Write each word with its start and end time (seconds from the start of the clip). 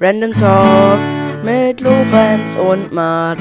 Random 0.00 0.32
Talk 0.32 0.98
mit 1.44 1.80
Lorenz 1.80 2.56
und 2.56 2.92
Mats 2.92 3.40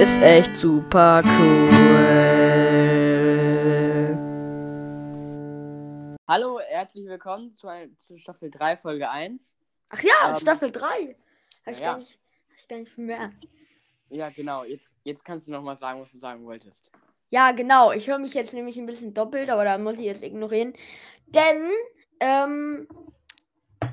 ist 0.00 0.22
echt 0.22 0.56
super 0.56 1.22
cool. 1.24 1.68
Hallo, 6.28 6.60
herzlich 6.60 7.04
willkommen 7.08 7.52
zu, 7.52 7.66
zu 8.06 8.16
Staffel 8.16 8.48
3, 8.48 8.76
Folge 8.76 9.10
1. 9.10 9.56
Ach 9.88 10.00
ja, 10.00 10.30
Ähm, 10.30 10.36
Staffel 10.36 10.70
3. 10.70 11.16
Hab 11.66 11.72
ich, 11.72 11.80
ja. 11.80 11.92
gar 11.92 11.98
nicht, 11.98 12.12
hab 12.48 12.56
ich 12.56 12.68
gar 12.68 12.78
nicht 12.78 12.94
bemerkt. 12.94 13.48
Ja, 14.10 14.28
genau. 14.28 14.62
Jetzt, 14.62 14.92
jetzt 15.02 15.24
kannst 15.24 15.48
du 15.48 15.52
nochmal 15.52 15.76
sagen, 15.78 16.00
was 16.00 16.12
du 16.12 16.18
sagen 16.20 16.44
wolltest. 16.44 16.92
Ja, 17.30 17.50
genau. 17.50 17.90
Ich 17.90 18.06
höre 18.08 18.20
mich 18.20 18.34
jetzt 18.34 18.54
nämlich 18.54 18.78
ein 18.78 18.86
bisschen 18.86 19.14
doppelt, 19.14 19.50
aber 19.50 19.64
da 19.64 19.76
muss 19.78 19.94
ich 19.98 20.04
jetzt 20.04 20.22
ignorieren. 20.22 20.74
Denn, 21.26 21.70
ähm, 22.20 22.86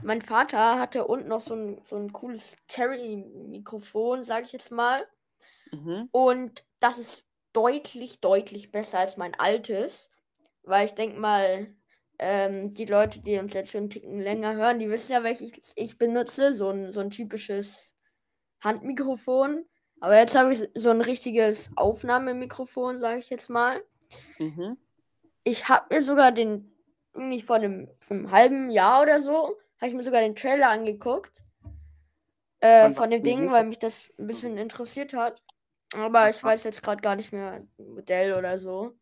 mein 0.05 0.21
Vater 0.21 0.79
hatte 0.79 1.05
unten 1.05 1.29
noch 1.29 1.41
so 1.41 1.55
ein, 1.55 1.81
so 1.83 1.95
ein 1.95 2.13
cooles 2.13 2.55
Cherry-Mikrofon, 2.67 4.23
sage 4.23 4.45
ich 4.45 4.51
jetzt 4.51 4.71
mal. 4.71 5.05
Mhm. 5.71 6.09
Und 6.11 6.63
das 6.79 6.99
ist 6.99 7.27
deutlich, 7.53 8.21
deutlich 8.21 8.71
besser 8.71 8.99
als 8.99 9.17
mein 9.17 9.33
altes. 9.33 10.11
Weil 10.61 10.85
ich 10.85 10.93
denke 10.93 11.19
mal, 11.19 11.73
ähm, 12.19 12.75
die 12.75 12.85
Leute, 12.85 13.19
die 13.19 13.39
uns 13.39 13.53
jetzt 13.53 13.71
schon 13.71 13.81
einen 13.81 13.89
Ticken 13.89 14.19
länger 14.19 14.55
hören, 14.55 14.77
die 14.77 14.89
wissen 14.91 15.11
ja, 15.11 15.23
welches 15.23 15.73
ich, 15.75 15.97
benutze. 15.97 16.53
So 16.53 16.69
ein, 16.69 16.93
so 16.93 16.99
ein 16.99 17.09
typisches 17.09 17.95
Handmikrofon. 18.61 19.65
Aber 20.01 20.19
jetzt 20.19 20.35
habe 20.35 20.53
ich 20.53 20.69
so 20.75 20.91
ein 20.91 21.01
richtiges 21.01 21.71
Aufnahmemikrofon, 21.75 22.99
sage 22.99 23.19
ich 23.19 23.31
jetzt 23.31 23.49
mal. 23.49 23.81
Mhm. 24.37 24.77
Ich 25.43 25.67
habe 25.67 25.95
mir 25.95 26.03
sogar 26.03 26.31
den, 26.31 26.71
irgendwie 27.15 27.41
vor 27.41 27.55
einem, 27.55 27.89
vor 27.99 28.17
einem 28.17 28.29
halben 28.29 28.69
Jahr 28.69 29.01
oder 29.01 29.19
so, 29.19 29.57
habe 29.85 29.89
ich 29.91 29.95
mir 29.95 30.03
sogar 30.03 30.21
den 30.21 30.35
Trailer 30.35 30.69
angeguckt. 30.69 31.43
Äh, 32.59 32.85
Von 32.85 32.95
von, 32.95 33.11
dem 33.11 33.23
Ding, 33.23 33.51
weil 33.51 33.65
mich 33.65 33.79
das 33.79 34.11
ein 34.17 34.27
bisschen 34.27 34.57
interessiert 34.57 35.13
hat. 35.13 35.41
Aber 35.95 36.29
ich 36.29 36.43
weiß 36.43 36.63
jetzt 36.63 36.81
gerade 36.81 37.01
gar 37.01 37.15
nicht 37.15 37.31
mehr 37.31 37.65
Modell 37.77 38.33
oder 38.33 38.57
so. 38.57 38.97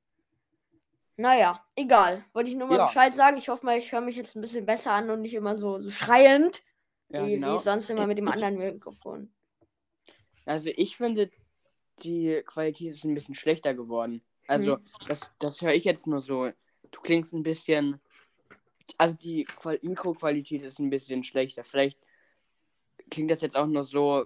Naja, 1.16 1.64
egal. 1.76 2.26
Wollte 2.34 2.50
ich 2.50 2.58
nur 2.58 2.68
mal 2.68 2.78
Ja. 2.78 2.86
Bescheid 2.86 3.14
sagen. 3.16 3.38
Ich 3.38 3.48
hoffe 3.48 3.66
mal, 3.66 3.78
ich 3.78 3.92
höre 3.92 4.02
mich 4.02 4.16
jetzt 4.18 4.36
ein 4.36 4.42
bisschen 4.42 4.66
besser 4.66 4.92
an 4.92 5.10
und 5.10 5.22
nicht 5.22 5.34
immer 5.34 5.56
so, 5.56 5.80
so 5.80 5.90
schreiend, 5.90 6.64
Ja, 7.10 7.26
wie, 7.26 7.36
genau. 7.36 7.56
wie 7.56 7.62
sonst 7.62 7.90
immer 7.90 8.08
mit 8.08 8.18
dem 8.18 8.28
anderen 8.28 8.58
Mikrofon. 8.58 9.32
Also 10.46 10.70
ich 10.76 10.98
finde, 10.98 11.30
die 12.04 12.42
Qualität 12.46 12.90
ist 12.90 13.06
ein 13.06 13.14
bisschen 13.14 13.36
schlechter 13.36 13.74
geworden. 13.74 14.22
Also, 14.48 14.80
das, 15.08 15.32
das 15.40 15.62
höre 15.62 15.74
ich 15.74 15.86
jetzt 15.86 16.06
nur 16.06 16.20
so. 16.20 16.50
Du 16.92 17.00
klingst 17.02 17.34
ein 17.34 17.44
bisschen. 17.44 18.02
Also 18.98 19.16
die 19.16 19.44
Qual 19.44 19.80
Mikroqualität 19.82 20.64
ist 20.64 20.80
ein 20.80 20.90
bisschen 20.90 21.24
schlechter. 21.24 21.64
Vielleicht 21.64 22.00
klingt 23.10 23.32
das 23.32 23.42
jetzt 23.42 23.56
auch 23.56 23.68
nur 23.68 23.84
so, 23.84 24.26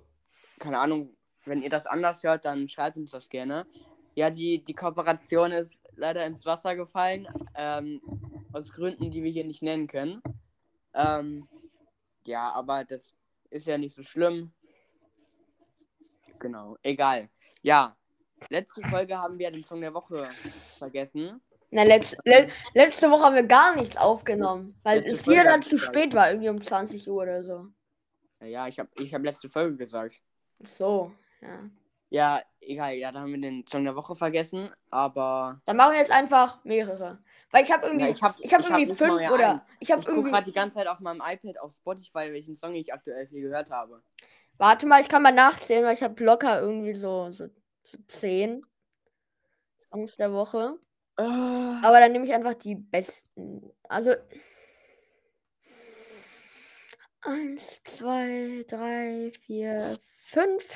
keine 0.59 0.79
Ahnung, 0.79 1.15
wenn 1.45 1.61
ihr 1.61 1.69
das 1.69 1.85
anders 1.85 2.23
hört, 2.23 2.45
dann 2.45 2.67
schreibt 2.67 2.97
uns 2.97 3.11
das 3.11 3.29
gerne. 3.29 3.65
Ja, 4.15 4.29
die, 4.29 4.63
die 4.63 4.73
Kooperation 4.73 5.51
ist 5.51 5.79
leider 5.95 6.25
ins 6.25 6.45
Wasser 6.45 6.75
gefallen. 6.75 7.27
Ähm, 7.55 8.01
aus 8.53 8.71
Gründen, 8.71 9.11
die 9.11 9.23
wir 9.23 9.31
hier 9.31 9.45
nicht 9.45 9.61
nennen 9.61 9.87
können. 9.87 10.21
Ähm, 10.93 11.47
ja, 12.25 12.51
aber 12.51 12.83
das 12.83 13.13
ist 13.49 13.67
ja 13.67 13.77
nicht 13.77 13.93
so 13.93 14.03
schlimm. 14.03 14.51
Genau, 16.39 16.77
egal. 16.83 17.29
Ja, 17.61 17.95
letzte 18.49 18.81
Folge 18.83 19.17
haben 19.17 19.39
wir 19.39 19.51
den 19.51 19.63
Song 19.63 19.81
der 19.81 19.93
Woche 19.93 20.27
vergessen. 20.77 21.41
Na, 21.69 21.83
letz, 21.83 22.15
le, 22.23 22.47
letzte 22.73 23.11
Woche 23.11 23.23
haben 23.23 23.35
wir 23.35 23.43
gar 23.43 23.75
nichts 23.75 23.97
aufgenommen, 23.97 24.75
weil 24.83 24.99
Letzte 24.99 25.15
es 25.15 25.21
Folge 25.23 25.39
dir 25.39 25.43
dann 25.43 25.53
hab 25.55 25.61
ich 25.61 25.67
zu 25.69 25.77
spät 25.77 26.13
war, 26.13 26.29
irgendwie 26.29 26.49
um 26.49 26.61
20 26.61 27.09
Uhr 27.09 27.23
oder 27.23 27.41
so. 27.41 27.67
Ja, 28.41 28.67
ich 28.67 28.79
habe 28.79 28.89
ich 28.95 29.13
hab 29.13 29.23
letzte 29.23 29.49
Folge 29.49 29.75
gesagt. 29.75 30.21
So, 30.63 31.11
ja. 31.41 31.69
Ja, 32.09 32.41
egal, 32.61 32.93
ja, 32.93 33.11
da 33.11 33.19
haben 33.19 33.33
wir 33.33 33.41
den 33.41 33.67
Song 33.67 33.83
der 33.83 33.95
Woche 33.95 34.15
vergessen, 34.15 34.69
aber 34.89 35.61
Dann 35.65 35.75
machen 35.75 35.91
wir 35.91 35.99
jetzt 35.99 36.11
einfach 36.11 36.63
mehrere. 36.63 37.17
Weil 37.51 37.63
ich 37.65 37.71
habe 37.71 37.85
irgendwie, 37.85 38.05
Ja, 38.05 38.11
ich 38.11 38.23
hab- 38.23 38.39
ich 38.39 38.53
habe 38.53 38.63
ich 38.63 38.69
hab 38.71 38.79
irgendwie 38.79 38.91
nicht 38.91 39.01
mal 39.01 39.17
fünf 39.19 39.31
oder 39.31 39.49
einen. 39.49 39.61
ich 39.81 39.91
habe 39.91 40.01
ich 40.01 40.07
irgendwie. 40.07 40.31
gerade 40.31 40.45
die 40.45 40.53
ganze 40.53 40.77
Zeit 40.77 40.87
auf 40.87 41.01
meinem 41.01 41.21
iPad 41.25 41.59
auf 41.59 41.73
Spotify, 41.73 42.31
welchen 42.31 42.55
Song 42.55 42.75
ich 42.75 42.93
aktuell 42.93 43.27
viel 43.27 43.41
gehört 43.41 43.69
habe. 43.71 44.01
Warte 44.57 44.85
mal, 44.87 45.01
ich 45.01 45.09
kann 45.09 45.21
mal 45.21 45.33
nachzählen, 45.33 45.83
weil 45.83 45.95
ich 45.95 46.01
habe 46.03 46.23
locker 46.23 46.61
irgendwie 46.61 46.93
so, 46.93 47.29
so, 47.31 47.49
so 47.83 47.97
zehn 48.07 48.65
Songs 49.89 50.15
der 50.15 50.31
Woche. 50.31 50.79
Aber 51.17 51.79
Aber 51.83 51.99
dann 51.99 52.11
nehme 52.11 52.25
ich 52.25 52.33
einfach 52.33 52.53
die 52.53 52.75
besten. 52.75 53.71
Also. 53.89 54.15
Eins, 57.21 57.81
zwei, 57.83 58.63
drei, 58.67 59.31
vier, 59.31 59.97
fünf, 60.23 60.73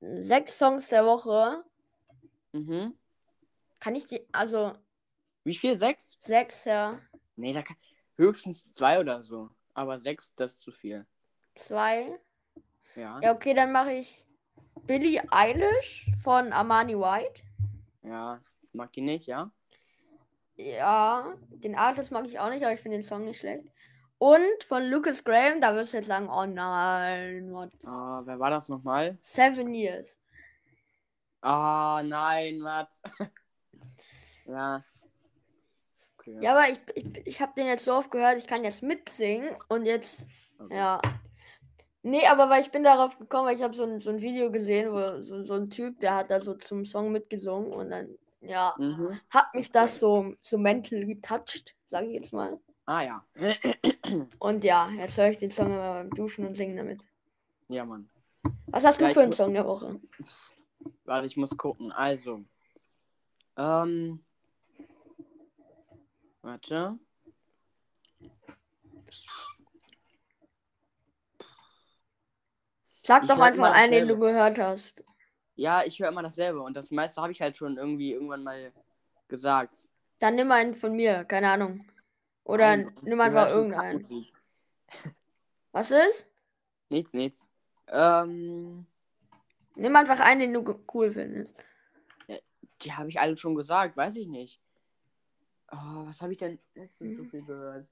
sechs 0.00 0.58
Songs 0.58 0.88
der 0.88 1.04
Woche. 1.04 1.64
mhm. 2.52 2.96
Kann 3.80 3.94
ich 3.94 4.06
die. 4.06 4.26
Also, 4.32 4.72
Wie 5.42 5.54
viel? 5.54 5.76
Sechs? 5.76 6.16
sechs, 6.20 6.64
ja. 6.64 6.98
Nee, 7.36 7.52
da 7.52 7.60
kann 7.62 7.76
höchstens 8.16 8.72
zwei 8.72 8.98
oder 9.00 9.22
so. 9.22 9.50
Aber 9.74 10.00
sechs, 10.00 10.32
das 10.36 10.52
ist 10.52 10.60
zu 10.60 10.72
viel. 10.72 11.04
Zwei. 11.56 12.18
Ja. 12.96 13.20
Ja, 13.20 13.32
okay, 13.34 13.52
dann 13.52 13.72
mache 13.72 13.92
ich 13.92 14.24
Billie 14.86 15.22
Eilish 15.30 16.10
von 16.22 16.52
Armani 16.52 16.96
White. 16.96 17.42
Ja, 18.02 18.40
mag 18.74 18.92
die 18.92 19.00
nicht, 19.00 19.26
ja? 19.26 19.50
Ja, 20.56 21.34
den 21.50 21.74
Artist 21.74 22.12
mag 22.12 22.26
ich 22.26 22.38
auch 22.38 22.50
nicht, 22.50 22.62
aber 22.62 22.72
ich 22.72 22.80
finde 22.80 22.98
den 22.98 23.04
Song 23.04 23.24
nicht 23.24 23.40
schlecht. 23.40 23.68
Und 24.18 24.64
von 24.66 24.84
Lucas 24.84 25.24
Graham, 25.24 25.60
da 25.60 25.74
wirst 25.74 25.92
du 25.92 25.98
jetzt 25.98 26.06
sagen, 26.06 26.28
oh 26.28 26.46
nein, 26.46 27.52
what? 27.52 27.70
Ah, 27.84 28.22
wer 28.24 28.38
war 28.38 28.50
das 28.50 28.68
nochmal? 28.68 29.18
Seven 29.20 29.74
Years. 29.74 30.18
Ah, 31.42 32.02
nein, 32.04 32.58
Mats. 32.58 33.02
ja. 34.46 34.82
Okay. 36.16 36.38
Ja, 36.40 36.52
aber 36.52 36.70
ich, 36.70 36.78
ich, 36.94 37.26
ich 37.26 37.40
habe 37.40 37.52
den 37.54 37.66
jetzt 37.66 37.84
so 37.84 37.92
oft 37.92 38.10
gehört, 38.10 38.38
ich 38.38 38.46
kann 38.46 38.64
jetzt 38.64 38.82
mitsingen 38.82 39.54
und 39.68 39.84
jetzt, 39.84 40.26
okay. 40.58 40.76
ja. 40.76 41.00
Nee, 42.02 42.26
aber 42.26 42.48
weil 42.48 42.62
ich 42.62 42.70
bin 42.70 42.84
darauf 42.84 43.18
gekommen, 43.18 43.48
weil 43.48 43.56
ich 43.56 43.62
habe 43.62 43.74
so 43.74 43.84
ein, 43.84 44.00
so 44.00 44.10
ein 44.10 44.20
Video 44.20 44.50
gesehen, 44.50 44.92
wo 44.92 45.20
so, 45.22 45.42
so 45.42 45.54
ein 45.54 45.70
Typ, 45.70 46.00
der 46.00 46.14
hat 46.14 46.30
da 46.30 46.40
so 46.40 46.54
zum 46.54 46.84
Song 46.84 47.12
mitgesungen 47.12 47.72
und 47.72 47.90
dann, 47.90 48.08
ja, 48.46 48.74
Mhm. 48.78 49.18
hat 49.30 49.54
mich 49.54 49.70
das 49.70 49.98
so, 50.00 50.34
so 50.42 50.58
mental 50.58 51.04
getoucht, 51.04 51.74
sage 51.88 52.06
ich 52.06 52.14
jetzt 52.14 52.32
mal. 52.32 52.58
Ah, 52.86 53.02
ja. 53.02 53.24
Und 54.38 54.62
ja, 54.64 54.90
jetzt 54.90 55.16
höre 55.16 55.28
ich 55.30 55.38
den 55.38 55.50
Song 55.50 55.66
immer 55.66 55.94
beim 55.94 56.10
Duschen 56.10 56.46
und 56.46 56.54
singe 56.56 56.76
damit. 56.76 57.02
ja, 57.68 57.84
Mann. 57.84 58.08
Was 58.66 58.84
hast 58.84 59.00
Ja, 59.00 59.06
du 59.06 59.10
ich 59.10 59.14
für 59.14 59.22
einen 59.22 59.32
Song 59.32 59.54
der 59.54 59.64
Woche? 59.66 60.00
Warte, 61.04 61.26
ich 61.26 61.36
muss 61.36 61.56
gucken. 61.56 61.92
Also. 61.92 62.44
Ähm. 63.56 64.22
Warte. 66.42 66.98
Sag 73.02 73.22
Ich 73.22 73.28
doch 73.28 73.38
einfach 73.38 73.72
einen, 73.72 73.92
den 73.92 74.08
du 74.08 74.18
gehört 74.18 74.58
hast. 74.58 75.02
Ja, 75.56 75.84
ich 75.84 75.98
höre 76.00 76.08
immer 76.08 76.22
dasselbe 76.22 76.60
und 76.60 76.74
das 76.76 76.90
meiste 76.90 77.20
habe 77.22 77.32
ich 77.32 77.40
halt 77.40 77.56
schon 77.56 77.76
irgendwie 77.76 78.12
irgendwann 78.12 78.42
mal 78.42 78.72
gesagt. 79.28 79.88
Dann 80.18 80.34
nimm 80.34 80.50
einen 80.50 80.74
von 80.74 80.94
mir, 80.94 81.24
keine 81.24 81.50
Ahnung. 81.50 81.84
Oder 82.44 82.76
Nein, 82.76 82.94
nimm 83.02 83.20
einfach 83.20 83.48
irgendeinen. 83.48 84.04
Was 85.72 85.90
ist? 85.90 86.26
Nichts, 86.88 87.12
nichts. 87.12 87.46
Ähm. 87.88 88.86
Nimm 89.76 89.96
einfach 89.96 90.20
einen, 90.20 90.40
den 90.40 90.54
du 90.54 90.84
cool 90.92 91.10
findest. 91.10 91.50
Die 92.82 92.92
habe 92.92 93.08
ich 93.08 93.18
alle 93.18 93.36
schon 93.36 93.54
gesagt, 93.54 93.96
weiß 93.96 94.16
ich 94.16 94.28
nicht. 94.28 94.60
Oh, 95.72 96.06
was 96.06 96.20
habe 96.20 96.32
ich 96.32 96.38
denn 96.38 96.58
letztens 96.74 97.16
so 97.16 97.22
Mhm. 97.24 97.30
viel 97.30 97.42
gehört? 97.42 97.88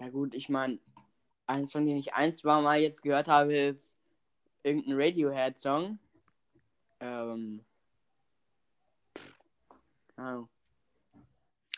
Ja 0.00 0.08
gut, 0.10 0.34
ich 0.34 0.48
meine, 0.48 0.78
ein 1.46 1.66
Song, 1.66 1.86
den 1.86 1.96
ich 1.96 2.14
ein, 2.14 2.32
zwei 2.32 2.60
Mal 2.60 2.80
jetzt 2.80 3.02
gehört 3.02 3.28
habe, 3.28 3.56
ist 3.56 3.96
irgendein 4.62 5.00
Radiohead-Song. 5.00 5.98
Ähm. 7.04 7.62
keine 10.16 10.28
Ahnung. 10.28 10.48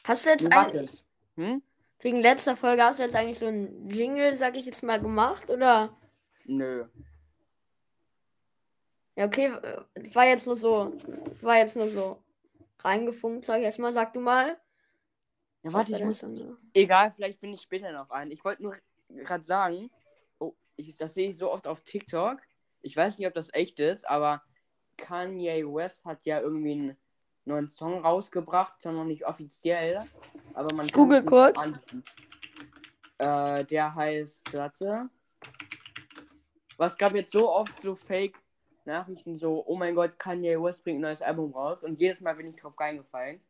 Hast 0.04 0.24
du 0.24 0.30
jetzt 0.30 0.46
eigentlich, 0.52 1.04
Hm? 1.34 1.62
wegen 1.98 2.20
letzter 2.20 2.54
Folge, 2.54 2.84
hast 2.84 3.00
du 3.00 3.02
jetzt 3.02 3.16
eigentlich 3.16 3.38
so 3.38 3.46
einen 3.46 3.90
Jingle, 3.90 4.36
sag 4.36 4.56
ich 4.56 4.66
jetzt 4.66 4.84
mal, 4.84 5.00
gemacht? 5.00 5.50
Oder? 5.50 5.96
Nö. 6.44 6.86
Ja, 9.16 9.26
okay, 9.26 9.46
äh, 9.46 9.82
das 9.94 10.14
war 10.14 10.26
jetzt 10.26 10.46
nur 10.46 10.56
so, 10.56 10.90
das 10.90 11.42
war 11.42 11.56
jetzt 11.56 11.74
nur 11.74 11.88
so 11.88 12.22
reingefunkt, 12.80 13.46
sag 13.46 13.58
ich 13.58 13.64
jetzt 13.64 13.80
mal. 13.80 13.92
Sag 13.92 14.12
du 14.12 14.20
mal. 14.20 14.56
Ja, 15.64 15.72
warte, 15.72 15.90
war 15.92 15.98
ich 15.98 16.04
muss. 16.04 16.20
So? 16.20 16.56
Egal, 16.72 17.10
vielleicht 17.10 17.40
finde 17.40 17.56
ich 17.56 17.62
später 17.62 17.90
noch 17.90 18.10
einen. 18.10 18.30
Ich 18.30 18.44
wollte 18.44 18.62
nur 18.62 18.76
gerade 19.08 19.42
sagen, 19.42 19.90
oh, 20.38 20.54
ich, 20.76 20.96
das 20.96 21.14
sehe 21.14 21.30
ich 21.30 21.36
so 21.36 21.50
oft 21.50 21.66
auf 21.66 21.80
TikTok. 21.80 22.38
Ich 22.82 22.96
weiß 22.96 23.18
nicht, 23.18 23.26
ob 23.26 23.34
das 23.34 23.52
echt 23.52 23.80
ist, 23.80 24.08
aber 24.08 24.42
Kanye 24.96 25.64
West 25.64 26.04
hat 26.04 26.24
ja 26.24 26.40
irgendwie 26.40 26.72
einen 26.72 26.96
neuen 27.44 27.68
Song 27.68 28.04
rausgebracht, 28.04 28.80
zwar 28.80 28.92
noch 28.92 29.04
nicht 29.04 29.26
offiziell, 29.26 30.02
aber 30.54 30.74
man 30.74 30.86
Ich 30.86 30.92
google 30.92 31.24
kurz. 31.24 31.58
Äh, 33.18 33.64
der 33.64 33.94
heißt, 33.94 34.52
warte, 34.52 35.08
Was 36.76 36.98
gab 36.98 37.14
jetzt 37.14 37.32
so 37.32 37.50
oft 37.50 37.80
so 37.80 37.94
Fake-Nachrichten, 37.94 39.38
so, 39.38 39.64
oh 39.66 39.76
mein 39.76 39.94
Gott, 39.94 40.18
Kanye 40.18 40.60
West 40.60 40.84
bringt 40.84 40.98
ein 40.98 41.02
neues 41.02 41.22
Album 41.22 41.52
raus 41.54 41.82
und 41.84 41.98
jedes 41.98 42.20
Mal 42.20 42.34
bin 42.34 42.48
ich 42.48 42.56
drauf 42.56 42.78
reingefallen. 42.78 43.40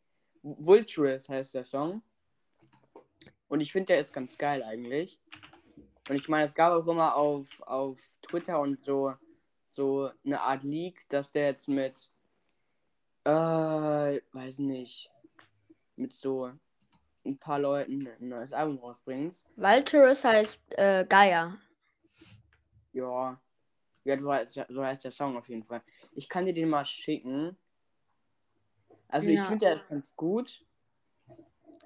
Vulturous 0.43 1.29
heißt 1.29 1.55
der 1.55 1.65
Song. 1.65 2.03
Und 3.49 3.61
ich 3.61 3.73
finde, 3.73 3.87
der 3.87 4.01
ist 4.01 4.13
ganz 4.13 4.39
geil 4.39 4.63
eigentlich. 4.63 5.19
Und 6.09 6.15
ich 6.15 6.29
meine, 6.29 6.47
es 6.47 6.55
gab 6.55 6.73
auch 6.73 6.87
immer 6.87 7.17
auf, 7.17 7.47
auf 7.63 7.99
Twitter 8.23 8.61
und 8.61 8.85
so, 8.85 9.15
so 9.77 10.11
eine 10.25 10.41
Art 10.41 10.65
Leak, 10.65 11.05
dass 11.11 11.31
der 11.31 11.47
jetzt 11.49 11.69
mit, 11.69 12.11
äh, 13.25 13.31
weiß 14.33 14.59
nicht, 14.59 15.11
mit 15.97 16.13
so 16.15 16.51
ein 17.25 17.37
paar 17.39 17.59
Leuten 17.59 18.09
ein 18.09 18.29
neues 18.29 18.53
Album 18.53 18.79
rausbringt. 18.79 19.37
Valturus 19.57 20.25
heißt 20.25 20.79
äh, 20.79 21.05
Gaia. 21.09 21.57
Ja. 22.93 23.39
Ja, 24.05 24.19
so 24.21 24.33
heißt, 24.33 24.61
so 24.69 24.85
heißt 24.85 25.05
der 25.05 25.13
Song 25.13 25.37
auf 25.37 25.49
jeden 25.49 25.65
Fall. 25.65 25.83
Ich 26.13 26.29
kann 26.29 26.47
dir 26.47 26.55
den 26.55 26.69
mal 26.71 26.85
schicken. 26.87 27.57
Also 29.09 29.29
ich 29.29 29.37
Ja. 29.37 29.45
finde, 29.45 29.69
ist 29.71 29.89
ganz 29.89 30.15
gut. 30.17 30.65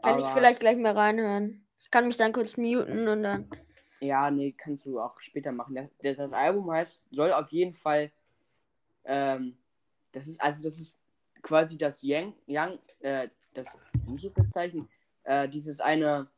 Kann 0.03 0.19
ich 0.19 0.25
aber- 0.27 0.35
vielleicht 0.35 0.61
gleich 0.61 0.77
mal 0.77 0.97
reinhören. 0.97 1.67
Ich 1.79 1.91
kann 1.91 2.07
mich 2.07 2.17
dann 2.19 2.33
kurz 2.33 2.57
muten 2.57 3.09
und 3.09 3.23
dann. 3.23 3.51
Ja, 4.01 4.31
nee, 4.31 4.53
kannst 4.53 4.87
du 4.87 5.01
auch 5.01 5.21
später 5.21 5.53
machen. 5.53 5.75
Das, 5.75 6.17
das, 6.17 6.33
Album 6.33 6.71
heißt, 6.71 7.03
soll 7.11 7.33
auf 7.33 7.51
jeden 7.51 7.75
Fall, 7.75 8.11
ähm, 9.05 9.57
das 10.13 10.27
ist, 10.27 10.41
also 10.41 10.63
das 10.63 10.79
ist 10.79 10.99
quasi 11.43 11.77
das 11.77 12.03
Yang, 12.03 12.35
Yang, 12.47 12.79
äh, 13.01 13.29
das, 13.53 13.67
wie 14.07 14.17
hieß 14.17 14.33
das 14.35 14.51
Zeichen? 14.51 14.89
Äh, 15.25 15.49
dieses 15.49 15.81
eine 15.81 16.29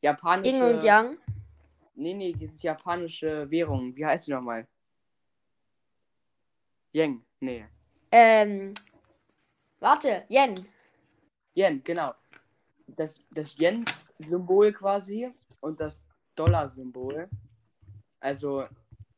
japanische. 0.00 0.54
Yin 0.54 0.62
und 0.62 0.84
Yang. 0.84 1.18
Nee, 1.94 2.14
nee, 2.14 2.32
dieses 2.32 2.62
japanische 2.62 3.50
Währung. 3.50 3.94
Wie 3.96 4.06
heißt 4.06 4.28
die 4.28 4.30
nochmal? 4.30 4.66
Yang, 6.92 7.24
nee. 7.40 7.66
Ähm. 8.10 8.72
Warte, 9.80 10.24
Yen. 10.28 10.54
Yen, 11.54 11.82
genau. 11.82 12.14
Das, 12.86 13.18
das 13.32 13.56
Yen-Symbol 13.58 14.72
quasi 14.72 15.32
und 15.60 15.80
das 15.80 16.01
Dollar-Symbol. 16.36 17.28
Also 18.20 18.64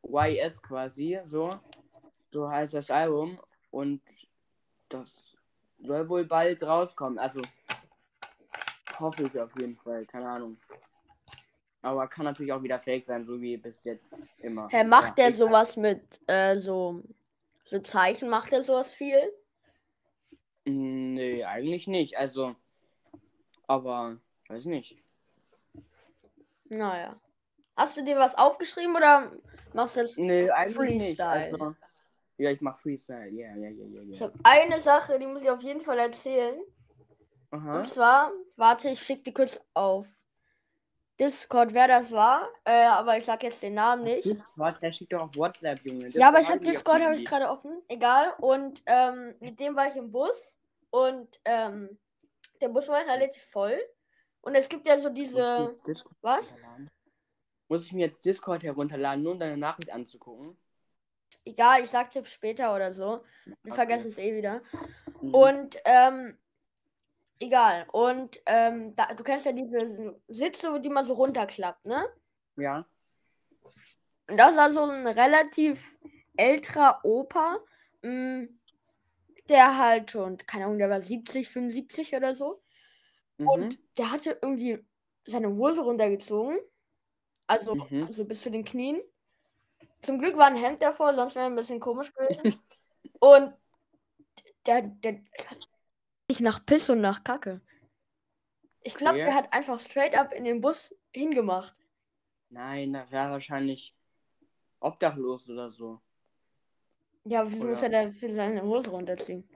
YS 0.03 0.61
quasi, 0.63 1.19
so. 1.25 1.51
So 2.33 2.51
heißt 2.51 2.75
das 2.75 2.91
Album. 2.91 3.39
Und 3.71 4.01
das 4.89 5.13
soll 5.83 6.09
wohl 6.09 6.25
bald 6.25 6.63
rauskommen. 6.63 7.19
Also 7.19 7.43
hoffe 8.99 9.25
ich 9.25 9.41
auf 9.41 9.51
jeden 9.61 9.77
Fall, 9.77 10.07
keine 10.07 10.29
Ahnung. 10.29 10.57
Aber 11.83 12.09
kann 12.09 12.25
natürlich 12.25 12.53
auch 12.53 12.63
wieder 12.63 12.79
fake 12.79 13.05
sein, 13.05 13.27
so 13.27 13.41
wie 13.41 13.59
bis 13.59 13.85
jetzt 13.85 14.07
immer. 14.39 14.69
Hä, 14.71 14.85
macht 14.85 15.19
Ja, 15.19 15.27
der 15.27 15.33
sowas 15.35 15.77
mit 15.77 16.19
äh, 16.27 16.57
so, 16.57 17.03
so 17.65 17.79
Zeichen? 17.81 18.31
Macht 18.31 18.53
der 18.53 18.63
sowas 18.63 18.93
viel? 18.95 19.21
Nee, 20.65 21.45
eigentlich 21.45 21.87
nicht. 21.87 22.17
Also, 22.17 22.57
aber 23.67 24.17
weiß 24.49 24.65
nicht. 24.65 25.04
Naja. 26.69 27.17
Hast 27.77 27.97
du 27.97 28.05
dir 28.05 28.17
was 28.19 28.37
aufgeschrieben 28.37 28.95
oder 28.95 29.33
machst 29.73 29.97
du 29.97 30.01
jetzt. 30.01 30.19
Nee, 30.19 30.51
eigentlich 30.51 30.95
nicht. 30.95 31.21
Freestyle. 31.21 31.53
Also, 31.53 31.75
ja, 32.37 32.51
ich 32.51 32.61
mach 32.61 32.77
Freestyle. 32.77 33.31
Ja, 33.31 33.55
ja, 33.57 33.69
ja, 33.69 33.85
ja, 33.87 34.03
Ich 34.11 34.23
habe 34.23 34.35
eine 34.43 34.81
Sache, 34.81 35.19
die 35.19 35.27
muss 35.27 35.43
ich 35.43 35.51
auf 35.51 35.63
jeden 35.63 35.81
Fall 35.81 35.99
erzählen. 35.99 36.61
Aha. 37.51 37.79
Und 37.79 37.87
zwar, 37.89 38.33
warte, 38.57 38.89
ich 38.89 39.01
schicke 39.01 39.23
die 39.25 39.35
kurz 39.35 39.61
auf 39.75 40.07
Discord, 41.21 41.73
wer 41.73 41.87
das 41.87 42.11
war. 42.11 42.49
Äh, 42.65 42.87
aber 42.87 43.17
ich 43.17 43.25
sag 43.25 43.43
jetzt 43.45 43.63
den 43.63 43.75
Namen 43.75 44.03
nicht. 44.03 44.25
Discord, 44.25 44.83
der 44.83 44.93
schickt 44.93 45.13
doch 45.13 45.23
auf 45.23 45.37
WhatsApp, 45.37 45.85
Junge. 45.85 46.09
Ja, 46.09 46.29
aber 46.29 46.41
ich 46.41 46.49
habe 46.49 46.61
Discord 46.61 47.03
habe 47.03 47.17
ich 47.17 47.25
gerade 47.25 47.49
offen. 47.49 47.83
Egal. 47.89 48.35
Und 48.39 48.83
ähm, 48.87 49.35
mit 49.41 49.61
dem 49.61 49.77
war 49.77 49.87
ich 49.89 49.97
im 49.97 50.11
Bus 50.11 50.57
und 50.91 51.41
ähm, 51.45 51.97
der 52.61 52.69
Bus 52.69 52.89
war 52.89 53.01
relativ 53.01 53.43
voll. 53.45 53.79
Und 54.45 54.55
es 54.55 54.69
gibt 54.69 54.87
ja 54.87 54.99
so 54.99 55.09
diese. 55.09 55.71
Was? 56.21 56.55
Muss 57.69 57.87
ich 57.87 57.93
mir 57.93 58.07
jetzt 58.07 58.25
Discord 58.25 58.63
herunterladen, 58.63 59.23
nur 59.23 59.33
um 59.33 59.39
deine 59.39 59.57
Nachricht 59.57 59.91
anzugucken? 59.91 60.57
Egal, 61.47 61.83
ich 61.83 61.91
sag 61.91 62.11
dir 62.13 62.25
später 62.25 62.75
oder 62.75 62.93
so. 62.93 63.25
Wir 63.45 63.57
Okay. 63.65 63.75
vergessen 63.75 64.09
es 64.09 64.19
eh 64.19 64.35
wieder. 64.37 64.63
Mhm. 65.21 65.35
Und 65.35 65.79
ähm, 65.87 66.39
egal. 67.41 67.87
Und 67.91 68.41
ähm, 68.47 68.95
da, 68.95 69.15
du 69.15 69.25
kennst 69.25 69.47
ja 69.47 69.53
diese 69.53 70.15
Sitze, 70.29 70.79
die 70.81 70.91
man 70.91 71.05
so 71.05 71.15
runterklappt, 71.15 71.87
ne? 71.87 72.07
Ja. 72.57 72.87
Und 74.29 74.37
das 74.37 74.57
war 74.57 74.71
so 74.71 74.83
ein 74.83 75.07
relativ 75.07 75.97
älterer 76.37 77.01
Opa, 77.03 77.59
mh, 78.03 78.49
der 79.49 79.79
halt 79.79 80.11
schon, 80.11 80.37
keine 80.39 80.67
Ahnung, 80.67 80.79
der 80.79 80.91
war 80.91 81.01
70, 81.01 81.49
75 81.49 82.15
oder 82.15 82.35
so. 82.35 82.63
Mhm. 83.39 83.49
Und 83.49 83.79
der 83.99 84.11
hatte 84.11 84.39
irgendwie 84.41 84.85
seine 85.27 85.49
Hose 85.55 85.83
runtergezogen. 85.83 86.59
Also 87.47 87.75
Mhm. 87.75 88.13
so 88.13 88.25
bis 88.25 88.41
zu 88.41 88.51
den 88.51 88.65
Knien. 88.65 89.03
Zum 90.03 90.19
Glück 90.19 90.37
war 90.37 90.47
ein 90.47 90.57
Hemd 90.57 90.83
davor, 90.83 91.15
sonst 91.15 91.35
wäre 91.35 91.47
ein 91.47 91.57
bisschen 91.57 91.81
komisch 91.81 92.13
gewesen. 92.13 92.59
und 93.21 93.55
der, 94.67 94.83
der 94.83 95.21
nicht 96.29 96.41
nach 96.41 96.65
Piss 96.65 96.89
und 96.89 97.01
nach 97.01 97.23
Kacke. 97.25 97.61
Ich 98.83 98.95
glaube, 98.95 99.15
Okay. 99.15 99.25
der 99.25 99.35
hat 99.35 99.53
einfach 99.53 99.81
straight 99.81 100.15
up 100.17 100.33
in 100.33 100.45
den 100.45 100.61
Bus 100.61 100.95
hingemacht. 101.13 101.75
Nein, 102.51 102.93
das 102.93 103.11
wäre 103.11 103.31
wahrscheinlich 103.31 103.95
obdachlos 104.81 105.49
oder 105.49 105.71
so. 105.71 106.01
Ja, 107.25 107.51
wieso 107.51 107.67
muss 107.67 107.83
er 107.83 107.89
da 107.89 108.11
für 108.11 108.33
seine 108.33 108.63
Hose 108.63 108.91
runterziehen? 108.91 109.49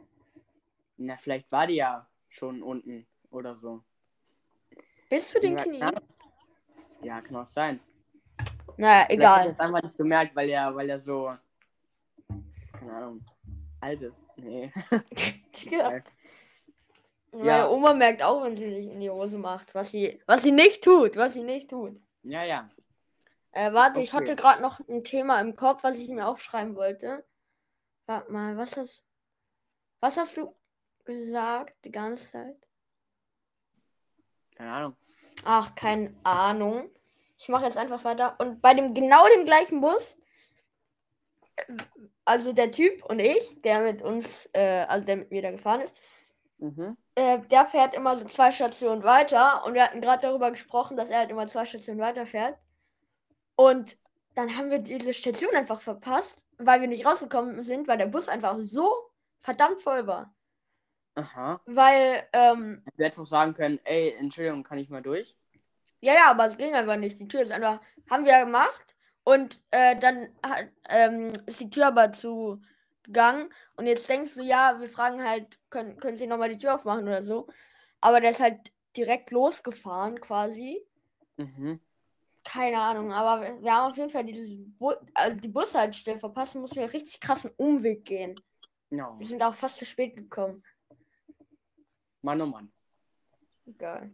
Na, 0.96 1.16
vielleicht 1.16 1.50
war 1.52 1.66
die 1.66 1.74
ja 1.76 2.08
schon 2.28 2.62
unten 2.62 3.06
oder 3.30 3.56
so. 3.56 3.82
Bis 5.10 5.30
zu 5.30 5.40
den 5.40 5.56
keine 5.56 5.92
Ja, 7.02 7.20
kann 7.20 7.36
auch 7.36 7.46
sein. 7.46 7.80
Naja, 8.76 9.06
Vielleicht 9.06 9.10
egal. 9.20 9.48
es 9.50 9.58
einfach 9.60 9.82
nicht 9.82 9.96
gemerkt, 9.96 10.36
weil 10.36 10.48
er, 10.50 10.74
weil 10.74 10.88
er 10.90 11.00
so, 11.00 11.34
keine 12.78 12.92
Ahnung, 12.92 13.24
alt 13.80 14.02
ist. 14.02 14.22
Nee. 14.36 14.70
Ja. 15.70 16.00
Meine. 17.32 17.68
Oma 17.70 17.94
merkt 17.94 18.22
auch, 18.22 18.42
wenn 18.44 18.56
sie 18.56 18.70
sich 18.72 18.86
in 18.86 19.00
die 19.00 19.10
Hose 19.10 19.38
macht, 19.38 19.74
was 19.74 19.90
sie, 19.90 20.22
was 20.26 20.42
sie 20.42 20.52
nicht 20.52 20.82
tut, 20.84 21.16
was 21.16 21.34
sie 21.34 21.42
nicht 21.42 21.68
tut. 21.68 22.00
Ja, 22.22 22.44
ja. 22.44 22.70
Äh, 23.52 23.72
warte, 23.72 24.00
ich 24.00 24.14
Okay. 24.14 24.22
hatte 24.22 24.36
gerade 24.36 24.62
noch 24.62 24.80
ein 24.88 25.02
Thema 25.04 25.40
im 25.40 25.56
Kopf, 25.56 25.82
was 25.82 25.98
ich 25.98 26.08
mir 26.08 26.26
aufschreiben 26.26 26.76
wollte. 26.76 27.24
Warte 28.06 28.30
mal, 28.32 28.56
was 28.56 28.76
hast, 28.76 29.04
was 30.00 30.16
hast 30.16 30.36
du 30.36 30.54
gesagt 31.04 31.74
die 31.84 31.90
ganze 31.90 32.30
Zeit? 32.32 32.67
Keine 34.58 34.72
Ahnung. 34.72 34.96
Ach, 35.44 35.74
keine 35.74 36.14
Ahnung. 36.24 36.90
Ich 37.38 37.48
mache 37.48 37.64
jetzt 37.64 37.78
einfach 37.78 38.04
weiter. 38.04 38.36
Und 38.40 38.60
bei 38.60 38.74
dem 38.74 38.94
genau 38.94 39.24
dem 39.36 39.46
gleichen 39.46 39.80
Bus, 39.80 40.16
äh, 41.56 41.76
also 42.24 42.52
der 42.52 42.72
Typ 42.72 43.04
und 43.04 43.20
ich, 43.20 43.62
der 43.62 43.80
mit 43.80 44.02
uns, 44.02 44.48
äh, 44.52 44.84
also 44.88 45.06
der 45.06 45.16
mit 45.16 45.30
mir 45.30 45.42
da 45.42 45.50
gefahren 45.52 45.80
ist, 45.82 45.96
Mhm. 46.60 46.96
äh, 47.14 47.38
der 47.50 47.66
fährt 47.66 47.94
immer 47.94 48.16
so 48.16 48.24
zwei 48.24 48.50
Stationen 48.50 49.04
weiter 49.04 49.64
und 49.64 49.74
wir 49.74 49.84
hatten 49.84 50.00
gerade 50.00 50.22
darüber 50.22 50.50
gesprochen, 50.50 50.96
dass 50.96 51.08
er 51.10 51.18
halt 51.20 51.30
immer 51.30 51.46
zwei 51.46 51.64
Stationen 51.64 52.00
weiter 52.00 52.26
fährt. 52.26 52.58
Und 53.56 53.96
dann 54.34 54.56
haben 54.56 54.70
wir 54.70 54.80
diese 54.80 55.14
Station 55.14 55.54
einfach 55.54 55.80
verpasst, 55.80 56.46
weil 56.58 56.80
wir 56.80 56.88
nicht 56.88 57.06
rausgekommen 57.06 57.62
sind, 57.62 57.86
weil 57.88 57.98
der 57.98 58.06
Bus 58.06 58.28
einfach 58.28 58.56
so 58.60 58.92
verdammt 59.40 59.80
voll 59.80 60.08
war. 60.08 60.34
Aha. 61.18 61.60
Weil, 61.66 62.28
ähm, 62.32 62.82
Du 62.96 63.04
hättest 63.04 63.20
auch 63.20 63.26
sagen 63.26 63.54
können, 63.54 63.80
ey, 63.84 64.14
Entschuldigung, 64.18 64.62
kann 64.62 64.78
ich 64.78 64.88
mal 64.88 65.02
durch? 65.02 65.36
ja, 66.00 66.14
ja, 66.14 66.30
aber 66.30 66.46
es 66.46 66.56
ging 66.56 66.74
einfach 66.74 66.96
nicht. 66.96 67.18
Die 67.18 67.26
Tür 67.26 67.40
ist 67.40 67.50
einfach, 67.50 67.80
haben 68.08 68.24
wir 68.24 68.32
ja 68.32 68.44
gemacht 68.44 68.94
und 69.24 69.60
äh, 69.72 69.98
dann 69.98 70.28
hat, 70.44 70.68
ähm, 70.88 71.32
ist 71.46 71.60
die 71.60 71.70
Tür 71.70 71.88
aber 71.88 72.12
zugegangen 72.12 73.52
und 73.76 73.86
jetzt 73.86 74.08
denkst 74.08 74.34
du, 74.34 74.42
ja, 74.42 74.78
wir 74.80 74.88
fragen 74.88 75.22
halt, 75.28 75.58
können, 75.70 75.98
können 75.98 76.16
Sie 76.16 76.28
nochmal 76.28 76.50
die 76.50 76.58
Tür 76.58 76.76
aufmachen 76.76 77.02
oder 77.02 77.24
so. 77.24 77.48
Aber 78.00 78.20
der 78.20 78.30
ist 78.30 78.40
halt 78.40 78.72
direkt 78.96 79.32
losgefahren 79.32 80.20
quasi. 80.20 80.80
Mhm. 81.36 81.80
Keine 82.44 82.78
Ahnung, 82.78 83.12
aber 83.12 83.42
wir, 83.42 83.62
wir 83.62 83.74
haben 83.74 83.90
auf 83.90 83.96
jeden 83.96 84.10
Fall 84.10 84.24
dieses 84.24 84.52
Bu 84.78 84.92
also 85.14 85.36
die 85.36 85.48
Bushaltestelle 85.48 86.18
verpasst 86.20 86.54
mussten 86.54 86.76
wir 86.76 86.92
richtig 86.92 87.20
krassen 87.20 87.50
Umweg 87.56 88.04
gehen. 88.04 88.40
No. 88.90 89.16
Wir 89.18 89.26
sind 89.26 89.42
auch 89.42 89.52
fast 89.52 89.78
zu 89.78 89.84
spät 89.84 90.14
gekommen. 90.14 90.62
Mann, 92.28 92.42
oh 92.42 92.46
Mann. 92.46 92.70
Egal. 93.66 94.10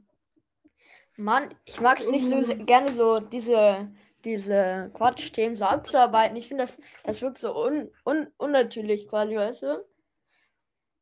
Mann, 1.16 1.52
ich 1.64 1.80
mag 1.80 1.98
es 1.98 2.08
nicht 2.08 2.28
so 2.28 2.44
se- 2.44 2.56
gerne 2.58 2.92
so 2.92 3.18
diese, 3.18 3.90
diese 4.24 4.92
Quatschthemen 4.94 5.56
so 5.56 5.64
abzuarbeiten. 5.64 6.36
Ich 6.36 6.46
finde 6.46 6.62
das, 6.62 6.78
das 7.02 7.20
wirkt 7.22 7.38
so 7.38 7.60
un, 7.60 7.90
un, 8.04 8.28
unnatürlich 8.36 9.08
quasi, 9.08 9.34
weißt 9.34 9.62
du? 9.64 9.84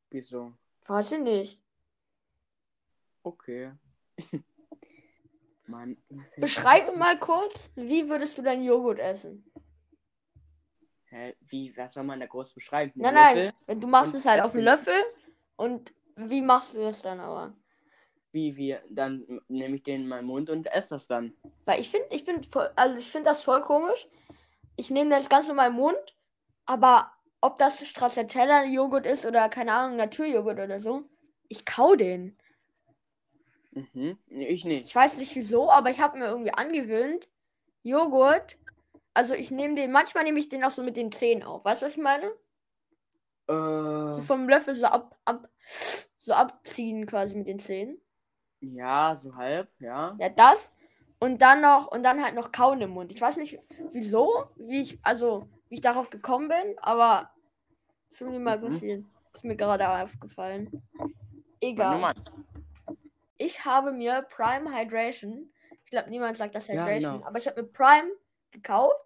Wieso? 0.08 0.54
Weiß 0.86 1.12
ich 1.12 1.20
nicht. 1.20 1.60
Okay. 3.24 3.72
Mann. 5.66 5.98
Beschreibe 6.38 6.96
mal 6.96 7.18
kurz, 7.18 7.70
wie 7.74 8.08
würdest 8.08 8.38
du 8.38 8.42
deinen 8.42 8.64
Joghurt 8.64 9.00
essen? 9.00 9.44
Hä, 11.10 11.34
wie, 11.40 11.76
was 11.76 11.92
soll 11.92 12.04
man 12.04 12.20
da 12.20 12.26
groß 12.26 12.54
beschreiben? 12.54 12.92
Nein, 12.94 13.14
Einen 13.14 13.44
nein, 13.44 13.52
wenn 13.66 13.80
du 13.82 13.86
machst 13.86 14.14
und 14.14 14.20
es 14.20 14.24
halt 14.26 14.40
auf 14.40 14.54
einen 14.54 14.64
Löffel. 14.64 14.94
Löffel 14.94 15.14
und 15.56 15.92
wie 16.16 16.42
machst 16.42 16.74
du 16.74 16.78
das 16.78 17.02
dann 17.02 17.20
aber? 17.20 17.54
Wie, 18.32 18.56
wie, 18.56 18.76
dann 18.88 19.40
nehme 19.48 19.76
ich 19.76 19.82
den 19.82 20.02
in 20.02 20.08
meinen 20.08 20.26
Mund 20.26 20.48
und 20.48 20.66
esse 20.72 20.94
das 20.94 21.06
dann. 21.06 21.34
Weil 21.64 21.80
ich 21.80 21.90
finde, 21.90 22.08
ich 22.10 22.24
bin 22.24 22.42
voll, 22.42 22.70
also 22.76 22.98
ich 22.98 23.10
finde 23.10 23.30
das 23.30 23.42
voll 23.42 23.60
komisch. 23.60 24.08
Ich 24.76 24.90
nehme 24.90 25.10
das 25.10 25.28
ganz 25.28 25.48
normal 25.48 25.68
im 25.68 25.74
Mund, 25.74 26.16
aber 26.64 27.12
ob 27.42 27.58
das 27.58 27.86
Stracciatella-Joghurt 27.86 29.04
ist 29.04 29.26
oder 29.26 29.48
keine 29.48 29.72
Ahnung, 29.72 29.96
Naturjoghurt 29.96 30.60
oder 30.60 30.80
so, 30.80 31.04
ich 31.48 31.66
kau 31.66 31.94
den. 31.94 32.38
Mhm. 33.72 34.18
Ich 34.28 34.64
nicht. 34.64 34.86
Ich 34.86 34.94
weiß 34.94 35.18
nicht 35.18 35.34
wieso, 35.34 35.70
aber 35.70 35.90
ich 35.90 36.00
habe 36.00 36.18
mir 36.18 36.26
irgendwie 36.26 36.52
angewöhnt, 36.52 37.28
Joghurt, 37.82 38.58
also 39.12 39.34
ich 39.34 39.50
nehme 39.50 39.74
den, 39.74 39.92
manchmal 39.92 40.24
nehme 40.24 40.38
ich 40.38 40.48
den 40.48 40.64
auch 40.64 40.70
so 40.70 40.82
mit 40.82 40.96
den 40.96 41.12
Zähnen 41.12 41.42
auf. 41.42 41.64
Weißt 41.64 41.82
du, 41.82 41.86
was 41.86 41.92
ich 41.92 41.98
meine? 41.98 42.32
So 44.10 44.20
Äh, 44.20 44.22
vom 44.22 44.48
Löffel 44.48 44.74
so 44.74 44.86
ab, 44.86 45.16
ab, 45.24 45.48
so 46.18 46.32
abziehen 46.34 47.06
quasi 47.06 47.36
mit 47.36 47.48
den 47.48 47.58
Zähnen. 47.58 48.00
ja, 48.60 49.16
so 49.16 49.34
halb, 49.34 49.68
ja. 49.80 50.16
Ja, 50.18 50.28
das. 50.28 50.72
Und 51.18 51.40
dann 51.42 51.60
noch, 51.60 51.86
und 51.88 52.02
dann 52.02 52.22
halt 52.22 52.34
noch 52.34 52.52
kauen 52.52 52.80
im 52.80 52.90
Mund. 52.90 53.12
Ich 53.12 53.20
weiß 53.20 53.36
nicht 53.36 53.60
wieso, 53.92 54.44
wie 54.56 54.80
ich, 54.82 54.98
also, 55.02 55.48
wie 55.68 55.76
ich 55.76 55.80
darauf 55.80 56.10
gekommen 56.10 56.48
bin, 56.48 56.78
aber 56.78 57.30
ist 58.10 58.20
irgendwie 58.20 58.40
mal 58.40 58.58
Mhm. 58.58 58.64
passiert. 58.64 59.04
Ist 59.34 59.44
mir 59.44 59.56
gerade 59.56 59.88
aufgefallen. 59.88 60.70
Egal. 61.60 62.12
Ich 63.38 63.64
habe 63.64 63.92
mir 63.92 64.22
Prime 64.22 64.72
Hydration, 64.74 65.52
ich 65.84 65.90
glaube, 65.90 66.10
niemand 66.10 66.36
sagt 66.36 66.54
das 66.54 66.68
Ja, 66.68 66.84
Hydration, 66.84 67.16
genau. 67.16 67.26
aber 67.26 67.38
ich 67.38 67.46
habe 67.46 67.62
mir 67.62 67.68
Prime 67.68 68.10
gekauft 68.50 69.04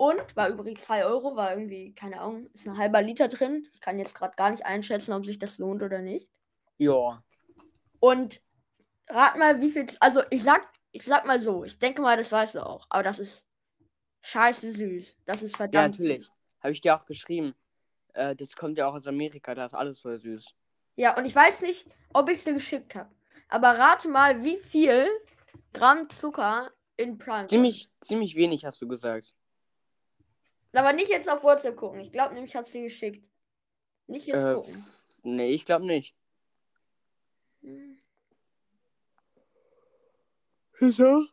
und 0.00 0.34
war 0.34 0.48
übrigens 0.48 0.80
2 0.84 1.04
Euro, 1.04 1.36
war 1.36 1.50
irgendwie, 1.52 1.92
keine 1.94 2.22
Ahnung, 2.22 2.46
ist 2.54 2.66
ein 2.66 2.78
halber 2.78 3.02
Liter 3.02 3.28
drin. 3.28 3.68
Ich 3.74 3.82
kann 3.82 3.98
jetzt 3.98 4.14
gerade 4.14 4.34
gar 4.34 4.50
nicht 4.50 4.64
einschätzen, 4.64 5.12
ob 5.12 5.26
sich 5.26 5.38
das 5.38 5.58
lohnt 5.58 5.82
oder 5.82 6.00
nicht. 6.00 6.26
Ja. 6.78 7.22
Und 7.98 8.40
rat 9.10 9.36
mal, 9.36 9.60
wie 9.60 9.68
viel. 9.68 9.84
Also 10.00 10.22
ich 10.30 10.42
sag, 10.42 10.66
ich 10.92 11.04
sag 11.04 11.26
mal 11.26 11.38
so, 11.38 11.64
ich 11.64 11.78
denke 11.78 12.00
mal, 12.00 12.16
das 12.16 12.32
weißt 12.32 12.54
du 12.54 12.64
auch. 12.64 12.86
Aber 12.88 13.02
das 13.02 13.18
ist 13.18 13.44
scheiße 14.22 14.72
süß. 14.72 15.18
Das 15.26 15.42
ist 15.42 15.52
Ja, 15.52 15.56
verdammt. 15.58 15.98
natürlich. 15.98 16.24
Süß. 16.24 16.32
Habe 16.60 16.72
ich 16.72 16.80
dir 16.80 16.96
auch 16.96 17.04
geschrieben. 17.04 17.54
Äh, 18.14 18.34
das 18.36 18.56
kommt 18.56 18.78
ja 18.78 18.86
auch 18.88 18.94
aus 18.94 19.06
Amerika, 19.06 19.54
da 19.54 19.66
ist 19.66 19.74
alles 19.74 20.00
voll 20.00 20.18
süß. 20.18 20.46
Ja, 20.96 21.14
und 21.18 21.26
ich 21.26 21.34
weiß 21.34 21.60
nicht, 21.60 21.86
ob 22.14 22.30
ich 22.30 22.38
es 22.38 22.44
dir 22.44 22.54
geschickt 22.54 22.94
habe. 22.94 23.10
Aber 23.48 23.72
rate 23.72 24.08
mal, 24.08 24.42
wie 24.42 24.56
viel 24.56 25.06
Gramm 25.74 26.08
Zucker 26.08 26.70
in 26.96 27.18
Prime. 27.18 27.48
Ziemlich, 27.48 27.90
ziemlich 28.00 28.34
wenig 28.34 28.64
hast 28.64 28.80
du 28.80 28.88
gesagt. 28.88 29.34
Aber 30.72 30.92
nicht 30.92 31.08
jetzt 31.10 31.28
auf 31.28 31.42
WhatsApp 31.42 31.76
gucken. 31.76 32.00
Ich 32.00 32.12
glaube 32.12 32.34
nämlich, 32.34 32.52
ich 32.52 32.56
hab's 32.56 32.70
dir 32.72 32.82
geschickt. 32.82 33.24
Nicht 34.06 34.26
jetzt 34.26 34.44
Äh, 34.44 34.54
gucken. 34.54 34.86
Nee, 35.22 35.50
ich 35.52 35.64
glaube 35.64 35.86
nicht. 35.86 36.14
Hm. 37.62 37.98
Wieso? 40.78 41.24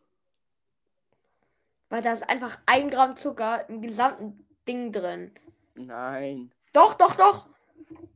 Weil 1.89 2.01
da 2.01 2.11
ist 2.13 2.27
einfach 2.27 2.59
ein 2.65 2.89
Gramm 2.89 3.15
Zucker 3.15 3.67
im 3.69 3.81
gesamten 3.81 4.45
Ding 4.67 4.91
drin. 4.91 5.31
Nein. 5.75 6.51
Doch, 6.73 6.95
doch, 6.95 7.15
doch. 7.15 7.47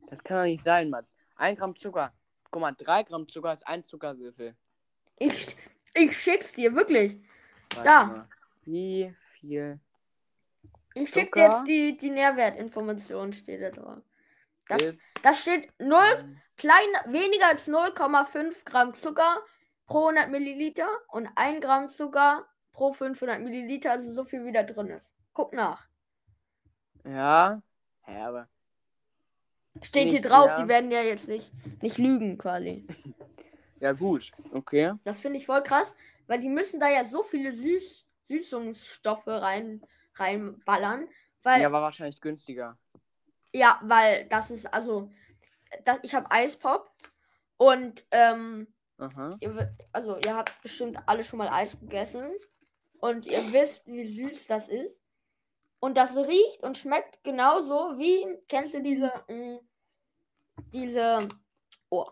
Das 0.08 0.22
kann 0.22 0.36
doch 0.38 0.44
nicht 0.44 0.62
sein, 0.62 0.90
Mats. 0.90 1.16
Ein 1.36 1.56
Gramm 1.56 1.74
Zucker. 1.76 2.12
Guck 2.50 2.60
mal, 2.60 2.72
drei 2.72 3.02
Gramm 3.02 3.26
Zucker 3.28 3.54
ist 3.54 3.66
ein 3.66 3.82
Zuckerwürfel. 3.82 4.54
Ich, 5.18 5.56
ich 5.94 6.18
schick's 6.18 6.52
dir, 6.52 6.74
wirklich. 6.74 7.18
Warte 7.74 7.84
Da. 7.88 8.04
mal. 8.04 8.28
Wie 8.66 9.12
viel? 9.32 9.80
Ich 10.94 11.08
schick 11.10 11.34
Zucker? 11.34 11.48
dir 11.48 11.54
jetzt 11.54 11.68
die, 11.68 11.96
die 11.96 12.10
Nährwertinformation, 12.10 13.32
steht 13.32 13.62
da 13.62 13.70
drauf. 13.70 13.98
Das, 14.68 14.94
das 15.22 15.42
steht 15.42 15.68
0, 15.78 16.00
klein, 16.56 16.86
weniger 17.06 17.46
als 17.46 17.68
0,5 17.68 18.64
Gramm 18.64 18.94
Zucker 18.94 19.42
pro 19.86 20.08
100 20.08 20.30
Milliliter 20.30 20.88
und 21.08 21.28
1 21.34 21.60
Gramm 21.60 21.88
Zucker 21.88 22.46
pro 22.72 22.92
500 22.92 23.40
Milliliter, 23.40 23.92
also 23.92 24.12
so 24.12 24.24
viel 24.24 24.44
wie 24.44 24.52
da 24.52 24.62
drin 24.62 24.88
ist. 24.88 25.06
Guck 25.32 25.52
nach. 25.52 25.88
Ja. 27.04 27.62
Ja, 28.06 28.28
aber. 28.28 28.48
Steht 29.80 30.10
hier 30.10 30.20
drauf, 30.20 30.50
ja. 30.50 30.62
die 30.62 30.68
werden 30.68 30.90
ja 30.90 31.02
jetzt 31.02 31.28
nicht, 31.28 31.50
nicht 31.82 31.98
lügen 31.98 32.38
quasi. 32.38 32.86
Ja, 33.80 33.90
gut. 33.90 34.30
Okay. 34.52 34.92
Das 35.02 35.18
finde 35.18 35.40
ich 35.40 35.46
voll 35.46 35.60
krass, 35.64 35.92
weil 36.28 36.38
die 36.38 36.48
müssen 36.48 36.78
da 36.78 36.88
ja 36.88 37.04
so 37.04 37.24
viele 37.24 37.52
Süß 37.52 38.06
Süßungsstoffe 38.28 39.26
rein 39.26 39.82
reinballern, 40.16 41.08
weil 41.42 41.62
Ja, 41.62 41.72
war 41.72 41.82
wahrscheinlich 41.82 42.20
günstiger. 42.20 42.74
Ja, 43.52 43.80
weil 43.82 44.26
das 44.28 44.50
ist, 44.50 44.66
also, 44.72 45.10
das, 45.84 45.98
ich 46.02 46.14
habe 46.14 46.30
Eispop 46.30 46.90
und, 47.56 48.06
ähm, 48.10 48.66
ihr, 49.40 49.76
also, 49.92 50.16
ihr 50.18 50.36
habt 50.36 50.60
bestimmt 50.62 50.98
alle 51.06 51.24
schon 51.24 51.38
mal 51.38 51.48
Eis 51.48 51.78
gegessen 51.78 52.30
und 53.00 53.26
ihr 53.26 53.52
wisst, 53.52 53.86
wie 53.86 54.06
süß 54.06 54.46
das 54.46 54.68
ist. 54.68 55.00
Und 55.80 55.96
das 55.96 56.16
riecht 56.16 56.62
und 56.62 56.78
schmeckt 56.78 57.24
genauso 57.24 57.98
wie, 57.98 58.24
kennst 58.48 58.72
du 58.74 58.82
diese, 58.82 59.12
mh, 59.28 59.58
diese, 60.72 61.28
oh, 61.90 62.06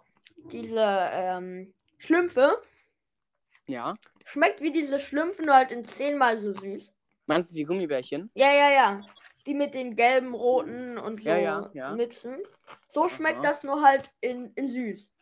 diese, 0.50 0.82
ähm, 1.12 1.72
Schlümpfe? 1.98 2.60
Ja. 3.66 3.94
Schmeckt 4.24 4.60
wie 4.60 4.72
diese 4.72 4.98
Schlümpfe, 4.98 5.42
nur 5.44 5.54
halt 5.54 5.70
in 5.70 5.84
zehnmal 5.84 6.36
so 6.38 6.52
süß. 6.52 6.92
Meinst 7.30 7.52
du 7.52 7.54
die 7.54 7.62
Gummibärchen? 7.62 8.28
Ja, 8.34 8.52
ja, 8.52 8.70
ja. 8.70 9.00
Die 9.46 9.54
mit 9.54 9.72
den 9.72 9.94
gelben, 9.94 10.34
roten 10.34 10.98
und 10.98 11.22
so 11.22 11.28
Ja, 11.28 11.36
ja, 11.36 11.70
ja. 11.74 11.94
Mützen. 11.94 12.38
So 12.88 13.08
schmeckt 13.08 13.38
Aha. 13.38 13.46
das 13.46 13.62
nur 13.62 13.82
halt 13.82 14.10
in, 14.20 14.52
in 14.56 14.66
süß. 14.66 15.14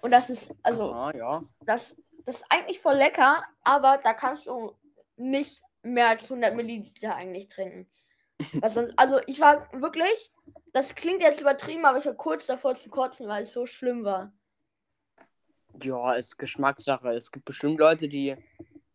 Und 0.00 0.10
das 0.10 0.28
ist, 0.28 0.52
also, 0.64 0.92
Aha, 0.92 1.16
ja. 1.16 1.44
das, 1.60 1.94
das 2.26 2.38
ist 2.38 2.46
eigentlich 2.48 2.80
voll 2.80 2.96
lecker, 2.96 3.44
aber 3.62 4.00
da 4.02 4.12
kannst 4.12 4.46
du 4.46 4.76
nicht 5.16 5.62
mehr 5.84 6.08
als 6.08 6.24
100 6.24 6.56
Milliliter 6.56 7.14
eigentlich 7.14 7.46
trinken. 7.46 7.88
Sonst, 8.66 8.92
also 8.96 9.20
ich 9.28 9.38
war 9.38 9.68
wirklich, 9.72 10.32
das 10.72 10.96
klingt 10.96 11.22
jetzt 11.22 11.40
übertrieben, 11.40 11.84
aber 11.84 11.98
ich 11.98 12.06
war 12.06 12.14
kurz 12.14 12.46
davor 12.46 12.74
zu 12.74 12.90
kotzen, 12.90 13.28
weil 13.28 13.44
es 13.44 13.52
so 13.52 13.66
schlimm 13.66 14.02
war. 14.02 14.32
Ja, 15.80 16.14
ist 16.14 16.38
Geschmackssache. 16.38 17.10
Es 17.10 17.30
gibt 17.30 17.44
bestimmt 17.44 17.78
Leute, 17.78 18.08
die. 18.08 18.36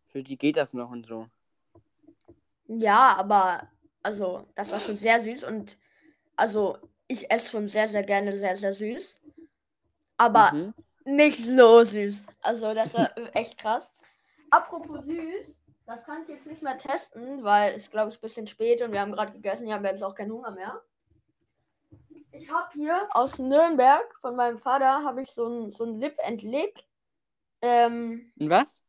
Für 0.08 0.22
die 0.22 0.36
geht 0.36 0.58
das 0.58 0.74
noch 0.74 0.90
und 0.90 1.06
so. 1.06 1.28
Ja, 2.68 3.16
aber 3.16 3.68
also 4.02 4.46
das 4.54 4.70
war 4.70 4.78
schon 4.80 4.96
sehr 4.96 5.20
süß 5.20 5.44
und 5.44 5.76
also 6.36 6.78
ich 7.08 7.30
esse 7.30 7.48
schon 7.48 7.68
sehr, 7.68 7.88
sehr 7.88 8.02
gerne 8.02 8.36
sehr, 8.36 8.56
sehr 8.56 8.74
süß. 8.74 9.20
Aber 10.18 10.52
Mhm. 10.52 10.74
nicht 11.04 11.44
so 11.44 11.82
süß. 11.84 12.24
Also 12.42 12.74
das 12.74 12.94
war 12.94 13.10
echt 13.34 13.58
krass. 13.58 13.90
Apropos 14.50 15.04
süß, 15.04 15.54
das 15.86 16.04
kann 16.04 16.22
ich 16.22 16.28
jetzt 16.28 16.46
nicht 16.46 16.62
mehr 16.62 16.76
testen, 16.76 17.42
weil 17.42 17.74
es 17.74 17.90
glaube 17.90 18.10
ich 18.10 18.18
ein 18.18 18.20
bisschen 18.20 18.46
spät 18.46 18.82
und 18.82 18.92
wir 18.92 19.00
haben 19.00 19.12
gerade 19.12 19.32
gegessen. 19.32 19.66
Ich 19.66 19.72
habe 19.72 19.88
jetzt 19.88 20.02
auch 20.04 20.14
keinen 20.14 20.32
Hunger 20.32 20.50
mehr. 20.50 20.82
Ich 22.32 22.50
habe 22.50 22.68
hier 22.74 23.08
aus 23.12 23.38
Nürnberg 23.38 24.14
von 24.20 24.36
meinem 24.36 24.58
Vater 24.58 25.02
habe 25.02 25.22
ich 25.22 25.30
so 25.32 25.46
ein, 25.46 25.72
so 25.72 25.84
ein 25.84 25.98
Lip 25.98 26.18
and 26.24 26.42
Lick. 26.42 26.84
Ähm, 27.62 28.32
was? 28.36 28.82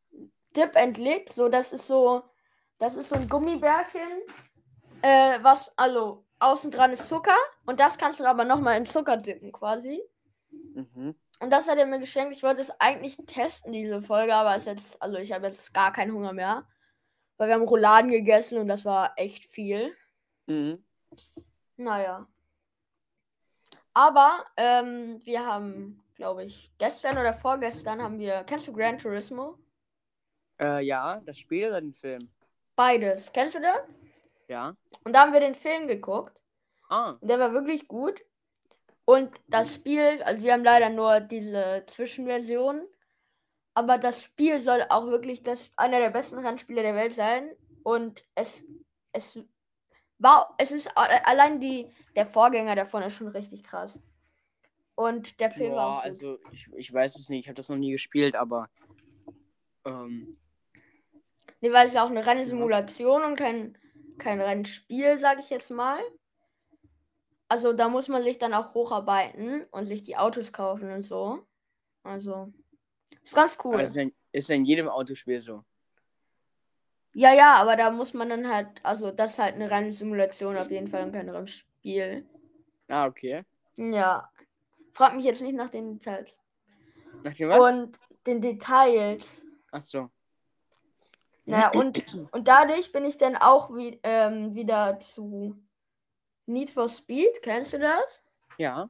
Dip 0.56 0.76
and 0.76 0.98
Lick, 0.98 1.32
so 1.32 1.48
das 1.50 1.74
ist 1.74 1.88
so, 1.88 2.24
das 2.80 2.96
ist 2.96 3.10
so 3.10 3.16
ein 3.16 3.28
Gummibärchen, 3.28 4.24
äh, 5.02 5.40
was, 5.42 5.72
also 5.78 6.26
außen 6.40 6.72
dran 6.72 6.92
ist 6.92 7.08
Zucker 7.08 7.38
und 7.66 7.80
das 7.80 7.98
kannst 7.98 8.20
du 8.20 8.26
aber 8.26 8.46
nochmal 8.46 8.78
in 8.78 8.86
Zucker 8.86 9.18
dippen 9.18 9.52
quasi. 9.52 10.02
Mhm. 10.50 11.16
Und 11.42 11.52
das 11.52 11.70
hat 11.70 11.78
er 11.78 11.86
mir 11.86 12.00
geschenkt. 12.00 12.36
Ich 12.36 12.44
wollte 12.44 12.62
es 12.62 12.72
eigentlich 12.80 13.18
testen, 13.28 13.72
diese 13.72 14.02
Folge, 14.02 14.34
aber 14.36 14.56
es 14.56 14.64
ist 14.64 14.68
jetzt, 14.68 15.02
also 15.02 15.18
ich 15.18 15.32
habe 15.32 15.48
jetzt 15.48 15.74
gar 15.74 15.94
keinen 15.94 16.14
Hunger 16.14 16.34
mehr. 16.34 16.68
Weil 17.38 17.48
wir 17.48 17.56
haben 17.56 17.64
Rouladen 17.64 18.12
gegessen 18.12 18.58
und 18.58 18.68
das 18.68 18.84
war 18.84 19.14
echt 19.16 19.46
viel. 19.46 19.96
Mhm. 20.48 20.84
Naja. 21.78 22.28
Aber 23.94 24.46
ähm, 24.58 25.20
wir 25.26 25.46
haben, 25.46 26.04
glaube 26.16 26.44
ich, 26.44 26.74
gestern 26.78 27.18
oder 27.18 27.34
vorgestern 27.34 28.02
haben 28.02 28.20
wir, 28.20 28.44
kennst 28.44 28.68
du 28.68 28.74
Gran 28.74 28.98
Turismo? 28.98 29.58
Äh, 30.60 30.86
ja, 30.86 31.22
das 31.26 31.38
Spiel 31.38 31.70
oder 31.70 31.80
den 31.80 31.94
Film? 31.94 32.30
Beides. 32.80 33.30
Kennst 33.34 33.56
du 33.56 33.60
das? 33.60 33.82
Ja. 34.48 34.74
Und 35.04 35.12
da 35.12 35.20
haben 35.20 35.34
wir 35.34 35.42
den 35.42 35.54
Film 35.54 35.86
geguckt. 35.86 36.40
Ah. 36.88 37.18
Und 37.20 37.28
der 37.30 37.38
war 37.38 37.52
wirklich 37.52 37.90
gut. 37.90 38.24
Und 39.04 39.36
das 39.50 39.76
Spiel, 39.76 40.24
also 40.24 40.42
wir 40.42 40.54
haben 40.54 40.64
leider 40.64 40.90
nur 40.90 41.20
diese 41.20 41.84
Zwischenversion. 41.88 42.88
Aber 43.74 43.98
das 43.98 44.24
Spiel 44.24 44.62
soll 44.62 44.86
auch 44.88 45.08
wirklich 45.08 45.44
das, 45.44 45.74
einer 45.76 46.00
der 46.00 46.10
besten 46.10 46.40
Rennspiele 46.40 46.82
der 46.82 46.96
Welt 46.96 47.14
sein. 47.14 47.52
Und 47.84 48.24
es, 48.36 48.64
es 49.12 49.38
war, 50.18 50.56
es 50.58 50.72
ist 50.72 50.90
allein 50.96 51.60
die, 51.60 51.92
der 52.16 52.28
Vorgänger 52.28 52.78
davon 52.78 53.04
ist 53.04 53.16
schon 53.16 53.28
richtig 53.28 53.66
krass. 53.66 54.00
Und 54.96 55.42
der 55.42 55.52
Film 55.52 55.74
war 55.74 55.98
auch 55.98 56.04
gut. 56.04 56.12
also 56.12 56.40
ich, 56.54 56.70
ich 56.78 56.94
weiß 56.94 57.20
es 57.20 57.28
nicht, 57.28 57.42
ich 57.42 57.48
habe 57.50 57.58
das 57.58 57.68
noch 57.68 57.76
nie 57.76 57.92
gespielt, 57.92 58.38
aber 58.38 58.70
Ähm, 59.86 60.38
Nee, 61.62 61.72
weil 61.74 61.88
es 61.88 61.94
ja 61.94 62.04
auch 62.04 62.10
eine 62.10 62.25
Rennsimulation 62.25 63.24
und 63.24 63.36
kein, 63.36 63.78
kein 64.18 64.39
Rennspiel, 64.39 65.18
sag 65.18 65.39
ich 65.39 65.50
jetzt 65.50 65.72
mal. 65.72 66.00
Also 67.48 67.74
da 67.74 67.89
muss 67.89 68.08
man 68.08 68.24
sich 68.24 68.38
dann 68.38 68.54
auch 68.54 68.74
hocharbeiten 68.74 69.66
und 69.72 69.88
sich 69.88 70.04
die 70.04 70.18
Autos 70.18 70.54
kaufen 70.54 70.92
und 70.92 71.04
so. 71.04 71.46
Also, 72.04 72.54
ist 73.24 73.36
ganz 73.36 73.58
cool. 73.63 73.74
aber 73.74 73.84
ist 73.84 73.96
ja, 73.96 74.06
ist 74.32 74.50
in 74.50 74.66
jedem 74.66 74.88
Autospiel 74.88 75.42
so. 75.42 75.63
Ja, 77.13 77.34
ja, 77.34 77.56
aber 77.56 77.75
da 77.75 77.89
muss 77.89 78.13
man 78.13 78.30
dann 78.30 78.48
halt, 78.48 78.68
also 78.84 79.12
das 79.12 79.34
ist 79.34 79.39
halt 79.39 79.56
eine 79.56 79.70
reine 79.70 79.92
Simulation 79.92 80.56
auf 80.56 80.70
jeden 80.70 80.88
Fall 80.88 81.04
und 81.04 81.12
kein 81.12 81.28
Rennspiel. 81.28 82.25
Ah, 82.88 83.08
okay. 83.08 83.44
Ja. 83.78 84.30
Frag 84.94 85.16
mich 85.16 85.25
jetzt 85.25 85.42
nicht 85.42 85.56
nach 85.56 85.70
den 85.70 85.94
Details. 85.94 86.38
Nach 87.24 87.34
dem 87.34 87.50
was? 87.50 87.60
Und 87.60 88.00
den 88.28 88.42
Details. 88.42 89.46
Ach 89.72 89.82
so. 89.82 90.10
Naja, 91.50 91.72
und, 91.72 92.03
und 92.32 92.48
dadurch 92.48 92.91
bin 92.91 93.06
ich 93.06 93.18
dann 93.18 93.36
auch 93.36 93.75
wie, 93.75 94.00
ähm, 94.03 94.53
wieder 94.56 95.00
zu 95.00 95.56
Need 96.46 96.70
for 96.70 96.89
Speed. 96.89 97.41
Kennst 97.41 97.74
du 97.74 97.79
das? 97.79 98.24
Ja. 98.58 98.89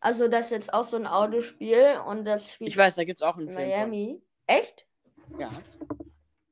Also, 0.00 0.26
das 0.28 0.46
ist 0.46 0.50
jetzt 0.52 0.74
auch 0.74 0.84
so 0.84 0.96
ein 0.96 1.06
Autospiel 1.06 2.00
und 2.06 2.24
das 2.24 2.52
spielt 2.52 2.70
Ich 2.70 2.76
weiß, 2.76 2.96
da 2.96 3.04
gibt 3.04 3.20
es 3.20 3.26
auch 3.26 3.36
einen 3.36 3.48
in 3.48 3.54
Film. 3.54 3.68
Miami. 3.68 4.22
Echt? 4.46 4.86
Ja. 5.38 5.50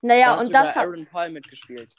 Naja, 0.03 0.27
Da 0.27 0.37
hat 0.39 0.45
und 0.47 0.55
das, 0.55 0.77
ha- 0.77 0.81
Aaron 0.83 1.07
Paul 1.07 1.31
mitgespielt. 1.31 1.95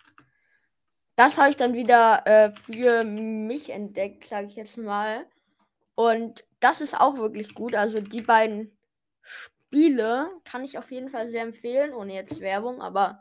das 1.17 1.37
habe 1.37 1.49
ich 1.49 1.57
dann 1.57 1.73
wieder 1.73 2.25
äh, 2.25 2.51
für 2.51 3.03
mich 3.03 3.69
entdeckt, 3.69 4.23
sage 4.25 4.47
ich 4.47 4.55
jetzt 4.55 4.77
mal. 4.77 5.25
Und 5.95 6.45
das 6.61 6.81
ist 6.81 6.99
auch 6.99 7.17
wirklich 7.17 7.53
gut. 7.53 7.75
Also 7.75 7.99
die 7.99 8.21
beiden 8.21 8.75
Spiele 9.21 10.29
kann 10.45 10.63
ich 10.63 10.77
auf 10.77 10.89
jeden 10.91 11.09
Fall 11.09 11.29
sehr 11.29 11.43
empfehlen, 11.43 11.93
ohne 11.93 12.13
jetzt 12.13 12.39
Werbung, 12.39 12.81
aber 12.81 13.19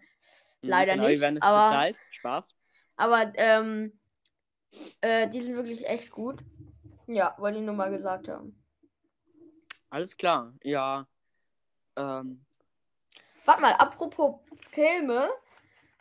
Leider 0.62 0.94
genau, 0.94 1.08
nicht, 1.08 1.20
werden 1.20 1.40
aber- 1.42 1.68
bezahlt. 1.70 1.96
Spaß. 2.10 2.54
aber 2.96 3.32
ähm, 3.36 3.98
äh, 5.00 5.28
die 5.28 5.40
sind 5.40 5.56
wirklich 5.56 5.86
echt 5.86 6.10
gut. 6.10 6.42
Ja, 7.06 7.34
wollte 7.38 7.58
ich 7.58 7.64
nur 7.64 7.74
mal 7.74 7.90
gesagt 7.90 8.28
haben. 8.28 8.56
Alles 9.88 10.16
klar. 10.16 10.52
Ja. 10.62 11.06
Ähm, 11.96 12.44
Warte 13.44 13.62
mal, 13.62 13.72
apropos 13.72 14.36
Filme, 14.68 15.28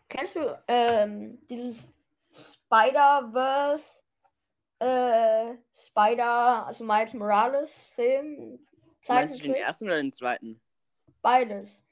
kennst 0.07 0.35
du 0.35 0.61
ähm, 0.67 1.39
dieses 1.49 1.87
Spider-Verse, 2.65 4.01
äh, 4.79 5.55
Spider, 5.87 6.67
also 6.67 6.83
Miles 6.83 7.13
Morales 7.13 7.87
Film? 7.95 8.59
meinst 9.07 9.39
du 9.39 9.43
den 9.43 9.55
ersten 9.55 9.85
oder 9.85 9.95
den 9.97 10.13
zweiten? 10.13 10.61
Beides. 11.23 11.83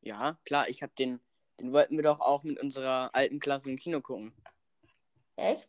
Ja, 0.00 0.38
klar. 0.44 0.68
Ich 0.68 0.82
habe 0.82 0.92
den. 0.98 1.20
Den 1.60 1.72
wollten 1.72 1.96
wir 1.96 2.02
doch 2.02 2.20
auch 2.20 2.42
mit 2.42 2.60
unserer 2.60 3.10
alten 3.14 3.40
Klasse 3.40 3.70
im 3.70 3.76
Kino 3.76 4.00
gucken. 4.00 4.32
Echt? 5.36 5.68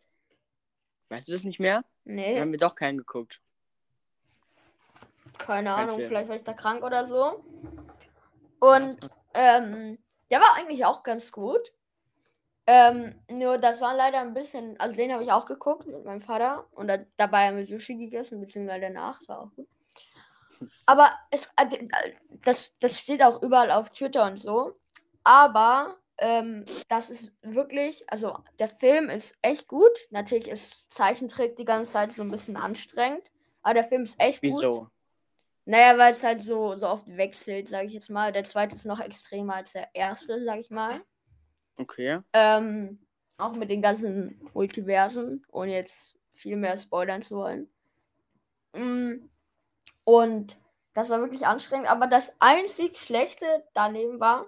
Weißt 1.10 1.28
du 1.28 1.32
das 1.32 1.44
nicht 1.44 1.60
mehr? 1.60 1.84
Dann 2.06 2.16
Nee, 2.16 2.40
haben 2.40 2.52
wir 2.52 2.60
doch 2.60 2.76
keinen 2.76 2.98
geguckt. 2.98 3.42
keine 5.38 5.70
kein 5.70 5.84
Ahnung, 5.84 5.96
Film. 5.98 6.08
vielleicht 6.10 6.30
war 6.30 6.36
ich 6.36 6.44
da 6.44 6.54
krank 6.54 6.84
oder 6.84 7.06
so. 7.06 7.44
Und 8.60 8.98
ähm, 9.34 9.98
der 10.30 10.40
war 10.40 10.56
eigentlich 10.56 10.84
auch 10.86 11.04
ganz 11.04 11.32
gut. 11.32 11.72
Ähm, 12.66 13.16
nur 13.30 13.58
das 13.58 13.80
war 13.80 13.96
leider 13.96 14.20
ein 14.20 14.34
bisschen, 14.34 14.78
also 14.80 14.94
den 14.96 15.14
habe 15.14 15.24
ich 15.24 15.32
auch 15.32 15.46
geguckt 15.46 15.88
mit 15.88 16.04
meinem 16.04 16.20
Vater 16.22 16.68
und 16.72 16.88
da, 16.90 16.98
dabei 17.16 17.48
haben 17.48 17.56
wir 17.58 17.66
Sushi 17.66 17.96
gegessen, 17.96 18.42
beziehungsweise 18.42 18.82
danach, 18.82 19.20
das 19.20 19.30
war 19.30 19.42
auch 19.44 19.52
gut. 19.56 19.68
Aber 20.86 21.12
es, 21.32 21.50
äh, 21.56 21.88
das, 22.44 22.78
das 22.80 23.00
steht 23.00 23.24
auch 23.24 23.42
überall 23.42 23.72
auf 23.72 23.92
Twitter 23.92 24.26
und 24.26 24.38
so. 24.38 24.78
Aber 25.28 25.98
ähm, 26.20 26.64
das 26.88 27.10
ist 27.10 27.34
wirklich, 27.42 28.10
also 28.10 28.38
der 28.60 28.70
Film 28.70 29.10
ist 29.10 29.36
echt 29.42 29.68
gut. 29.68 29.92
Natürlich 30.10 30.48
ist 30.48 30.90
Zeichentrick 30.94 31.58
die 31.58 31.66
ganze 31.66 31.92
Zeit 31.92 32.14
so 32.14 32.22
ein 32.24 32.32
bisschen 32.32 32.56
anstrengend, 32.56 33.30
aber 33.62 33.74
der 33.74 33.84
Film 33.84 34.04
ist 34.04 34.18
echt 34.20 34.42
gut. 34.42 34.54
Wieso? 34.54 34.90
Naja, 35.66 35.98
weil 35.98 36.14
es 36.14 36.24
halt 36.24 36.40
so, 36.40 36.78
so 36.78 36.88
oft 36.88 37.06
wechselt, 37.18 37.68
sage 37.68 37.88
ich 37.88 37.94
jetzt 37.94 38.10
mal. 38.10 38.32
Der 38.32 38.46
zweite 38.46 38.74
ist 38.76 38.86
noch 38.86 39.02
extremer 39.02 39.56
als 39.56 39.74
der 39.74 39.90
erste, 39.94 40.46
sage 40.46 40.62
ich 40.62 40.70
mal. 40.72 41.02
Okay. 41.76 42.20
Ähm, 42.32 43.06
auch 43.38 43.52
mit 43.52 43.70
den 43.70 43.82
ganzen 43.82 44.50
Multiversen, 44.54 45.46
ohne 45.52 45.74
jetzt 45.74 46.18
viel 46.32 46.56
mehr 46.56 46.78
spoilern 46.78 47.22
zu 47.22 47.36
wollen. 47.36 47.70
Mm, 48.72 49.30
Und 50.06 50.58
das 50.94 51.10
war 51.10 51.20
wirklich 51.20 51.46
anstrengend, 51.46 51.90
aber 51.92 52.08
das 52.08 52.32
einzig 52.40 52.98
Schlechte 52.98 53.46
daneben 53.74 54.22
war, 54.22 54.46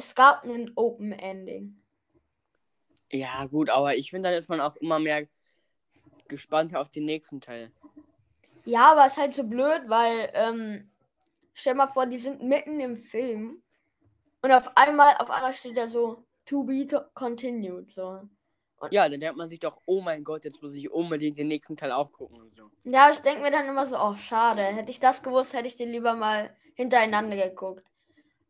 es 0.00 0.14
gab 0.14 0.44
ein 0.44 0.72
Open 0.76 1.12
Ending. 1.12 1.80
Ja, 3.12 3.46
gut, 3.46 3.70
aber 3.70 3.96
ich 3.96 4.10
finde, 4.10 4.30
dann 4.30 4.38
ist 4.38 4.48
man 4.48 4.60
auch 4.60 4.76
immer 4.76 4.98
mehr 4.98 5.26
gespannt 6.28 6.74
auf 6.74 6.90
den 6.90 7.04
nächsten 7.04 7.40
Teil. 7.40 7.72
Ja, 8.64 8.92
aber 8.92 9.06
es 9.06 9.12
ist 9.12 9.18
halt 9.18 9.34
so 9.34 9.44
blöd, 9.44 9.82
weil, 9.88 10.30
ähm, 10.34 10.90
stell 11.54 11.74
mal 11.74 11.88
vor, 11.88 12.06
die 12.06 12.18
sind 12.18 12.42
mitten 12.42 12.80
im 12.80 12.96
Film 12.96 13.62
und 14.42 14.52
auf 14.52 14.76
einmal, 14.76 15.16
auf 15.18 15.30
einmal 15.30 15.52
steht 15.52 15.76
da 15.76 15.86
so, 15.86 16.24
to 16.46 16.64
be 16.64 16.86
to 16.86 17.00
continued, 17.14 17.90
so. 17.90 18.22
Ja, 18.90 19.08
dann 19.08 19.20
denkt 19.20 19.36
man 19.36 19.50
sich 19.50 19.60
doch, 19.60 19.78
oh 19.84 20.00
mein 20.00 20.24
Gott, 20.24 20.46
jetzt 20.46 20.62
muss 20.62 20.72
ich 20.72 20.90
unbedingt 20.90 21.36
den 21.36 21.48
nächsten 21.48 21.76
Teil 21.76 21.92
auch 21.92 22.10
gucken 22.12 22.40
und 22.40 22.54
so. 22.54 22.70
Ja, 22.84 23.10
ich 23.10 23.18
denke 23.18 23.42
mir 23.42 23.50
dann 23.50 23.68
immer 23.68 23.84
so, 23.84 23.98
oh, 23.98 24.14
schade. 24.16 24.62
Hätte 24.62 24.90
ich 24.90 25.00
das 25.00 25.22
gewusst, 25.22 25.52
hätte 25.52 25.66
ich 25.66 25.76
den 25.76 25.90
lieber 25.90 26.14
mal 26.14 26.56
hintereinander 26.76 27.36
geguckt. 27.36 27.89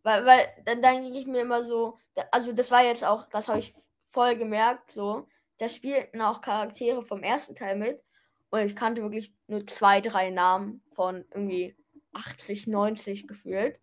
Weil, 0.03 0.25
weil 0.25 0.47
dann 0.65 0.83
denke 0.83 1.19
ich 1.19 1.27
mir 1.27 1.43
immer 1.43 1.63
so, 1.63 1.99
also 2.31 2.53
das 2.53 2.71
war 2.71 2.83
jetzt 2.83 3.05
auch, 3.05 3.29
das 3.29 3.49
habe 3.49 3.59
ich 3.59 3.75
voll 4.09 4.37
gemerkt, 4.37 4.91
so, 4.93 5.27
da 5.59 5.69
spielten 5.69 6.21
auch 6.21 6.41
Charaktere 6.41 7.03
vom 7.03 7.23
ersten 7.23 7.55
Teil 7.55 7.77
mit 7.77 8.03
und 8.51 8.61
ich 8.61 8.75
kannte 8.75 9.03
wirklich 9.03 9.35
nur 9.47 9.67
zwei, 9.67 10.01
drei 10.01 10.31
Namen 10.31 10.83
von 10.93 11.25
irgendwie 11.33 11.77
80, 12.13 12.67
90 12.67 13.29
gefühlt. 13.29 13.79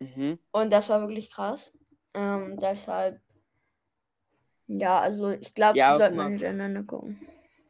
Mhm. 0.00 0.38
Und 0.50 0.72
das 0.72 0.88
war 0.88 1.00
wirklich 1.00 1.30
krass. 1.30 1.72
Ähm, 2.14 2.58
deshalb, 2.58 3.20
ja, 4.66 5.00
also 5.00 5.30
ich 5.30 5.54
glaube, 5.54 5.78
Ja, 5.78 5.96
sollten 5.96 6.16
mal 6.16 6.30
hintereinander 6.30 6.82
gucken. 6.82 7.20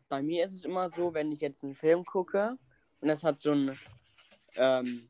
Bei 0.09 0.23
mir 0.23 0.45
ist 0.45 0.55
es 0.55 0.65
immer 0.65 0.89
so, 0.89 1.15
wenn 1.15 1.33
ich 1.33 1.41
jetzt 1.41 1.65
einen 1.65 1.75
Film 1.75 2.05
gucke 2.05 2.59
und 3.01 3.09
das 3.09 3.25
hat 3.25 3.37
so 3.39 3.53
ein, 3.53 3.77
ähm, 4.57 5.09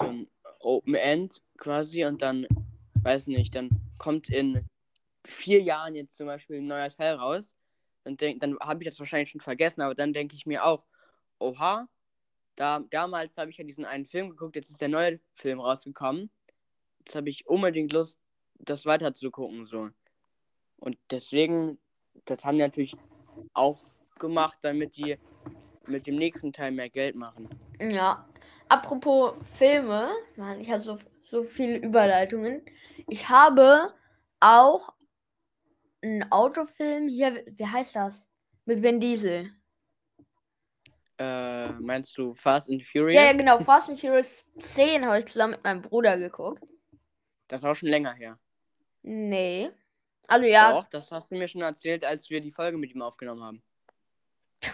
so 0.00 0.08
ein 0.08 0.28
Open 0.68 0.94
End 0.94 1.40
quasi 1.56 2.04
und 2.04 2.20
dann, 2.20 2.46
weiß 3.02 3.28
nicht, 3.28 3.54
dann 3.54 3.70
kommt 3.96 4.28
in 4.28 4.66
vier 5.24 5.62
Jahren 5.62 5.94
jetzt 5.94 6.16
zum 6.16 6.26
Beispiel 6.26 6.58
ein 6.58 6.66
neuer 6.66 6.90
Teil 6.90 7.14
raus, 7.14 7.56
dann, 8.04 8.18
denk, 8.18 8.40
dann 8.40 8.58
habe 8.60 8.82
ich 8.82 8.88
das 8.88 8.98
wahrscheinlich 8.98 9.30
schon 9.30 9.40
vergessen, 9.40 9.80
aber 9.80 9.94
dann 9.94 10.12
denke 10.12 10.34
ich 10.34 10.44
mir 10.44 10.64
auch, 10.64 10.84
oha, 11.38 11.88
da, 12.54 12.80
damals 12.90 13.38
habe 13.38 13.50
ich 13.50 13.56
ja 13.56 13.64
diesen 13.64 13.86
einen 13.86 14.04
Film 14.04 14.28
geguckt, 14.30 14.56
jetzt 14.56 14.70
ist 14.70 14.80
der 14.80 14.88
neue 14.88 15.20
Film 15.32 15.60
rausgekommen. 15.60 16.30
Jetzt 16.98 17.14
habe 17.14 17.30
ich 17.30 17.46
unbedingt 17.46 17.92
Lust, 17.92 18.20
das 18.58 18.84
weiter 18.84 19.14
zu 19.14 19.30
gucken, 19.30 19.66
so. 19.66 19.88
Und 20.76 20.98
deswegen, 21.10 21.78
das 22.26 22.44
haben 22.44 22.56
die 22.56 22.64
natürlich 22.64 22.96
auch 23.54 23.80
gemacht, 24.18 24.58
damit 24.62 24.96
die 24.96 25.16
mit 25.86 26.06
dem 26.06 26.16
nächsten 26.16 26.52
Teil 26.52 26.72
mehr 26.72 26.90
Geld 26.90 27.16
machen. 27.16 27.48
Ja. 27.80 28.27
Apropos 28.68 29.34
Filme, 29.54 30.10
Mann, 30.36 30.60
ich 30.60 30.70
habe 30.70 30.80
so, 30.80 30.98
so 31.24 31.42
viele 31.42 31.76
Überleitungen. 31.78 32.62
Ich 33.08 33.28
habe 33.28 33.94
auch 34.40 34.92
einen 36.02 36.30
Autofilm 36.30 37.08
hier, 37.08 37.44
wie 37.46 37.66
heißt 37.66 37.96
das? 37.96 38.26
Mit 38.66 38.82
Vin 38.82 39.00
Diesel. 39.00 39.50
Äh, 41.18 41.72
meinst 41.72 42.16
du 42.16 42.34
Fast 42.34 42.70
and 42.70 42.86
Furious? 42.86 43.16
Ja, 43.16 43.30
ja, 43.30 43.36
genau. 43.36 43.58
Fast 43.60 43.88
and 43.88 43.98
Furious 43.98 44.44
10 44.58 45.04
habe 45.04 45.18
ich 45.18 45.26
zusammen 45.26 45.52
mit 45.52 45.64
meinem 45.64 45.82
Bruder 45.82 46.16
geguckt. 46.16 46.62
Das 47.48 47.62
ist 47.62 47.64
auch 47.64 47.74
schon 47.74 47.88
länger 47.88 48.12
her. 48.12 48.38
Nee. 49.02 49.70
Also 50.28 50.46
ja, 50.46 50.72
Doch, 50.72 50.86
das 50.88 51.10
hast 51.10 51.30
du 51.30 51.36
mir 51.36 51.48
schon 51.48 51.62
erzählt, 51.62 52.04
als 52.04 52.28
wir 52.28 52.40
die 52.40 52.50
Folge 52.50 52.76
mit 52.76 52.94
ihm 52.94 53.02
aufgenommen 53.02 53.42
haben. 53.42 53.62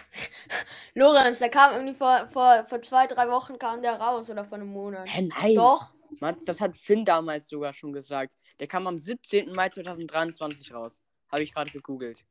Lorenz, 0.95 1.39
der 1.39 1.49
kam 1.49 1.73
irgendwie 1.73 1.93
vor, 1.93 2.27
vor, 2.27 2.65
vor 2.65 2.81
zwei, 2.81 3.05
drei 3.05 3.29
Wochen 3.29 3.59
kam 3.59 3.81
der 3.81 3.99
raus 3.99 4.29
oder 4.29 4.45
vor 4.45 4.57
einem 4.57 4.69
Monat. 4.69 5.05
Hä, 5.07 5.23
nein! 5.23 5.55
Doch. 5.55 5.93
Mats, 6.21 6.45
das 6.45 6.61
hat 6.61 6.77
Finn 6.77 7.03
damals 7.03 7.49
sogar 7.49 7.73
schon 7.73 7.91
gesagt. 7.91 8.37
Der 8.61 8.67
kam 8.67 8.87
am 8.87 8.99
17. 8.99 9.51
Mai 9.51 9.67
2023 9.67 10.73
raus. 10.73 11.01
Habe 11.29 11.43
ich 11.43 11.53
gerade 11.53 11.69
gegoogelt. 11.69 12.25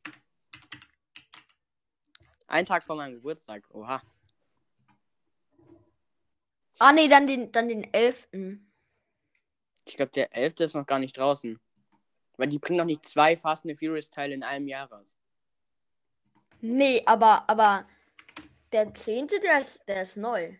Ein 2.46 2.64
Tag 2.64 2.84
vor 2.84 2.96
meinem 2.96 3.16
Geburtstag. 3.16 3.62
Oha. 3.74 4.00
Ah 6.78 6.92
nee, 6.92 7.08
dann 7.08 7.26
den, 7.26 7.52
dann 7.52 7.68
den 7.68 7.92
11. 7.92 8.28
Ich 9.84 9.96
glaube, 9.96 10.12
der 10.12 10.34
11. 10.34 10.60
ist 10.60 10.74
noch 10.74 10.86
gar 10.86 10.98
nicht 10.98 11.18
draußen. 11.18 11.60
Weil 12.38 12.48
die 12.48 12.58
bringen 12.58 12.78
noch 12.78 12.86
nicht 12.86 13.06
zwei 13.06 13.36
Fast 13.36 13.66
and 13.66 13.78
Furious 13.78 14.08
Teile 14.08 14.34
in 14.34 14.42
einem 14.42 14.68
Jahr 14.68 14.90
raus. 14.90 15.14
Nee, 16.62 17.02
aber, 17.04 17.48
aber 17.48 17.86
der 18.74 18.92
10. 18.92 19.28
der 19.28 19.60
ist, 19.60 19.80
der 19.86 20.02
ist 20.02 20.16
neu. 20.16 20.52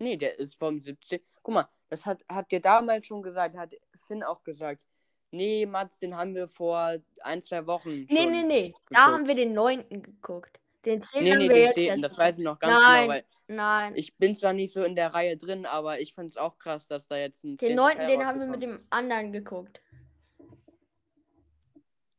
Nee, 0.00 0.16
der 0.16 0.38
ist 0.38 0.58
vom 0.58 0.80
17. 0.80 1.20
Guck 1.42 1.54
mal, 1.54 1.68
das 1.88 2.04
hat, 2.04 2.24
hat 2.28 2.50
dir 2.50 2.60
damals 2.60 3.06
schon 3.06 3.22
gesagt, 3.22 3.56
hat 3.56 3.72
Finn 4.08 4.22
auch 4.24 4.42
gesagt. 4.42 4.84
Nee, 5.30 5.64
Mats, 5.64 6.00
den 6.00 6.16
haben 6.16 6.34
wir 6.34 6.48
vor 6.48 6.96
ein, 7.20 7.42
zwei 7.42 7.66
Wochen. 7.66 8.06
Nee, 8.10 8.26
nee, 8.26 8.42
nee. 8.42 8.62
Da 8.62 8.66
geguckt. 8.68 8.96
haben 8.96 9.26
wir 9.28 9.34
den 9.36 9.52
neunten 9.52 10.02
geguckt. 10.02 10.58
Den 10.84 11.00
zehnten 11.00 11.24
Nee, 11.24 11.32
haben 11.32 11.38
nee, 11.38 11.48
den 11.48 11.56
jetzt 11.56 11.74
10. 11.74 11.88
erst 11.88 12.04
Das 12.04 12.18
weiß 12.18 12.38
ich 12.38 12.44
noch 12.44 12.58
ganz 12.58 12.72
Nein, 12.72 13.02
genau, 13.02 13.12
weil 13.12 13.24
Nein. 13.46 13.92
ich 13.94 14.16
bin 14.16 14.34
zwar 14.34 14.52
nicht 14.52 14.72
so 14.72 14.82
in 14.82 14.96
der 14.96 15.14
Reihe 15.14 15.36
drin, 15.36 15.66
aber 15.66 16.00
ich 16.00 16.14
fand 16.14 16.30
es 16.30 16.36
auch 16.36 16.58
krass, 16.58 16.88
dass 16.88 17.06
da 17.06 17.16
jetzt 17.16 17.44
ein 17.44 17.58
Den 17.58 17.68
zehnter 17.68 17.82
neunten, 17.82 17.98
Teil 17.98 18.08
den 18.08 18.26
haben 18.26 18.40
wir 18.40 18.46
mit 18.46 18.62
dem 18.62 18.76
anderen 18.90 19.32
geguckt. 19.32 19.80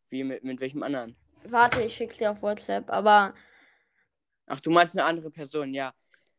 Wie 0.09 0.23
mit, 0.23 0.43
mit 0.43 0.59
welchem 0.61 0.83
anderen? 0.83 1.17
Warte, 1.43 1.81
ich 1.81 1.95
schick's 1.95 2.17
dir 2.17 2.31
auf 2.31 2.41
WhatsApp, 2.41 2.89
aber 2.89 3.33
Ach, 4.49 4.59
du 4.59 4.71
meinst 4.71 4.97
eine 4.97 5.05
andere 5.07 5.29
Person, 5.29 5.73
ja. 5.73 5.93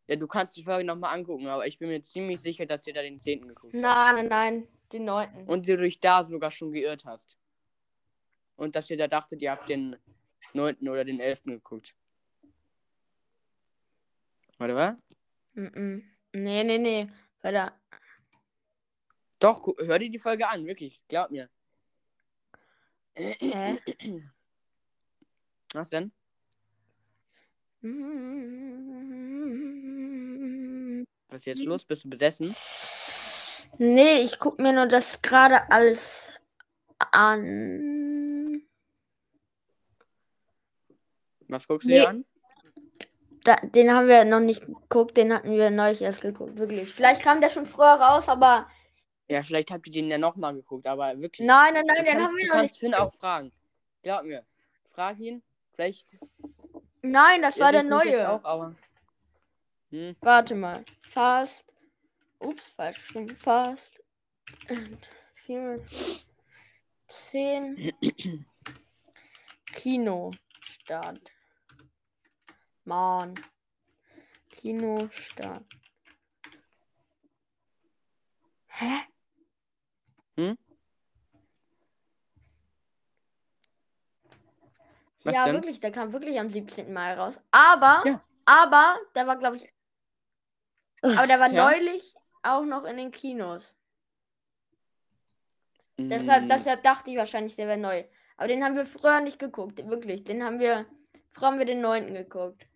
Ja, 0.09 0.17
du 0.17 0.27
kannst 0.27 0.57
die 0.57 0.65
Folge 0.65 0.85
nochmal 0.85 1.15
angucken, 1.15 1.47
aber 1.47 1.69
ich 1.69 1.79
bin 1.79 1.89
mir 1.89 2.03
ziemlich 2.03 2.41
sicher, 2.41 2.67
dass 2.67 2.85
ihr 2.89 2.93
da 2.93 3.03
den 3.03 3.21
10. 3.21 3.47
geguckt 3.47 3.73
habt. 3.73 3.83
nein, 3.83 4.15
nein, 4.17 4.29
nein, 4.29 4.69
den 4.93 5.05
neunten. 5.05 5.47
Und 5.47 5.69
du 5.69 5.77
dich 5.77 6.01
da 6.01 6.25
sogar 6.25 6.51
schon 6.51 6.73
geirrt 6.73 7.05
hast. 7.05 7.39
Und 8.57 8.75
dass 8.75 8.91
ihr 8.91 8.97
da 8.97 9.07
dachtet, 9.07 9.41
ihr 9.41 9.53
habt 9.53 9.69
den 9.69 9.97
9. 10.55 10.89
oder 10.89 11.05
den 11.05 11.21
11. 11.21 11.45
geguckt. 11.45 11.95
Warte, 14.59 14.75
was? 14.75 14.99
Mhm. 15.53 16.05
Nee, 16.33 16.65
nee, 16.65 16.79
nee. 16.79 17.09
Warte. 17.43 17.73
Doch, 19.39 19.65
hör 19.79 19.99
dir 20.01 20.11
die 20.11 20.19
Folge 20.19 20.49
an, 20.49 20.67
wirklich, 20.67 21.01
glaub 21.07 21.31
mir. 21.31 21.49
Hä? 23.15 23.79
Was 25.73 25.91
denn? 25.91 26.13
Was 31.29 31.39
ist 31.39 31.47
jetzt 31.47 31.63
los? 31.63 31.85
Bist 31.85 32.05
du 32.05 32.11
besessen? 32.11 32.55
Nee, 33.79 34.19
ich 34.21 34.39
guck 34.39 34.59
mir 34.59 34.73
nur 34.73 34.87
das 34.87 35.23
gerade 35.23 35.71
alles 35.71 36.39
an. 36.99 38.63
Was 41.49 41.67
guckst 41.67 41.89
du 41.89 41.93
Nee. 41.93 42.01
dir 42.01 42.09
an? 42.09 42.25
Da, 43.45 43.57
den 43.57 43.91
haben 43.95 44.07
wir 44.07 44.25
noch 44.27 44.41
nicht 44.41 44.67
geguckt, 44.67 45.17
den 45.17 45.33
hatten 45.33 45.53
wir 45.53 45.71
neulich 45.71 46.03
erst 46.03 46.21
geguckt, 46.21 46.59
wirklich. 46.59 46.93
Vielleicht 46.93 47.23
kam 47.23 47.41
der 47.41 47.49
schon 47.49 47.65
früher 47.65 47.95
raus, 47.95 48.29
aber 48.29 48.69
Ja, 49.29 49.41
vielleicht 49.43 49.71
habt 49.71 49.87
ihr 49.87 49.93
den 49.93 50.11
ja 50.11 50.19
nochmal 50.19 50.53
geguckt, 50.55 50.87
aber 50.87 51.19
wirklich. 51.19 51.47
nein, 51.47 51.73
nein, 51.73 51.87
du 51.87 51.95
nein, 51.95 52.05
den 52.05 52.13
kannst, 52.19 52.27
haben 52.29 52.37
wir 52.37 52.45
du 52.45 52.49
noch 52.49 52.55
kannst 52.57 52.75
nicht. 52.75 52.81
Finn 52.81 52.95
auch 52.95 53.15
fragen. 53.15 53.51
Glaub 54.03 54.25
mir. 54.25 54.45
Frag 54.93 55.19
ihn. 55.21 55.43
Vielleicht. 55.75 56.07
Nein, 57.03 57.43
das 57.43 57.57
Ja, 57.57 57.67
war 57.67 57.73
der 57.73 57.83
neue. 57.83 58.29
Auch, 58.45 58.73
hm, 59.91 60.17
Warte 60.21 60.55
mal. 60.55 60.85
Fast. 61.03 61.65
Ups, 62.39 62.65
falsch 62.71 62.97
geschrieben. 62.99 63.37
Fast. 63.37 64.01
and 64.69 65.07
Furious 65.35 66.27
10. 67.09 67.93
Kinostart. 69.73 71.33
Mann. 72.85 73.35
Kinostart. 74.51 75.65
Hä? 78.69 79.07
Was 85.25 85.35
ja, 85.35 85.45
denn? 85.45 85.55
wirklich, 85.55 85.81
der 85.81 85.93
kam 85.93 86.13
wirklich 86.13 86.39
am 86.41 86.51
17. 86.51 86.93
Mai 86.93 87.15
raus. 87.15 87.41
Aber, 87.51 88.03
Ja. 88.07 88.21
aber, 88.45 88.97
der 89.15 89.27
war, 89.27 89.37
glaube 89.37 89.57
ich, 89.57 89.69
aber 91.03 91.27
der 91.27 91.41
war 91.41 91.49
Ja? 91.53 91.71
neulich 91.71 92.15
auch 92.43 92.65
noch 92.65 92.85
in 92.85 92.97
den 92.97 93.11
Kinos. 93.11 93.75
Deshalb, 95.99 96.43
Hm, 96.43 96.49
deshalb 96.49 96.83
dachte 96.83 97.11
ich 97.11 97.17
wahrscheinlich, 97.17 97.57
der 97.57 97.69
wäre 97.69 97.79
neu. 97.79 98.05
Aber 98.37 98.49
den 98.49 98.65
haben 98.65 98.77
wir 98.77 98.87
früher 98.87 99.21
nicht 99.21 99.39
geguckt, 99.39 99.87
wirklich. 99.87 100.25
Den 100.25 100.43
haben 100.43 100.59
wir, 100.59 100.87
früher 101.31 101.49
haben 101.49 101.59
wir 101.59 101.67
den 101.67 101.81
neunten 101.81 102.15
geguckt. 102.15 102.67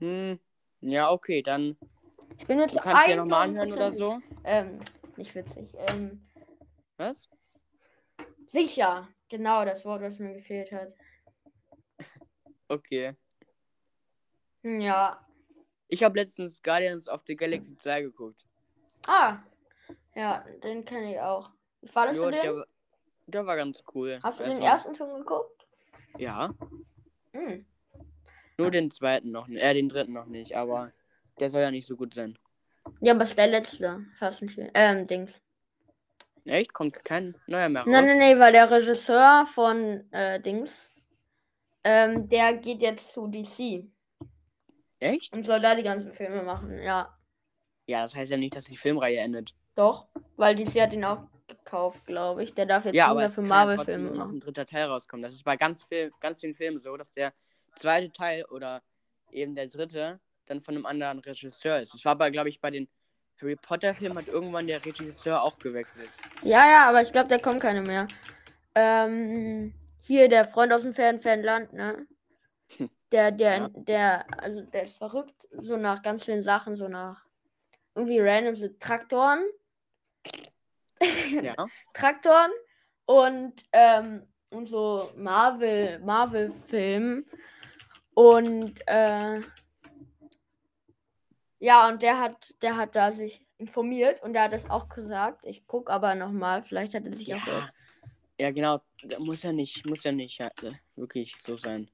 hm, 0.00 0.38
ja, 0.80 1.10
okay, 1.10 1.42
dann. 1.42 1.76
Ich 2.38 2.46
bin 2.46 2.58
jetzt 2.60 2.76
Du 2.76 2.80
kannst 2.80 3.06
dir 3.06 3.16
nochmal 3.16 3.48
anhören 3.48 3.68
1000% 3.70 3.72
oder 3.72 3.90
so. 3.92 4.20
Ähm, 4.44 4.80
nicht 5.16 5.34
witzig. 5.34 5.74
Ähm, 5.88 6.20
Was? 6.96 7.28
sicher. 8.46 9.08
Genau 9.28 9.64
das 9.64 9.84
Wort, 9.84 10.02
was 10.02 10.18
mir 10.18 10.34
gefehlt 10.34 10.70
hat. 10.72 10.92
Okay. 12.68 13.14
Ja. 14.62 15.20
Ich 15.88 16.02
habe 16.02 16.18
letztens 16.18 16.62
Guardians 16.62 17.08
of 17.08 17.22
the 17.26 17.36
Galaxy 17.36 17.76
2 17.76 18.02
geguckt. 18.02 18.46
Ah. 19.06 19.38
Ja, 20.14 20.44
den 20.64 20.84
kenne 20.84 21.12
ich 21.12 21.20
auch. 21.20 21.50
Wie 21.80 21.88
fandest 21.88 22.18
Jo, 22.20 22.24
du 22.26 22.30
den? 22.32 22.42
der, 22.42 22.56
war- 22.56 22.66
der 23.26 23.46
war 23.46 23.56
ganz 23.56 23.84
cool. 23.94 24.18
Hast 24.22 24.40
du 24.40 24.44
Also, 24.44 24.56
den 24.58 24.66
ersten 24.66 24.94
schon 24.96 25.14
geguckt? 25.14 25.66
Ja. 26.18 26.52
Hm. 27.32 27.64
Nur 28.58 28.70
den 28.70 28.90
zweiten 28.90 29.30
noch 29.30 29.46
nicht. 29.46 29.62
Äh, 29.62 29.74
den 29.74 29.88
dritten 29.88 30.14
noch 30.14 30.26
nicht, 30.26 30.56
aber 30.56 30.90
der 31.38 31.50
soll 31.50 31.60
ja 31.60 31.70
nicht 31.70 31.86
so 31.86 31.96
gut 31.96 32.14
sein. 32.14 32.38
Ja, 33.00 33.12
aber 33.12 33.24
ist 33.24 33.36
der 33.38 33.48
letzte. 33.48 34.04
Fast 34.18 34.42
nicht. 34.42 34.58
Ähm, 34.74 35.06
Dings. 35.06 35.42
Echt? 36.44 36.72
Kommt 36.72 37.04
kein 37.04 37.36
neuer 37.46 37.68
mehr 37.68 37.82
raus? 37.82 37.90
Nein, 37.90 38.04
nein, 38.06 38.18
nein, 38.18 38.38
weil 38.40 38.52
der 38.52 38.70
Regisseur 38.70 39.46
von 39.52 40.10
äh, 40.12 40.40
Dings, 40.40 40.90
ähm, 41.88 42.28
der 42.28 42.54
geht 42.54 42.82
jetzt 42.82 43.12
zu 43.12 43.28
DC 43.28 43.84
Echt? 44.98 45.32
und 45.32 45.44
soll 45.44 45.60
da 45.60 45.76
die 45.76 45.84
ganzen 45.84 46.12
Filme 46.12 46.42
machen. 46.42 46.82
Ja, 46.82 47.16
Ja, 47.86 48.02
das 48.02 48.16
heißt 48.16 48.32
ja 48.32 48.36
nicht, 48.36 48.56
dass 48.56 48.64
die 48.64 48.76
Filmreihe 48.76 49.18
endet. 49.18 49.54
doch, 49.76 50.08
weil 50.36 50.56
DC 50.56 50.80
hat 50.80 50.92
ihn 50.92 51.04
aufgekauft, 51.04 52.04
glaube 52.06 52.42
ich. 52.42 52.52
Der 52.54 52.66
darf 52.66 52.86
jetzt 52.86 52.96
ja, 52.96 53.06
aber 53.06 53.28
für 53.28 53.36
kann 53.36 53.44
ja 53.44 53.48
Marvel-Filme 53.48 54.10
noch 54.10 54.16
machen. 54.16 54.36
ein 54.36 54.40
dritter 54.40 54.66
Teil 54.66 54.86
rauskommen. 54.86 55.22
Das 55.22 55.32
ist 55.34 55.44
bei 55.44 55.56
ganz, 55.56 55.84
Film, 55.84 56.12
ganz 56.20 56.40
vielen 56.40 56.54
Filmen 56.56 56.80
so, 56.80 56.96
dass 56.96 57.12
der 57.12 57.32
zweite 57.76 58.10
Teil 58.10 58.44
oder 58.46 58.82
eben 59.30 59.54
der 59.54 59.68
dritte 59.68 60.18
dann 60.46 60.60
von 60.62 60.74
einem 60.74 60.86
anderen 60.86 61.20
Regisseur 61.20 61.78
ist. 61.80 61.94
Das 61.94 62.04
war 62.04 62.12
aber, 62.12 62.30
glaube 62.32 62.48
ich, 62.48 62.60
bei 62.60 62.70
den 62.70 62.88
Harry 63.40 63.54
Potter-Filmen 63.56 64.16
hat 64.18 64.28
irgendwann 64.28 64.66
der 64.66 64.84
Regisseur 64.84 65.42
auch 65.42 65.58
gewechselt. 65.58 66.10
Ja, 66.42 66.66
ja, 66.68 66.88
aber 66.88 67.02
ich 67.02 67.12
glaube, 67.12 67.28
da 67.28 67.38
kommt 67.38 67.60
keine 67.60 67.82
mehr. 67.82 68.08
Ähm, 68.74 69.74
hier 70.06 70.28
der 70.28 70.44
Freund 70.44 70.72
aus 70.72 70.82
dem 70.82 70.94
fernen, 70.94 71.20
fernen 71.20 71.42
Land, 71.42 71.72
ne? 71.72 72.06
Hm. 72.76 72.90
Der, 73.12 73.32
der, 73.32 73.56
Ja. 73.58 73.68
der, 73.74 74.40
also 74.42 74.62
der 74.62 74.84
ist 74.84 74.98
verrückt, 74.98 75.48
so 75.50 75.76
nach 75.76 76.02
ganz 76.02 76.24
vielen 76.24 76.42
Sachen, 76.42 76.76
so 76.76 76.88
nach 76.88 77.24
irgendwie 77.94 78.20
random, 78.20 78.54
so 78.54 78.68
Traktoren. 78.78 79.44
Ja. 81.42 81.54
Traktoren 81.94 82.50
und, 83.06 83.64
ähm, 83.72 84.26
und 84.50 84.66
so 84.66 85.10
Marvel, 85.16 85.98
Marvel-Filmen. 86.00 87.26
Und 88.14 88.80
äh, 88.86 89.40
ja, 91.58 91.88
und 91.88 92.02
der 92.02 92.20
hat, 92.20 92.54
der 92.62 92.76
hat 92.76 92.94
da 92.94 93.12
sich 93.12 93.44
informiert 93.58 94.22
und 94.22 94.34
der 94.34 94.44
hat 94.44 94.52
das 94.52 94.68
auch 94.70 94.88
gesagt. 94.88 95.44
Ich 95.44 95.66
gucke 95.66 95.92
aber 95.92 96.14
nochmal, 96.14 96.62
vielleicht 96.62 96.94
hat 96.94 97.06
er 97.06 97.12
sich 97.12 97.34
auch 97.34 97.46
Ja. 97.46 97.60
jetzt. 97.60 97.74
Ja, 98.38 98.50
genau. 98.50 98.82
Muss 99.18 99.42
ja 99.42 99.52
nicht, 99.52 99.86
muss 99.86 100.04
ja 100.04 100.12
nicht 100.12 100.40
äh, 100.40 100.72
wirklich 100.94 101.34
so 101.38 101.56
sein. 101.56 101.90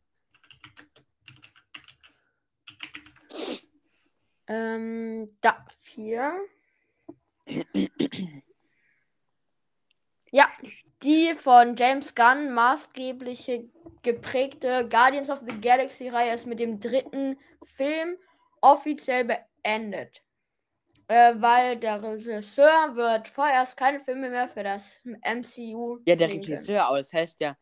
Ähm, 4.49 5.29
da, 5.41 5.65
vier. 5.81 6.35
Ja, 10.31 10.51
die 11.03 11.35
von 11.35 11.77
James 11.77 12.15
Gunn 12.15 12.53
maßgebliche 12.53 13.69
geprägte 14.03 14.89
Guardians 14.89 15.31
of 15.31 15.41
the 15.47 15.61
Galaxy-Reihe 15.61 16.35
ist 16.35 16.47
mit 16.47 16.59
dem 16.59 16.81
dritten 16.81 17.39
Film 17.63 18.17
offiziell 18.61 19.25
beendet. 19.25 20.23
Äh, 21.09 21.35
weil 21.37 21.79
der 21.79 22.03
Regisseur 22.03 22.95
wird 22.95 23.29
vorerst 23.29 23.77
keine 23.77 24.01
Filme 24.01 24.31
mehr 24.31 24.49
für 24.49 24.63
das 24.63 25.03
MCU. 25.05 25.99
Ja, 26.07 26.17
der 26.17 26.29
können. 26.29 26.41
Regisseur, 26.41 26.85
aber 26.87 26.99
das 26.99 27.13
heißt 27.13 27.41
ja 27.41 27.57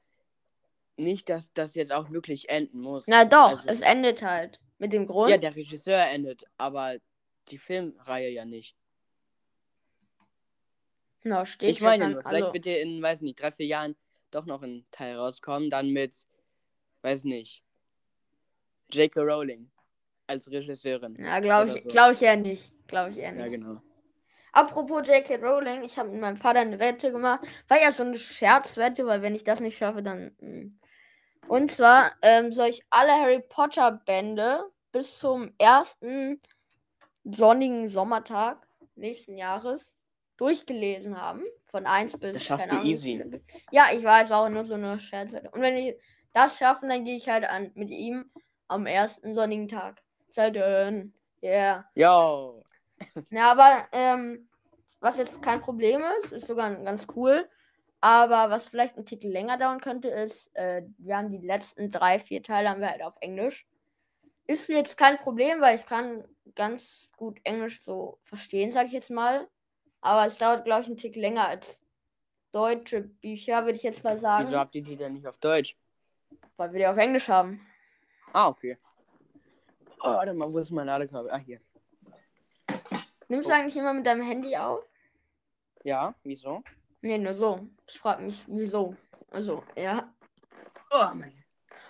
nicht, 0.97 1.29
dass 1.29 1.53
das 1.53 1.75
jetzt 1.75 1.93
auch 1.93 2.11
wirklich 2.11 2.49
enden 2.49 2.81
muss. 2.81 3.07
Na 3.07 3.25
doch, 3.25 3.51
Also- 3.51 3.69
es 3.69 3.81
endet 3.81 4.23
halt. 4.23 4.61
Mit 4.79 4.93
dem 4.93 5.07
Grund. 5.07 5.31
Ja, 5.31 5.37
der 5.37 5.55
Regisseur 5.55 5.99
endet, 6.11 6.45
aber 6.57 6.97
die 7.49 7.59
Filmreihe 7.59 8.31
ja 8.31 8.45
nicht. 8.45 8.75
Na, 11.23 11.45
steht 11.45 11.69
Ich 11.71 11.79
hier 11.79 11.87
meine 11.89 12.09
nur, 12.09 12.23
vielleicht 12.23 12.43
also, 12.45 12.55
wird 12.55 12.65
dir 12.65 12.81
in, 12.81 13.03
weiß 13.03 13.21
nicht, 13.21 13.41
drei, 13.41 13.53
vier 13.53 13.67
Jahren 13.67 13.97
doch 14.31 14.47
noch 14.47 14.63
ein 14.63 14.87
Teil 14.91 15.17
rauskommen, 15.17 15.69
dann 15.69 15.91
mit, 15.91 16.27
weiß 17.03 17.25
nicht, 17.25 17.63
J.K. 18.91 19.21
Rowling 19.21 19.71
als 20.27 20.51
Regisseurin. 20.51 21.17
Ja, 21.17 21.41
glaube 21.41 21.77
ich, 21.77 21.83
so. 21.83 21.91
glaub 21.91 22.13
ich 22.13 22.23
eher 22.23 22.37
nicht. 22.37 22.73
Glaube 22.91 23.11
ich 23.11 23.19
eher 23.19 23.33
nicht. 23.33 23.45
Ja, 23.45 23.49
genau. 23.49 23.81
Apropos 24.53 25.07
J.K. 25.07 25.37
Rowling, 25.37 25.83
ich 25.83 25.97
habe 25.97 26.09
mit 26.11 26.21
meinem 26.21 26.37
Vater 26.37 26.61
eine 26.61 26.79
Wette 26.79 27.13
gemacht. 27.13 27.41
War 27.69 27.81
ja 27.81 27.93
so 27.93 28.03
eine 28.03 28.19
Scherzwette, 28.19 29.07
weil 29.07 29.23
wenn 29.23 29.35
ich 29.35 29.45
das 29.45 29.61
nicht 29.61 29.79
schaffe, 29.79 30.03
dann. 30.03 30.33
mm. 30.41 30.79
Und 31.47 31.73
zwar 31.73 32.13
ähm, 32.23 32.53
soll 32.53 32.69
ich 32.69 32.83
alle 32.91 33.13
Harry 33.13 33.41
Potter 33.41 34.03
Bände 34.07 34.65
bis 34.93 35.19
zum 35.19 35.53
ersten 35.59 36.41
sonnigen 37.25 37.89
Sommertag. 37.89 38.67
nächsten 38.97 39.37
Jahres 39.37 39.95
durchgelesen 40.37 41.21
haben. 41.21 41.43
Von 41.67 41.87
1 41.87 42.19
bis. 42.19 42.33
Das 42.33 42.45
schaffst 42.45 42.67
du 42.67 42.73
Ahnung, 42.73 42.87
easy. 42.87 43.23
Ja, 43.71 43.87
ich 43.93 44.03
weiß 44.03 44.33
auch 44.33 44.49
nur 44.49 44.65
so 44.65 44.75
eine 44.75 44.99
Scherzseite. 44.99 45.51
Und 45.51 45.61
wenn 45.61 45.77
wir 45.77 45.97
das 46.35 46.59
schaffen, 46.59 46.89
dann 46.89 47.05
gehe 47.05 47.17
ich 47.17 47.29
halt 47.29 47.45
an 47.45 47.71
mit 47.75 47.91
ihm 47.91 48.31
am 48.69 48.87
ersten 48.87 49.35
sonnigen 49.35 49.69
Tag. 49.69 50.03
Zelten. 50.31 51.15
Yeah. 51.43 51.85
Yo. 51.95 52.63
Ja, 53.31 53.51
aber 53.51 53.89
ähm, 53.93 54.49
was 55.01 55.17
jetzt 55.17 55.43
kein 55.43 55.61
Problem 55.61 56.03
ist, 56.21 56.33
ist 56.33 56.47
sogar 56.47 56.75
ganz 56.77 57.07
cool. 57.17 57.49
Aber 58.03 58.51
was 58.51 58.67
vielleicht 58.67 58.97
ein 58.97 59.05
Titel 59.05 59.29
länger 59.29 59.59
dauern 59.59 59.81
könnte, 59.81 60.09
ist, 60.09 60.55
äh, 60.55 60.83
wir 60.99 61.17
haben 61.17 61.31
die 61.31 61.47
letzten 61.47 61.91
drei, 61.91 62.19
vier 62.19 62.43
Teile 62.43 62.71
haben 62.71 62.81
wir 62.81 62.91
halt 62.91 63.03
auf 63.03 63.17
Englisch. 63.21 63.67
Ist 64.47 64.69
jetzt 64.69 64.97
kein 64.97 65.19
Problem, 65.19 65.61
weil 65.61 65.77
ich 65.77 65.87
kann 65.87 66.25
ganz 66.55 67.11
gut 67.17 67.39
Englisch 67.45 67.83
so 67.83 68.19
verstehen, 68.25 68.71
sag 68.71 68.87
ich 68.87 68.93
jetzt 68.93 69.11
mal. 69.11 69.47
Aber 70.01 70.27
es 70.27 70.39
dauert, 70.39 70.65
glaube 70.65 70.81
ich, 70.81 70.87
einen 70.87 70.97
Tick 70.97 71.15
länger 71.15 71.47
als 71.47 71.83
deutsche 72.53 73.03
Bücher, 73.03 73.65
würde 73.65 73.77
ich 73.77 73.83
jetzt 73.83 74.03
mal 74.03 74.19
sagen. 74.19 74.47
Wieso 74.47 74.59
habt 74.59 74.75
ihr 74.75 74.83
die 74.83 74.97
denn 74.97 75.13
nicht 75.13 75.27
auf 75.27 75.39
Deutsch? 75.39 75.77
Weil 76.57 76.73
wir 76.73 76.81
die 76.81 76.87
auf 76.87 76.97
Englisch 76.97 77.29
haben. 77.29 77.61
Ah, 78.33 78.49
okay. 78.49 78.79
Oh, 80.03 80.15
warte 80.15 80.33
mal, 80.33 80.51
wo 80.51 80.59
ist 80.59 80.71
mein 80.71 80.87
Ladekabel? 80.87 81.31
Ah, 81.31 81.37
hier. 81.37 81.61
Nimmst 83.31 83.47
Oh. 83.47 83.51
du 83.51 83.57
eigentlich 83.57 83.77
immer 83.77 83.93
mit 83.95 84.05
deinem 84.07 84.23
Handy 84.23 84.57
auf? 84.57 84.85
Ja, 85.85 86.15
wieso? 86.25 86.63
Nee, 87.01 87.17
nur 87.17 87.35
so. 87.35 87.67
Ich 87.87 87.99
frage 87.99 88.23
mich, 88.23 88.43
wieso. 88.49 88.97
Also, 89.31 89.63
ja. 89.77 90.13
Oh, 90.91 91.05
mein. 91.15 91.33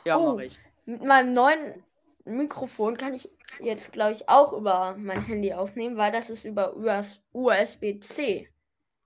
Ja, 0.04 0.18
Oh. 0.18 0.34
mach 0.34 0.42
ich. 0.42 0.58
Mit 0.84 1.02
meinem 1.02 1.32
neuen 1.32 1.82
Mikrofon 2.26 2.96
kann 2.98 3.14
ich 3.14 3.30
jetzt, 3.60 3.92
glaube 3.92 4.12
ich, 4.12 4.28
auch 4.28 4.52
über 4.52 4.94
mein 4.98 5.22
Handy 5.22 5.54
aufnehmen, 5.54 5.96
weil 5.96 6.12
das 6.12 6.28
ist 6.28 6.44
über 6.44 6.76
US 6.76 7.20
USB-C. 7.32 8.48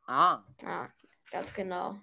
Ah. 0.06 0.42
Ah, 0.64 0.88
ganz 1.30 1.54
genau. 1.54 1.96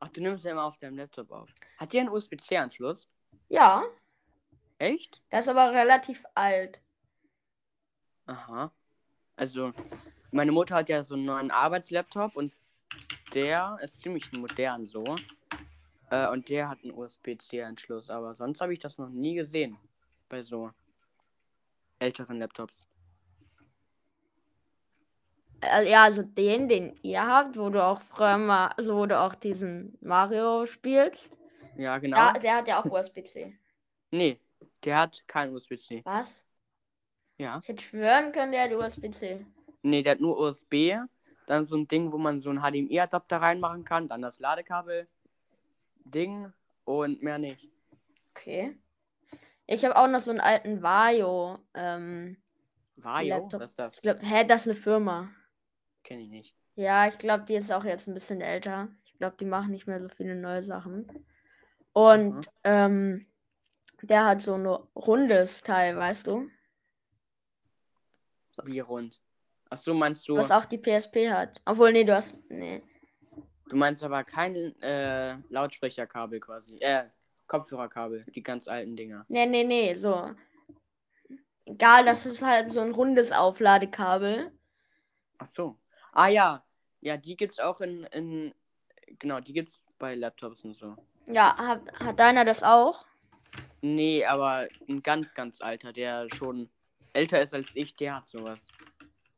Ach, 0.00 0.08
du 0.08 0.22
nimmst 0.22 0.44
ja 0.46 0.52
immer 0.52 0.64
auf 0.64 0.78
deinem 0.78 0.96
Laptop 0.96 1.30
auf. 1.30 1.50
Hat 1.76 1.92
die 1.92 2.00
einen 2.00 2.08
USB-C-Anschluss? 2.08 3.06
Ja, 3.48 3.84
Echt? 4.78 5.22
das 5.30 5.42
ist 5.42 5.48
aber 5.48 5.72
relativ 5.72 6.24
alt. 6.34 6.80
Aha. 8.26 8.70
Also, 9.36 9.72
meine 10.30 10.52
Mutter 10.52 10.76
hat 10.76 10.88
ja 10.88 11.02
so 11.02 11.14
einen 11.14 11.24
neuen 11.24 11.50
Arbeitslaptop 11.50 12.36
und 12.36 12.52
der 13.34 13.78
ist 13.82 14.00
ziemlich 14.00 14.30
modern 14.32 14.86
so. 14.86 15.04
Äh, 16.10 16.28
und 16.28 16.48
der 16.48 16.68
hat 16.68 16.78
einen 16.82 16.92
USB-C-Anschluss, 16.92 18.10
aber 18.10 18.34
sonst 18.34 18.60
habe 18.60 18.72
ich 18.72 18.78
das 18.78 18.98
noch 18.98 19.08
nie 19.08 19.34
gesehen. 19.34 19.76
Bei 20.28 20.42
so 20.42 20.70
älteren 21.98 22.38
Laptops. 22.38 22.86
Äh, 25.62 25.90
Ja, 25.90 26.04
also 26.04 26.22
den, 26.22 26.68
den 26.68 26.96
ihr 27.02 27.26
habt, 27.26 27.56
wo 27.56 27.70
du 27.70 27.82
auch 27.82 28.00
früher 28.02 28.36
mal, 28.36 28.68
also 28.76 28.96
wo 28.96 29.06
du 29.06 29.18
auch 29.18 29.34
diesen 29.34 29.96
Mario 30.00 30.66
spielst, 30.66 31.30
Ja, 31.76 31.98
genau. 31.98 32.16
da, 32.16 32.32
der 32.34 32.56
hat 32.56 32.68
ja 32.68 32.80
auch 32.80 32.84
USB-C. 32.84 33.56
Nee, 34.10 34.38
der 34.84 34.98
hat 34.98 35.24
kein 35.26 35.54
USB-C. 35.54 36.02
Was? 36.04 36.41
Ja. 37.42 37.58
Ich 37.62 37.68
hätte 37.68 37.82
schwören 37.82 38.32
können, 38.32 38.52
der 38.52 38.64
hat 38.64 38.72
USB-C. 38.72 39.44
Nee, 39.82 40.02
der 40.02 40.12
hat 40.12 40.20
nur 40.20 40.38
USB. 40.38 40.94
Dann 41.46 41.64
so 41.64 41.76
ein 41.76 41.88
Ding, 41.88 42.12
wo 42.12 42.18
man 42.18 42.40
so 42.40 42.50
einen 42.50 42.60
HDMI-Adapter 42.60 43.38
reinmachen 43.38 43.84
kann. 43.84 44.08
Dann 44.08 44.22
das 44.22 44.38
Ladekabel. 44.38 45.08
Ding 46.04 46.52
und 46.84 47.22
mehr 47.22 47.38
nicht. 47.38 47.68
Okay. 48.34 48.76
Ich 49.66 49.84
habe 49.84 49.96
auch 49.96 50.08
noch 50.08 50.20
so 50.20 50.30
einen 50.30 50.40
alten 50.40 50.82
Vario. 50.82 51.58
Ähm, 51.74 52.36
Vario? 52.96 53.36
Laptop. 53.38 53.60
Was 53.60 53.70
ist 53.70 53.78
das? 53.78 53.94
ich 53.96 54.02
glaube, 54.02 54.20
hä, 54.22 54.44
das 54.44 54.62
ist 54.62 54.68
eine 54.68 54.74
Firma. 54.76 55.30
Kenne 56.04 56.22
ich 56.22 56.28
nicht. 56.28 56.56
Ja, 56.76 57.08
ich 57.08 57.18
glaube, 57.18 57.44
die 57.44 57.54
ist 57.54 57.72
auch 57.72 57.84
jetzt 57.84 58.06
ein 58.06 58.14
bisschen 58.14 58.40
älter. 58.40 58.88
Ich 59.04 59.18
glaube, 59.18 59.36
die 59.38 59.44
machen 59.44 59.72
nicht 59.72 59.86
mehr 59.86 60.00
so 60.00 60.08
viele 60.08 60.36
neue 60.36 60.62
Sachen. 60.62 61.08
Und 61.92 62.34
Mhm. 62.36 62.40
ähm, 62.64 63.26
der 64.02 64.26
hat 64.26 64.40
so 64.40 64.54
ein 64.54 64.66
rundes 64.66 65.62
Teil, 65.62 65.96
weißt 65.96 66.26
du? 66.26 66.48
Wie 68.64 68.80
rund. 68.80 69.20
Ach 69.70 69.78
so, 69.78 69.94
meinst 69.94 70.28
du, 70.28 70.36
Was 70.36 70.50
auch 70.50 70.66
die 70.66 70.78
PSP 70.78 71.30
hat. 71.30 71.60
Obwohl, 71.64 71.92
nee, 71.92 72.04
du 72.04 72.14
hast. 72.14 72.34
Nee. 72.50 72.82
du 73.68 73.76
meinst 73.76 74.04
aber 74.04 74.22
kein 74.22 74.80
äh, 74.82 75.36
Lautsprecherkabel 75.48 76.40
quasi. 76.40 76.76
Äh, 76.76 77.04
Kopfhörerkabel, 77.46 78.24
die 78.34 78.42
ganz 78.42 78.68
alten 78.68 78.96
Dinger. 78.96 79.24
Nee, 79.28 79.46
nee, 79.46 79.64
nee, 79.64 79.94
so. 79.94 80.30
Egal, 81.64 82.04
das 82.04 82.26
ist 82.26 82.42
halt 82.42 82.72
so 82.72 82.80
ein 82.80 82.92
rundes 82.92 83.32
Aufladekabel. 83.32 84.52
Ach 85.38 85.46
so. 85.46 85.78
Ah 86.12 86.28
ja. 86.28 86.64
Ja, 87.00 87.16
die 87.16 87.36
gibt's 87.36 87.58
auch 87.58 87.80
in, 87.80 88.04
in 88.04 88.54
genau, 89.18 89.40
die 89.40 89.52
gibt's 89.52 89.84
bei 89.98 90.14
Laptops 90.14 90.64
und 90.64 90.76
so. 90.76 90.96
Ja, 91.26 91.56
hat, 91.56 91.80
hat 91.98 92.18
deiner 92.18 92.44
das 92.44 92.62
auch? 92.62 93.06
Nee, 93.80 94.24
aber 94.24 94.68
ein 94.88 95.02
ganz, 95.02 95.34
ganz 95.34 95.60
alter, 95.60 95.92
der 95.92 96.28
schon 96.34 96.70
älter 97.12 97.42
ist 97.42 97.54
als 97.54 97.74
ich, 97.74 97.94
der 97.96 98.16
hat 98.16 98.24
sowas. 98.24 98.68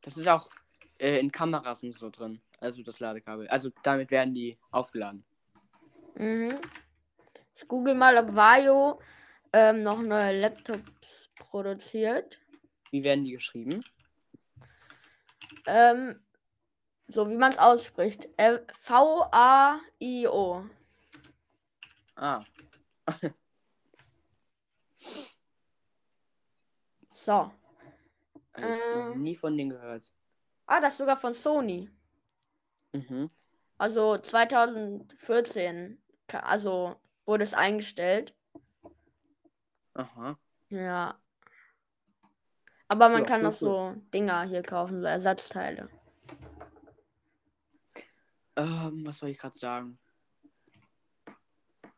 Das 0.01 0.17
ist 0.17 0.27
auch 0.27 0.49
äh, 0.97 1.19
in 1.19 1.31
Kameras 1.31 1.83
und 1.83 1.93
so 1.93 2.09
drin. 2.09 2.41
Also 2.59 2.83
das 2.83 2.99
Ladekabel. 2.99 3.47
Also 3.47 3.71
damit 3.83 4.11
werden 4.11 4.33
die 4.33 4.57
aufgeladen. 4.71 5.25
Mhm. 6.15 6.55
Ich 7.55 7.67
google 7.67 7.95
mal, 7.95 8.17
ob 8.17 8.35
Vario 8.35 8.99
ähm, 9.53 9.83
noch 9.83 10.01
neue 10.01 10.39
Laptops 10.39 11.29
produziert. 11.35 12.39
Wie 12.91 13.03
werden 13.03 13.23
die 13.23 13.31
geschrieben? 13.31 13.83
Ähm, 15.65 16.19
so 17.07 17.29
wie 17.29 17.37
man 17.37 17.51
es 17.51 17.57
ausspricht. 17.57 18.27
Äh, 18.37 18.59
V-A-I-O. 18.81 20.65
Ah, 22.15 22.43
So. 27.25 27.51
Ich 28.57 28.63
habe 28.63 29.11
Ähm. 29.13 29.21
nie 29.23 29.35
von 29.35 29.57
denen 29.57 29.71
gehört. 29.71 30.13
Ah, 30.67 30.79
das 30.81 30.93
ist 30.93 30.97
sogar 30.99 31.17
von 31.17 31.33
Sony. 31.33 31.89
Mhm. 32.93 33.29
Also 33.77 34.17
2014. 34.17 36.01
ka- 36.27 36.39
Also 36.39 36.95
wurde 37.25 37.43
es 37.43 37.53
eingestellt. 37.53 38.33
Aha. 39.93 40.37
Ja. 40.69 41.19
Aber 42.87 43.09
man 43.09 43.21
Ja, 43.23 43.27
kann 43.27 43.45
auch 43.45 43.51
so 43.53 43.93
Dinger 44.13 44.43
hier 44.43 44.61
kaufen, 44.63 45.01
so 45.01 45.07
Ersatzteile. 45.07 45.89
Ähm, 48.55 49.05
was 49.05 49.17
soll 49.17 49.29
ich 49.29 49.37
gerade 49.39 49.57
sagen? 49.57 49.99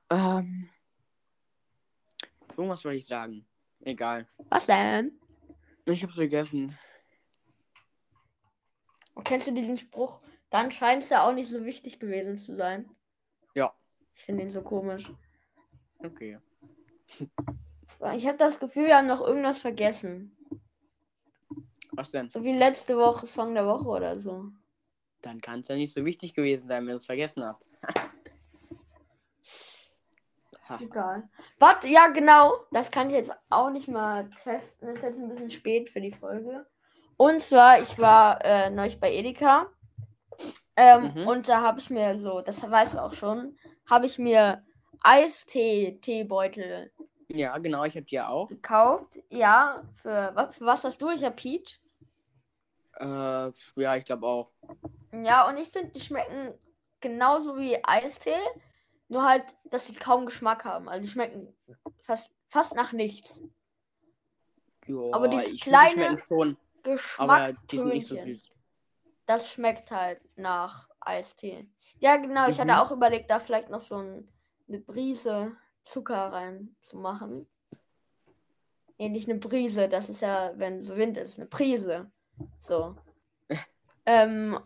Ähm. 0.09 0.69
Irgendwas 2.55 2.83
wollte 2.85 2.97
ich 2.97 3.05
sagen. 3.05 3.45
Egal. 3.81 4.27
Was 4.49 4.65
denn? 4.65 5.19
Ich 5.93 6.03
hab's 6.03 6.15
vergessen. 6.15 6.77
Und 9.13 9.25
kennst 9.25 9.47
du 9.47 9.53
diesen 9.53 9.77
Spruch? 9.77 10.19
Dann 10.49 10.69
scheint 10.69 11.03
es 11.03 11.09
ja 11.09 11.27
auch 11.27 11.33
nicht 11.33 11.49
so 11.49 11.63
wichtig 11.65 11.99
gewesen 11.99 12.37
zu 12.37 12.55
sein. 12.55 12.89
Ja. 13.55 13.73
Ich 14.13 14.23
finde 14.23 14.43
ihn 14.43 14.51
so 14.51 14.61
komisch. 14.61 15.09
Okay. 15.99 16.39
Ich 18.15 18.27
habe 18.27 18.37
das 18.37 18.59
Gefühl, 18.59 18.87
wir 18.87 18.97
haben 18.97 19.07
noch 19.07 19.21
irgendwas 19.21 19.59
vergessen. 19.59 20.35
Was 21.91 22.11
denn? 22.11 22.29
So 22.29 22.43
wie 22.43 22.53
letzte 22.53 22.97
Woche 22.97 23.25
Song 23.25 23.53
der 23.53 23.65
Woche 23.65 23.87
oder 23.87 24.19
so. 24.19 24.51
Dann 25.21 25.41
kann 25.41 25.61
es 25.61 25.69
ja 25.69 25.75
nicht 25.75 25.93
so 25.93 26.05
wichtig 26.05 26.33
gewesen 26.33 26.67
sein, 26.67 26.85
wenn 26.85 26.91
du 26.91 26.97
es 26.97 27.05
vergessen 27.05 27.43
hast. 27.43 27.67
Egal. 30.79 31.29
Warte, 31.59 31.87
ja, 31.87 32.07
genau. 32.07 32.53
Das 32.71 32.91
kann 32.91 33.09
ich 33.09 33.15
jetzt 33.15 33.31
auch 33.49 33.69
nicht 33.69 33.87
mal 33.87 34.29
testen. 34.43 34.89
Ist 34.89 35.03
jetzt 35.03 35.17
ein 35.19 35.29
bisschen 35.29 35.51
spät 35.51 35.89
für 35.89 36.01
die 36.01 36.11
Folge. 36.11 36.65
Und 37.17 37.41
zwar, 37.41 37.81
ich 37.81 37.97
war 37.97 38.43
äh, 38.45 38.69
neulich 38.69 38.99
bei 38.99 39.11
Edeka. 39.13 39.67
Ähm, 40.75 41.11
Mhm. 41.15 41.27
Und 41.27 41.49
da 41.49 41.61
habe 41.61 41.79
ich 41.79 41.89
mir 41.89 42.19
so, 42.19 42.41
das 42.41 42.61
weißt 42.61 42.95
du 42.95 43.03
auch 43.03 43.13
schon, 43.13 43.57
habe 43.89 44.05
ich 44.05 44.19
mir 44.19 44.63
Eistee-Teebeutel 45.01 46.91
Ja, 47.29 47.57
genau, 47.57 47.83
ich 47.83 47.97
hab 47.97 48.05
die 48.07 48.15
ja 48.15 48.29
auch. 48.29 48.47
gekauft. 48.47 49.19
Ja, 49.29 49.83
für 50.01 50.31
was, 50.35 50.55
für 50.55 50.65
was 50.65 50.83
hast 50.83 51.01
du? 51.01 51.09
Ich 51.09 51.23
habe 51.23 51.35
Peach. 51.35 51.79
Äh, 52.99 53.51
ja, 53.75 53.95
ich 53.95 54.05
glaube 54.05 54.25
auch. 54.27 54.51
Ja, 55.11 55.47
und 55.47 55.57
ich 55.57 55.69
finde, 55.69 55.91
die 55.93 56.01
schmecken 56.01 56.53
genauso 56.99 57.57
wie 57.57 57.77
Eistee. 57.83 58.33
Nur 59.09 59.23
halt, 59.23 59.43
dass 59.65 59.87
sie 59.87 59.95
kaum 59.95 60.25
Geschmack 60.25 60.65
haben. 60.65 60.89
Also 60.89 61.01
die 61.05 61.11
schmecken 61.11 61.55
fast, 62.01 62.31
fast 62.49 62.75
nach 62.75 62.91
nichts. 62.91 63.41
Joa, 64.85 65.15
Aber 65.15 65.27
dieses 65.27 65.53
ich 65.53 65.61
kleine 65.61 66.17
schon, 66.27 66.57
Geschmack. 66.83 67.37
so. 68.39 68.57
Das 69.25 69.49
schmeckt 69.51 69.91
halt 69.91 70.21
nach 70.37 70.89
Eistee. 71.01 71.69
Ja, 71.99 72.17
genau. 72.17 72.47
Ich 72.49 72.57
Mhm. 72.57 72.61
hatte 72.61 72.81
auch 72.81 72.91
überlegt, 72.91 73.29
da 73.29 73.39
vielleicht 73.39 73.69
noch 73.69 73.79
so 73.81 73.97
ein, 73.97 74.27
eine 74.67 74.79
Brise 74.79 75.55
Zucker 75.83 76.31
reinzumachen. 76.33 77.47
Nee, 78.97 79.09
nicht 79.09 79.29
eine 79.29 79.39
Brise. 79.39 79.87
Das 79.89 80.09
ist 80.09 80.21
ja, 80.21 80.51
wenn 80.57 80.83
so 80.83 80.95
Wind 80.97 81.17
ist. 81.17 81.37
Eine 81.37 81.47
Prise. 81.47 82.09
So. 82.59 82.95
ähm, 84.05 84.59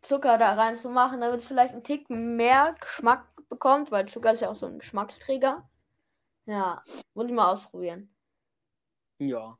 Zucker 0.00 0.38
da 0.38 0.54
reinzumachen, 0.54 1.20
damit 1.20 1.40
es 1.40 1.46
vielleicht 1.46 1.72
einen 1.72 1.84
Tick 1.84 2.08
mehr 2.10 2.74
Geschmack 2.80 3.26
bekommt, 3.52 3.92
weil 3.92 4.08
Zucker 4.08 4.32
ist 4.32 4.40
ja 4.40 4.48
auch 4.48 4.54
so 4.54 4.64
ein 4.64 4.78
Geschmacksträger. 4.78 5.68
Ja, 6.46 6.82
muss 7.12 7.26
ich 7.26 7.32
mal 7.32 7.52
ausprobieren. 7.52 8.08
Ja. 9.18 9.58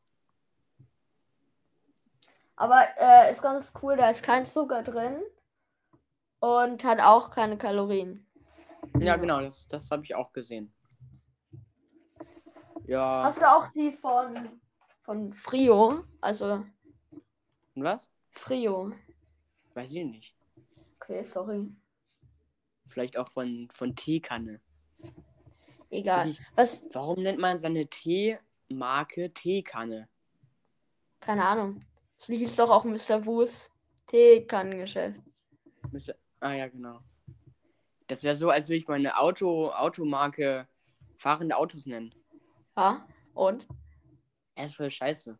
Aber 2.57 2.85
äh, 2.97 3.31
ist 3.31 3.43
ganz 3.43 3.71
cool, 3.83 3.97
da 3.97 4.09
ist 4.09 4.23
kein 4.23 4.47
Zucker 4.47 4.83
drin 4.83 5.23
und 6.41 6.83
hat 6.85 7.01
auch 7.01 7.31
keine 7.31 7.59
Kalorien. 7.59 8.27
Ja, 8.99 9.17
genau, 9.17 9.43
das, 9.43 9.69
das 9.69 9.91
habe 9.91 10.05
ich 10.05 10.15
auch 10.15 10.33
gesehen. 10.33 10.73
Ja. 12.87 13.25
Hast 13.25 13.43
du 13.43 13.49
auch 13.49 13.69
die 13.73 13.93
von, 13.93 14.59
von 15.03 15.35
Frio? 15.35 16.05
Also 16.23 16.65
was? 17.75 18.11
Frio. 18.31 18.93
Weiß 19.75 19.93
ich 19.93 20.05
nicht. 20.05 20.35
Okay, 20.99 21.25
sorry. 21.25 21.71
Vielleicht 22.93 23.17
auch 23.17 23.29
von, 23.31 23.69
von 23.73 23.97
Teekanne. 23.97 24.61
Egal. 25.91 26.29
Ich- 26.29 26.41
Was? 26.55 26.83
Warum 26.93 27.23
nennt 27.23 27.39
man 27.39 27.59
seine 27.59 27.87
Teemarke 27.87 29.33
Teekanne? 29.33 30.09
Keine 31.21 31.45
Ahnung. 31.45 31.85
Das 32.19 32.27
hieß 32.27 32.57
doch 32.57 32.71
auch 32.71 32.85
Mr. 32.85 33.25
Wu's 33.25 33.71
Teekannengeschäft. 34.07 35.19
Ah 36.41 36.53
ja, 36.53 36.69
genau. 36.69 37.01
Das 38.09 38.23
wäre 38.25 38.35
so, 38.37 38.51
als 38.51 38.69
würde 38.69 38.77
ich 38.79 38.89
meine 38.89 39.17
Auto, 39.19 39.71
Automarke 39.71 40.69
fahrende 41.17 41.57
Autos 41.57 41.87
nennen. 41.87 42.15
Ja. 42.77 43.07
Und? 43.35 43.67
Er 44.55 44.67
ist 44.67 44.77
voll 44.77 44.91
scheiße. 44.91 45.39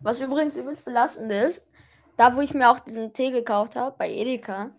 Was 0.00 0.20
übrigens 0.20 0.56
übelst 0.56 0.84
belastend 0.84 1.32
ist, 1.32 1.62
da 2.16 2.36
wo 2.36 2.40
ich 2.40 2.52
mir 2.54 2.70
auch 2.70 2.80
diesen 2.80 3.12
Tee 3.14 3.30
gekauft 3.30 3.76
habe, 3.76 3.96
bei 3.96 4.10
Edeka. 4.12 4.70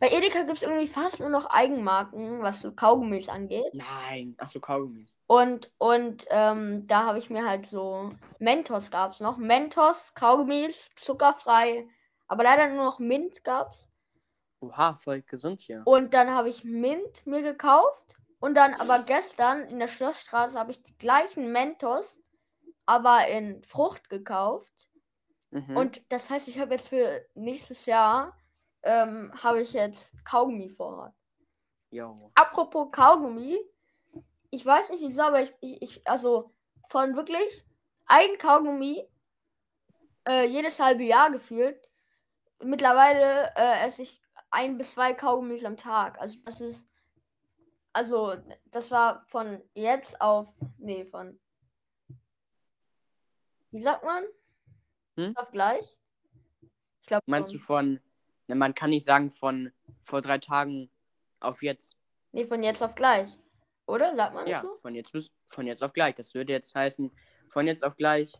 Bei 0.00 0.10
Edeka 0.10 0.42
gibt 0.42 0.58
es 0.58 0.62
irgendwie 0.62 0.86
fast 0.86 1.20
nur 1.20 1.28
noch 1.28 1.46
Eigenmarken, 1.46 2.40
was 2.40 2.60
so 2.60 2.72
Kaugummis 2.72 3.28
angeht. 3.28 3.72
Nein. 3.72 4.34
Achso, 4.38 4.60
Kaugummi. 4.60 5.06
Und, 5.26 5.72
und 5.78 6.26
ähm, 6.30 6.86
da 6.86 7.04
habe 7.04 7.18
ich 7.18 7.30
mir 7.30 7.46
halt 7.46 7.66
so 7.66 8.12
Mentos 8.38 8.90
gab 8.90 9.12
es 9.12 9.20
noch. 9.20 9.36
Mentos, 9.36 10.14
Kaugummis, 10.14 10.90
zuckerfrei. 10.94 11.88
Aber 12.28 12.44
leider 12.44 12.68
nur 12.68 12.84
noch 12.84 12.98
Mint 12.98 13.42
gab's. 13.42 13.88
Oha, 14.60 14.94
voll 14.94 15.22
gesund 15.22 15.60
hier. 15.60 15.82
Und 15.84 16.14
dann 16.14 16.30
habe 16.30 16.48
ich 16.48 16.64
Mint 16.64 17.26
mir 17.26 17.42
gekauft. 17.42 18.16
Und 18.40 18.54
dann 18.54 18.74
aber 18.74 19.00
gestern 19.00 19.64
in 19.64 19.80
der 19.80 19.88
Schlossstraße 19.88 20.58
habe 20.58 20.70
ich 20.70 20.82
die 20.82 20.96
gleichen 20.96 21.50
Mentos, 21.50 22.16
aber 22.86 23.26
in 23.26 23.62
Frucht 23.64 24.08
gekauft. 24.08 24.88
Mhm. 25.50 25.76
Und 25.76 26.02
das 26.12 26.30
heißt, 26.30 26.46
ich 26.46 26.60
habe 26.60 26.74
jetzt 26.74 26.88
für 26.88 27.26
nächstes 27.34 27.86
Jahr 27.86 28.37
ähm, 28.82 29.32
habe 29.42 29.62
ich 29.62 29.72
jetzt 29.72 30.12
Kaugummi 30.24 30.68
vorrat. 30.70 31.14
Jo. 31.90 32.30
Apropos 32.34 32.90
Kaugummi, 32.92 33.58
ich 34.50 34.64
weiß 34.64 34.90
nicht 34.90 35.02
wieso, 35.02 35.22
aber 35.22 35.42
ich, 35.42 35.54
ich, 35.60 35.82
ich 35.82 36.08
also 36.08 36.54
von 36.88 37.16
wirklich 37.16 37.64
ein 38.06 38.38
Kaugummi 38.38 39.08
äh, 40.26 40.46
jedes 40.46 40.80
halbe 40.80 41.04
Jahr 41.04 41.30
gefühlt. 41.30 41.88
Mittlerweile 42.62 43.52
äh, 43.56 43.86
esse 43.86 44.02
ich 44.02 44.20
ein 44.50 44.78
bis 44.78 44.92
zwei 44.92 45.14
Kaugummis 45.14 45.64
am 45.64 45.76
Tag. 45.76 46.20
Also 46.20 46.38
das 46.44 46.60
ist, 46.60 46.88
also 47.92 48.36
das 48.66 48.90
war 48.90 49.24
von 49.26 49.62
jetzt 49.74 50.20
auf, 50.20 50.52
nee, 50.78 51.04
von, 51.04 51.38
wie 53.70 53.82
sagt 53.82 54.04
man? 54.04 54.24
Hm? 55.16 55.36
Auf 55.36 55.50
gleich? 55.50 55.96
Ich 57.00 57.06
glaube, 57.06 57.24
Meinst 57.26 57.52
du 57.52 57.58
von. 57.58 58.00
Ne, 58.48 58.54
man 58.54 58.74
kann 58.74 58.90
nicht 58.90 59.04
sagen 59.04 59.30
von 59.30 59.70
vor 60.02 60.22
drei 60.22 60.38
Tagen 60.38 60.90
auf 61.40 61.62
jetzt. 61.62 61.96
Nee, 62.32 62.46
von 62.46 62.62
jetzt 62.62 62.82
auf 62.82 62.94
gleich. 62.94 63.38
Oder? 63.86 64.16
Sagt 64.16 64.34
man 64.34 64.46
Ja, 64.46 64.54
das 64.54 64.62
so? 64.62 64.74
von 64.76 64.94
jetzt 64.94 65.12
bis 65.12 65.30
von 65.46 65.66
jetzt 65.66 65.82
auf 65.84 65.92
gleich. 65.92 66.14
Das 66.14 66.34
würde 66.34 66.52
jetzt 66.52 66.74
heißen, 66.74 67.10
von 67.50 67.66
jetzt 67.66 67.84
auf 67.84 67.96
gleich. 67.96 68.32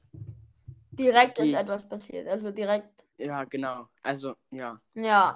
Direkt 0.93 1.39
ist 1.39 1.55
etwas 1.55 1.89
passiert. 1.89 2.27
Also 2.27 2.51
direkt. 2.51 3.05
Ja, 3.19 3.45
genau. 3.45 3.89
Also, 4.03 4.35
ja. 4.51 4.81
Ja, 4.95 5.33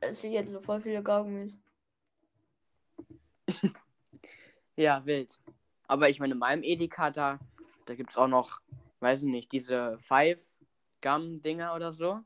es 0.00 0.20
sind 0.20 0.32
jetzt 0.32 0.50
so 0.52 0.60
voll 0.60 0.80
viele 0.80 1.02
Kaugummis. 1.02 1.52
Ja, 4.74 5.04
wild. 5.04 5.38
Aber 5.86 6.08
ich 6.08 6.18
meine, 6.18 6.32
in 6.32 6.38
meinem 6.38 6.62
Edeka 6.62 7.10
da, 7.10 7.38
da 7.84 7.94
gibt 7.94 8.08
es 8.08 8.16
auch 8.16 8.26
noch, 8.26 8.62
weiß 9.00 9.22
ich 9.22 9.28
nicht, 9.28 9.52
diese 9.52 9.98
Five 9.98 10.50
Gum-Dinger 11.02 11.74
oder 11.74 11.92
so. 11.92 12.20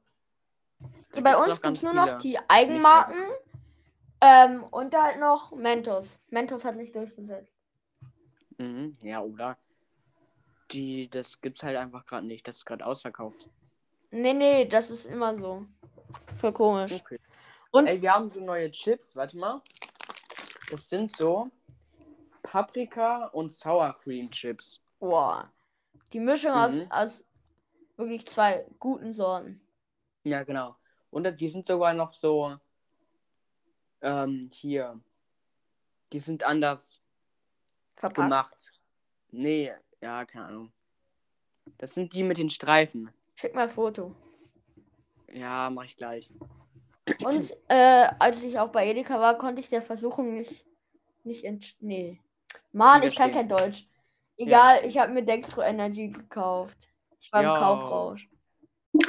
Da 1.12 1.21
Bei 1.21 1.37
uns 1.37 1.61
gibt 1.61 1.77
es 1.79 1.83
nur 1.83 1.95
noch 1.95 2.19
die 2.19 2.39
Eigenmarken 2.49 3.23
ähm, 4.21 4.65
und 4.65 4.95
halt 4.95 5.19
noch 5.19 5.53
Mentos. 5.53 6.21
Mentos 6.29 6.65
hat 6.65 6.77
nicht 6.77 6.95
durchgesetzt. 6.95 7.53
Mhm, 8.59 8.93
ja, 9.03 9.21
oder? 9.21 9.57
Die, 10.73 11.09
das 11.09 11.41
gibt's 11.41 11.62
halt 11.62 11.77
einfach 11.77 12.05
gerade 12.07 12.27
nicht. 12.27 12.47
Das 12.47 12.57
ist 12.59 12.65
gerade 12.67 12.85
ausverkauft. 12.85 13.49
Nee, 14.11 14.35
nee, 14.35 14.65
das 14.67 14.91
ist 14.91 15.07
immer 15.07 15.37
so. 15.39 15.67
Voll 16.39 16.53
komisch. 16.53 16.93
Okay. 16.93 17.19
Und- 17.71 17.87
Ey, 17.87 18.01
wir 18.01 18.12
haben 18.12 18.31
so 18.31 18.41
neue 18.41 18.71
Chips, 18.71 19.15
warte 19.15 19.37
mal. 19.39 19.62
Das 20.71 20.89
sind 20.89 21.15
so 21.17 21.51
Paprika 22.43 23.27
und 23.27 23.53
Sour 23.53 23.97
Cream 24.03 24.31
Chips. 24.31 24.81
Boah. 24.99 25.51
Die 26.12 26.21
Mischung 26.21 26.53
aus, 26.53 26.75
Mhm. 26.75 26.91
aus 26.91 27.25
wirklich 27.97 28.27
zwei 28.27 28.67
guten 28.79 29.12
Sorten. 29.12 29.61
Ja, 30.27 30.43
genau. 30.43 30.75
Und 31.11 31.41
die 31.41 31.49
sind 31.49 31.69
sogar 31.69 31.95
noch 31.95 32.12
so 32.12 32.57
ähm, 34.03 34.51
hier. 34.53 35.01
Die 36.12 36.19
sind 36.19 36.43
anders 36.43 37.01
Verpackt. 37.95 38.17
gemacht. 38.17 38.73
Nee, 39.31 39.73
ja, 40.01 40.25
keine 40.25 40.47
Ahnung. 40.47 40.73
Das 41.79 41.95
sind 41.95 42.12
die 42.12 42.25
mit 42.25 42.39
den 42.39 42.51
Streifen. 42.51 43.12
Schick 43.37 43.55
mal 43.55 43.69
ein 43.69 43.71
Foto. 43.71 44.17
Ja, 45.33 45.71
mach 45.71 45.85
ich 45.85 45.97
gleich. 45.97 46.33
Und 47.23 47.57
äh, 47.69 48.09
als 48.19 48.43
ich 48.43 48.59
auch 48.59 48.71
bei 48.71 48.89
Edeka 48.89 49.21
war, 49.21 49.39
konnte 49.39 49.61
ich 49.61 49.69
der 49.69 49.83
Versuchung 49.83 50.35
nicht, 50.35 50.67
nicht 51.23 51.45
ent... 51.45 51.77
Nee. 51.81 52.21
Mann, 52.73 53.05
ich 53.05 53.15
kann 53.15 53.31
kein. 53.31 53.49
Deutsch. 53.49 53.87
Egal, 54.37 54.79
stimmt. 54.79 54.91
ich 54.91 54.99
habe 54.99 55.12
mir 55.12 55.25
Dextro 55.25 55.62
Energy 55.62 56.09
gekauft. 56.09 56.89
Ich 57.21 57.33
war 57.33 57.45
Jo. 57.45 57.55
im 57.55 57.61
Kaufrausch. 57.61 58.29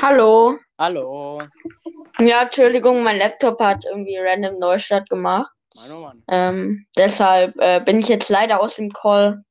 Hallo. 0.01 0.57
Hallo. 0.77 1.41
Ja, 2.19 2.43
Entschuldigung, 2.43 3.03
mein 3.03 3.17
Laptop 3.17 3.59
hat 3.59 3.85
irgendwie 3.85 4.17
random 4.17 4.59
Neustart 4.59 5.09
gemacht. 5.09 5.51
Mann, 5.75 5.91
oh 5.91 5.99
Mann. 6.01 6.23
Ähm, 6.29 6.85
deshalb 6.97 7.55
äh, 7.59 7.79
bin 7.79 7.99
ich 7.99 8.07
jetzt 8.07 8.29
leider 8.29 8.59
aus 8.59 8.75
dem 8.75 8.91
Call 8.91 9.43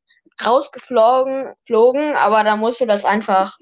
rausgeflogen, 0.44 1.54
flogen, 1.64 2.14
aber 2.14 2.44
da 2.44 2.56
musst 2.56 2.80
du 2.80 2.86
das 2.86 3.04
einfach 3.04 3.56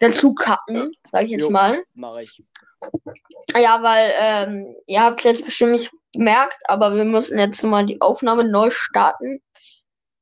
dazu 0.00 0.34
cutten, 0.34 0.92
sag 1.04 1.24
ich 1.24 1.30
jetzt 1.30 1.42
Jo. 1.42 1.50
mal. 1.50 1.82
Mach 1.94 2.16
ich. 2.18 2.42
Ja, 3.56 3.82
weil 3.82 4.12
ähm, 4.16 4.76
ihr 4.86 5.02
habt 5.02 5.24
jetzt 5.24 5.44
bestimmt 5.44 5.72
nicht 5.72 5.90
gemerkt, 6.12 6.58
aber 6.64 6.94
wir 6.94 7.04
müssen 7.04 7.38
jetzt 7.38 7.62
mal 7.64 7.84
die 7.84 8.00
Aufnahme 8.00 8.44
neu 8.44 8.70
starten, 8.70 9.42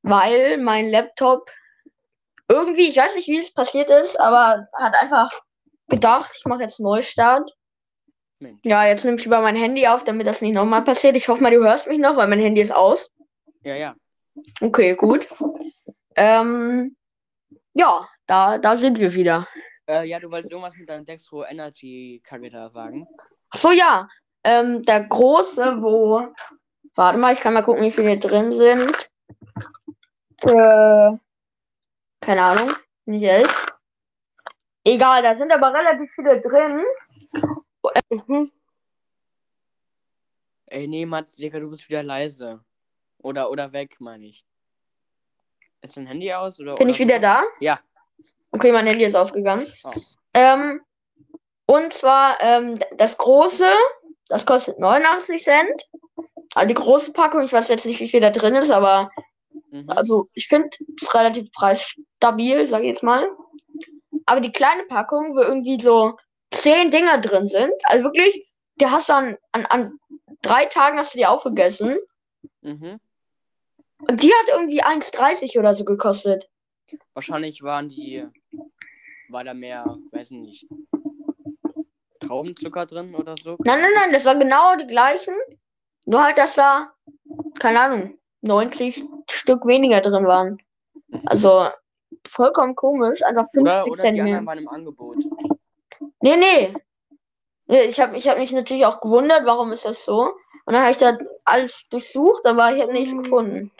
weil 0.02 0.58
mein 0.58 0.88
Laptop 0.88 1.50
irgendwie, 2.48 2.88
ich 2.88 2.96
weiß 2.96 3.16
nicht, 3.16 3.28
wie 3.28 3.38
es 3.38 3.52
passiert 3.52 3.90
ist, 3.90 4.18
aber 4.18 4.66
hat 4.78 4.94
einfach 4.94 5.30
gedacht, 5.88 6.32
ich 6.36 6.44
mache 6.44 6.62
jetzt 6.62 6.80
Neustart. 6.80 7.50
Mensch. 8.40 8.60
Ja, 8.64 8.86
jetzt 8.86 9.04
nehme 9.04 9.16
ich 9.16 9.26
über 9.26 9.40
mein 9.40 9.56
Handy 9.56 9.86
auf, 9.86 10.04
damit 10.04 10.26
das 10.26 10.42
nicht 10.42 10.54
nochmal 10.54 10.82
passiert. 10.82 11.16
Ich 11.16 11.28
hoffe 11.28 11.42
mal, 11.42 11.50
du 11.50 11.64
hörst 11.64 11.86
mich 11.86 11.98
noch, 11.98 12.16
weil 12.16 12.28
mein 12.28 12.40
Handy 12.40 12.60
ist 12.60 12.74
aus. 12.74 13.10
Ja, 13.62 13.74
ja. 13.74 13.94
Okay, 14.60 14.94
gut. 14.94 15.26
Ähm, 16.16 16.96
ja, 17.74 18.08
da, 18.26 18.58
da 18.58 18.76
sind 18.76 18.98
wir 18.98 19.14
wieder. 19.14 19.46
Äh, 19.88 20.06
ja, 20.06 20.18
du 20.18 20.30
wolltest 20.30 20.52
irgendwas 20.52 20.76
mit 20.76 20.88
deinem 20.88 21.06
Dextro 21.06 21.44
Energy 21.44 22.22
da 22.52 22.70
sagen. 22.70 23.06
Ach 23.50 23.58
So, 23.58 23.70
ja. 23.70 24.08
Ähm, 24.44 24.82
der 24.82 25.04
große, 25.04 25.82
wo. 25.82 26.28
Warte 26.94 27.18
mal, 27.18 27.32
ich 27.32 27.40
kann 27.40 27.54
mal 27.54 27.62
gucken, 27.62 27.82
wie 27.82 27.92
viele 27.92 28.18
drin 28.18 28.52
sind. 28.52 29.10
Äh, 30.42 31.16
keine 32.20 32.42
Ahnung. 32.42 32.74
Nicht 33.06 33.24
elf. 33.24 33.75
Egal, 34.86 35.20
da 35.22 35.34
sind 35.34 35.50
aber 35.50 35.74
relativ 35.74 36.12
viele 36.12 36.40
drin. 36.40 36.84
Ey, 40.66 40.86
nee, 40.86 41.04
Mats, 41.04 41.34
Digga, 41.34 41.58
du 41.58 41.70
bist 41.70 41.88
wieder 41.88 42.04
leise. 42.04 42.60
Oder, 43.18 43.50
oder 43.50 43.72
weg, 43.72 43.96
meine 43.98 44.26
ich. 44.26 44.44
Ist 45.82 45.96
dein 45.96 46.06
Handy 46.06 46.32
aus? 46.32 46.60
Oder, 46.60 46.76
Bin 46.76 46.86
oder 46.86 46.94
ich 46.94 47.00
wieder 47.00 47.18
da? 47.18 47.42
Ja. 47.58 47.80
Okay, 48.52 48.70
mein 48.70 48.86
Handy 48.86 49.04
ist 49.04 49.16
ausgegangen. 49.16 49.66
Oh. 49.82 49.92
Ähm, 50.34 50.80
und 51.66 51.92
zwar 51.92 52.40
ähm, 52.40 52.78
das 52.96 53.18
große, 53.18 53.68
das 54.28 54.46
kostet 54.46 54.78
89 54.78 55.42
Cent. 55.42 55.88
Also 56.54 56.68
die 56.68 56.74
große 56.74 57.12
Packung, 57.12 57.42
ich 57.42 57.52
weiß 57.52 57.68
jetzt 57.68 57.86
nicht, 57.86 57.98
wie 57.98 58.08
viel 58.08 58.20
da 58.20 58.30
drin 58.30 58.54
ist, 58.54 58.70
aber 58.70 59.10
Mhm. 59.70 59.90
also 59.90 60.28
ich 60.32 60.48
finde 60.48 60.70
es 61.00 61.14
relativ 61.14 61.50
preisstabil, 61.52 62.66
sage 62.66 62.84
ich 62.84 62.90
jetzt 62.90 63.02
mal. 63.02 63.28
Aber 64.26 64.40
die 64.40 64.52
kleine 64.52 64.84
Packung, 64.84 65.34
wo 65.34 65.40
irgendwie 65.40 65.80
so 65.80 66.16
zehn 66.50 66.90
Dinger 66.90 67.18
drin 67.20 67.46
sind, 67.46 67.72
also 67.84 68.04
wirklich, 68.04 68.50
die 68.76 68.86
hast 68.86 69.08
du 69.08 69.14
an, 69.14 69.36
an, 69.52 69.66
an 69.66 69.98
drei 70.42 70.66
Tagen 70.66 70.98
hast 70.98 71.14
du 71.14 71.18
die 71.18 71.26
aufgegessen. 71.26 71.96
Mhm. 72.60 73.00
Und 74.08 74.22
die 74.22 74.32
hat 74.32 74.48
irgendwie 74.48 74.84
1,30 74.84 75.58
oder 75.58 75.74
so 75.74 75.84
gekostet. 75.84 76.50
Wahrscheinlich 77.14 77.62
waren 77.62 77.88
die. 77.88 78.26
War 79.28 79.42
da 79.42 79.54
mehr, 79.54 79.98
weiß 80.12 80.32
nicht. 80.32 80.66
Traubenzucker 82.20 82.86
drin 82.86 83.14
oder 83.14 83.34
so? 83.36 83.56
Nein, 83.64 83.80
nein, 83.80 83.90
nein, 83.94 84.12
das 84.12 84.24
war 84.24 84.36
genau 84.36 84.76
die 84.76 84.86
gleichen. 84.86 85.34
Nur 86.04 86.22
halt, 86.22 86.38
dass 86.38 86.54
da, 86.54 86.92
keine 87.58 87.80
Ahnung, 87.80 88.18
90 88.42 89.02
Stück 89.28 89.66
weniger 89.66 90.00
drin 90.00 90.26
waren. 90.26 90.58
Also 91.24 91.68
vollkommen 92.28 92.74
komisch, 92.76 93.22
einfach 93.22 93.46
50 93.50 93.60
Oder, 93.62 93.84
oder 93.86 93.92
Cent 94.02 94.18
die 94.18 94.22
mehr. 94.22 94.44
waren 94.46 94.58
im 94.58 94.68
Angebot. 94.68 95.16
Nee, 96.20 96.36
nee. 96.36 96.74
Nee, 97.68 97.82
Ich 97.82 97.98
habe 98.00 98.16
ich 98.16 98.28
hab 98.28 98.38
mich 98.38 98.52
natürlich 98.52 98.86
auch 98.86 99.00
gewundert, 99.00 99.42
warum 99.44 99.72
ist 99.72 99.84
das 99.84 100.04
so. 100.04 100.20
Und 100.66 100.74
dann 100.74 100.82
habe 100.82 100.90
ich 100.92 100.98
da 100.98 101.16
alles 101.44 101.88
durchsucht, 101.90 102.44
aber 102.46 102.74
ich 102.74 102.82
habe 102.82 102.92
nichts 102.92 103.16
gefunden. 103.22 103.70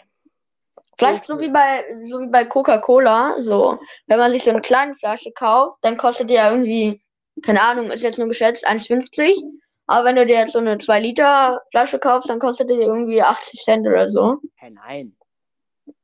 Vielleicht 0.97 1.25
so 1.25 1.39
wie 1.39 1.49
bei 1.49 1.85
so 2.01 2.19
wie 2.21 2.27
bei 2.27 2.43
Coca-Cola, 2.45 3.35
so 3.41 3.77
wenn 4.07 4.17
man 4.17 4.31
sich 4.31 4.43
so 4.43 4.49
eine 4.49 4.61
kleine 4.61 4.95
Flasche 4.95 5.31
kauft, 5.31 5.77
dann 5.83 5.95
kostet 5.95 6.29
die 6.29 6.33
ja 6.33 6.49
irgendwie, 6.51 7.01
keine 7.43 7.61
Ahnung, 7.61 7.91
ist 7.91 8.01
jetzt 8.03 8.17
nur 8.17 8.27
geschätzt 8.27 8.67
1,50. 8.67 9.35
Aber 9.85 10.05
wenn 10.05 10.15
du 10.15 10.25
dir 10.25 10.35
jetzt 10.39 10.53
so 10.53 10.59
eine 10.59 10.77
2 10.79 10.99
Liter 10.99 11.61
Flasche 11.71 11.99
kaufst, 11.99 12.29
dann 12.29 12.39
kostet 12.39 12.69
die 12.69 12.73
irgendwie 12.73 13.21
80 13.21 13.61
Cent 13.63 13.87
oder 13.87 14.09
so. 14.09 14.37
Hä, 14.55 14.71
nein. 14.71 15.15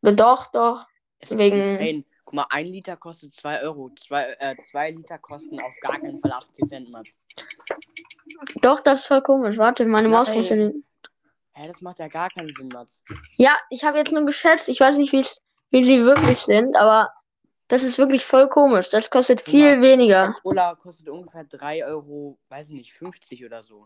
Doch, 0.02 0.48
doch. 0.52 0.86
Es, 1.20 1.36
Wegen- 1.38 1.76
Nein. 1.76 2.06
Guck 2.34 2.38
mal, 2.38 2.48
ein 2.50 2.66
Liter 2.66 2.98
kostet 2.98 3.32
2 3.36 3.62
Euro. 3.62 3.92
Zwei, 3.92 4.36
äh, 4.40 4.56
zwei 4.64 4.90
Liter 4.90 5.20
kosten 5.20 5.60
auf 5.60 5.76
gar 5.82 6.00
keinen 6.00 6.20
Fall 6.20 6.32
80 6.32 6.66
Cent, 6.66 6.90
Mats. 6.90 7.22
Doch, 8.56 8.80
das 8.80 9.02
ist 9.02 9.06
voll 9.06 9.22
komisch. 9.22 9.60
Warte, 9.60 9.86
meine 9.86 10.10
Maus 10.10 10.30
Nein. 10.30 10.38
funktioniert. 10.38 10.76
Hä, 11.54 11.68
das 11.68 11.82
macht 11.82 12.00
ja 12.00 12.08
gar 12.08 12.32
keinen 12.32 12.52
Sinn, 12.56 12.70
Mats. 12.74 13.04
Ja, 13.38 13.56
ich 13.70 13.84
habe 13.84 14.00
jetzt 14.00 14.12
nur 14.12 14.26
geschätzt. 14.26 14.68
Ich 14.68 14.80
weiß 14.80 14.98
nicht, 14.98 15.14
wie 15.14 15.84
sie 15.84 16.04
wirklich 16.06 16.40
sind, 16.40 16.76
aber 16.76 17.14
das 17.68 17.84
ist 17.84 18.00
wirklich 18.00 18.26
voll 18.26 18.50
komisch. 18.50 18.90
Das 18.90 19.12
kostet 19.12 19.42
viel 19.42 19.76
mal. 19.76 19.84
weniger. 19.84 20.34
Cola 20.42 20.74
kostet 20.74 21.10
ungefähr 21.10 21.44
3 21.44 21.86
Euro, 21.86 22.40
weiß 22.50 22.70
ich 22.70 22.76
nicht, 22.76 22.94
50 22.94 23.46
oder 23.46 23.62
so. 23.62 23.84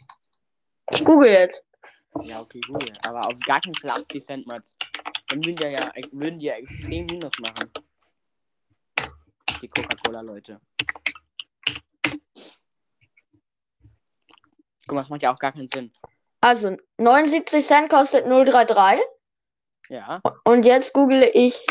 Ich 0.91 1.03
google 1.03 1.31
jetzt. 1.31 1.65
Ja, 2.21 2.39
okay, 2.39 2.61
gut. 2.61 2.89
Aber 3.05 3.27
auf 3.27 3.39
gar 3.41 3.59
keinen 3.59 3.75
Fall 3.75 3.91
80 3.91 4.23
Cent, 4.23 4.47
Mats. 4.47 4.77
Dann 5.27 5.43
würden 5.43 5.57
die 5.57 5.63
ja, 5.63 5.91
würden 6.13 6.39
die 6.39 6.45
ja 6.45 6.53
extrem 6.53 7.07
Minus 7.07 7.33
machen. 7.39 7.69
Die 9.61 9.67
Coca-Cola-Leute. 9.67 10.59
Guck 14.87 14.95
mal, 14.95 15.01
das 15.01 15.09
macht 15.09 15.23
ja 15.23 15.33
auch 15.33 15.39
gar 15.39 15.51
keinen 15.51 15.67
Sinn. 15.67 15.91
Also, 16.41 16.75
79 16.97 17.65
Cent 17.65 17.89
kostet 17.89 18.25
033. 18.25 19.03
Ja. 19.89 20.21
Und 20.43 20.65
jetzt 20.65 20.93
google 20.93 21.29
ich 21.33 21.65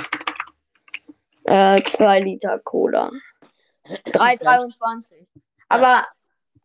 äh, 1.45 1.82
2 1.82 2.20
Liter 2.20 2.59
Cola. 2.59 3.11
3,23. 3.87 5.26
Aber 5.68 6.07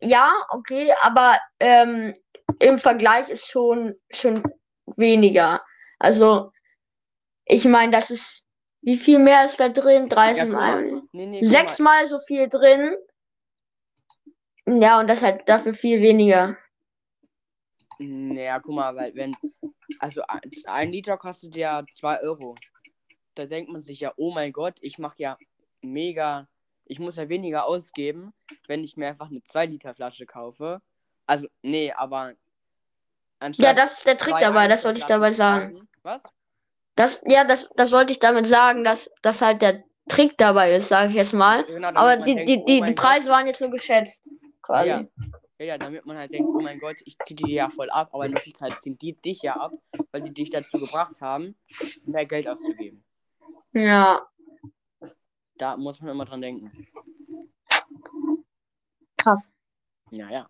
ja, 0.02 0.32
okay, 0.50 0.92
aber 1.00 1.38
ähm, 1.60 2.12
im 2.58 2.78
Vergleich 2.78 3.28
ist 3.28 3.46
schon, 3.46 3.94
schon 4.10 4.42
weniger. 4.96 5.62
Also, 5.98 6.52
ich 7.44 7.64
meine, 7.64 7.92
das 7.92 8.10
ist. 8.10 8.44
Wie 8.82 8.96
viel 8.96 9.20
mehr 9.20 9.44
ist 9.44 9.58
da 9.60 9.68
drin? 9.68 10.08
Ja, 10.10 10.16
30 10.16 10.42
guck 10.42 10.52
mal. 10.52 10.82
Mal. 10.82 11.02
Nee, 11.12 11.26
nee, 11.26 11.42
Sechsmal 11.42 12.08
so 12.08 12.18
viel 12.26 12.48
drin. 12.48 12.96
Ja, 14.66 15.00
und 15.00 15.08
das 15.08 15.22
halt 15.22 15.48
dafür 15.48 15.74
viel 15.74 16.02
weniger. 16.02 16.56
Naja, 17.98 18.58
guck 18.58 18.74
mal, 18.74 18.94
weil 18.96 19.14
wenn. 19.14 19.36
Also 19.98 20.22
ein, 20.66 20.90
Liter 20.90 21.16
kostet 21.16 21.54
ja 21.54 21.84
2 21.88 22.22
Euro. 22.22 22.56
Da 23.34 23.46
denkt 23.46 23.70
man 23.70 23.80
sich 23.80 24.00
ja, 24.00 24.12
oh 24.16 24.32
mein 24.32 24.52
Gott, 24.52 24.74
ich 24.80 24.98
mache 24.98 25.16
ja 25.18 25.38
mega. 25.80 26.48
Ich 26.84 26.98
muss 26.98 27.16
ja 27.16 27.28
weniger 27.28 27.66
ausgeben, 27.66 28.32
wenn 28.66 28.82
ich 28.82 28.96
mir 28.96 29.08
einfach 29.08 29.30
eine 29.30 29.42
2 29.44 29.66
Liter 29.66 29.94
Flasche 29.94 30.26
kaufe. 30.26 30.82
Also, 31.26 31.46
nee, 31.62 31.92
aber. 31.92 32.34
Ja, 33.54 33.74
das 33.74 33.98
ist 33.98 34.06
der 34.06 34.18
Trick 34.18 34.36
dabei, 34.40 34.68
das 34.68 34.84
wollte 34.84 35.00
ich 35.00 35.06
dabei 35.06 35.32
sagen. 35.32 35.88
Was? 36.02 36.22
Das, 36.94 37.22
ja, 37.26 37.44
das, 37.44 37.70
das 37.76 37.92
wollte 37.92 38.12
ich 38.12 38.18
damit 38.18 38.46
sagen, 38.46 38.84
dass 38.84 39.10
das 39.22 39.40
halt 39.40 39.62
der 39.62 39.82
Trick 40.08 40.36
dabei 40.36 40.74
ist, 40.74 40.88
sage 40.88 41.08
ich 41.10 41.14
jetzt 41.14 41.32
mal. 41.32 41.64
Genau, 41.64 41.88
Aber 41.88 42.16
die, 42.18 42.34
denkt, 42.34 42.48
die, 42.48 42.58
oh 42.58 42.64
die, 42.66 42.80
mein 42.80 42.88
die 42.90 42.94
Gott. 42.94 43.04
Preise 43.06 43.30
waren 43.30 43.46
jetzt 43.46 43.60
nur 43.60 43.70
geschätzt. 43.70 44.20
Quasi. 44.60 44.88
Ja, 44.88 45.04
Ja, 45.58 45.64
ja, 45.66 45.78
damit 45.78 46.04
man 46.06 46.16
halt 46.18 46.32
denkt, 46.32 46.48
oh 46.52 46.60
mein 46.60 46.78
Gott, 46.78 46.96
ich 47.04 47.16
ziehe 47.20 47.36
die 47.36 47.52
ja 47.52 47.68
voll 47.68 47.88
ab, 47.90 48.10
aber 48.12 48.26
in 48.26 48.32
Wirklichkeit 48.32 48.78
ziehen 48.80 48.98
die 48.98 49.14
dich 49.14 49.42
ja 49.42 49.54
ab, 49.56 49.72
weil 50.10 50.22
die 50.22 50.32
dich 50.34 50.50
dazu 50.50 50.78
gebracht 50.78 51.20
haben, 51.20 51.54
mehr 52.04 52.26
Geld 52.26 52.48
auszugeben. 52.48 53.04
Ja, 53.72 54.26
Da 55.56 55.76
muss 55.76 56.00
man 56.00 56.10
immer 56.10 56.24
dran 56.24 56.42
denken. 56.42 56.70
krass. 59.16 59.52
Ja, 60.10 60.28
ja. 60.30 60.48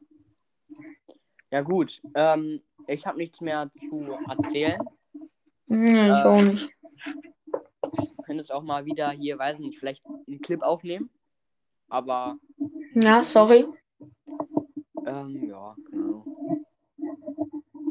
Ja, 1.51 1.61
gut. 1.61 2.01
Ähm, 2.15 2.63
ich 2.87 3.07
habe 3.07 3.19
nichts 3.19 3.41
mehr 3.43 3.71
zu 3.79 4.17
erzählen. 4.29 4.81
Hm, 5.73 5.87
ich 5.87 5.95
Äh, 5.95 6.25
auch 6.25 6.43
nicht. 6.43 6.69
Jetzt 8.29 8.53
auch 8.53 8.63
mal 8.63 8.85
wieder 8.85 9.11
hier, 9.11 9.39
weiß 9.39 9.59
nicht, 9.59 9.79
vielleicht 9.79 10.05
einen 10.07 10.41
Clip 10.41 10.63
aufnehmen. 10.63 11.11
Aber, 11.89 12.39
Ja, 12.95 13.23
sorry. 13.23 13.67
ähm, 15.07 15.49
ja, 15.49 15.77
genau. 15.91 16.25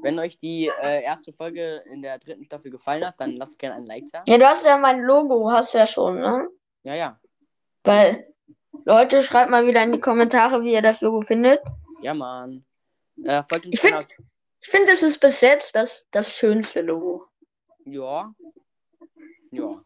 Wenn 0.01 0.17
euch 0.19 0.39
die 0.39 0.71
äh, 0.81 1.03
erste 1.03 1.31
Folge 1.31 1.83
in 1.91 2.01
der 2.01 2.17
dritten 2.19 2.43
Staffel 2.45 2.71
gefallen 2.71 3.05
hat, 3.05 3.19
dann 3.19 3.31
lasst 3.31 3.59
gerne 3.59 3.75
ein 3.75 3.85
Like 3.85 4.05
da. 4.11 4.23
Ja, 4.27 4.37
du 4.39 4.45
hast 4.45 4.65
ja 4.65 4.77
mein 4.77 5.01
Logo, 5.01 5.51
hast 5.51 5.73
du 5.73 5.77
ja 5.77 5.85
schon, 5.87 6.19
ne? 6.19 6.49
Ja, 6.83 6.95
ja. 6.95 7.19
Weil, 7.83 8.27
Leute, 8.85 9.21
schreibt 9.21 9.51
mal 9.51 9.65
wieder 9.67 9.83
in 9.83 9.91
die 9.91 9.99
Kommentare, 9.99 10.63
wie 10.63 10.73
ihr 10.73 10.81
das 10.81 11.01
Logo 11.01 11.21
findet. 11.21 11.61
Ja, 12.01 12.13
Mann. 12.15 12.63
Äh, 13.23 13.43
folgt 13.43 13.67
uns 13.67 13.83
Ich 13.83 13.93
auf 13.93 14.07
Ich 14.61 14.69
finde, 14.69 14.91
es 14.91 15.03
ist 15.03 15.19
bis 15.19 15.41
jetzt 15.41 15.75
das, 15.75 16.05
das 16.11 16.33
schönste 16.33 16.81
Logo. 16.81 17.25
Ja. 17.85 18.33
Ja. 19.51 19.81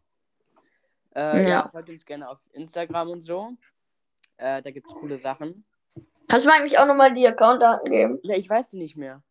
Äh, 1.16 1.44
ja. 1.44 1.50
Ja. 1.50 1.70
folgt 1.70 1.90
uns 1.90 2.06
gerne 2.06 2.30
auf 2.30 2.40
Instagram 2.54 3.10
und 3.10 3.22
so. 3.22 3.52
Äh, 4.38 4.62
da 4.62 4.72
gibt's 4.72 4.94
coole 4.94 5.18
Sachen. 5.18 5.66
Kannst 6.28 6.46
du 6.46 6.50
mir 6.50 6.56
eigentlich 6.56 6.78
auch 6.78 6.88
nochmal 6.88 7.14
die 7.14 7.28
Accountdaten 7.28 7.90
geben? 7.90 8.20
Ja, 8.24 8.36
ich 8.36 8.50
weiß 8.50 8.70
die 8.72 8.78
nicht 8.78 8.98
mehr. 8.98 9.22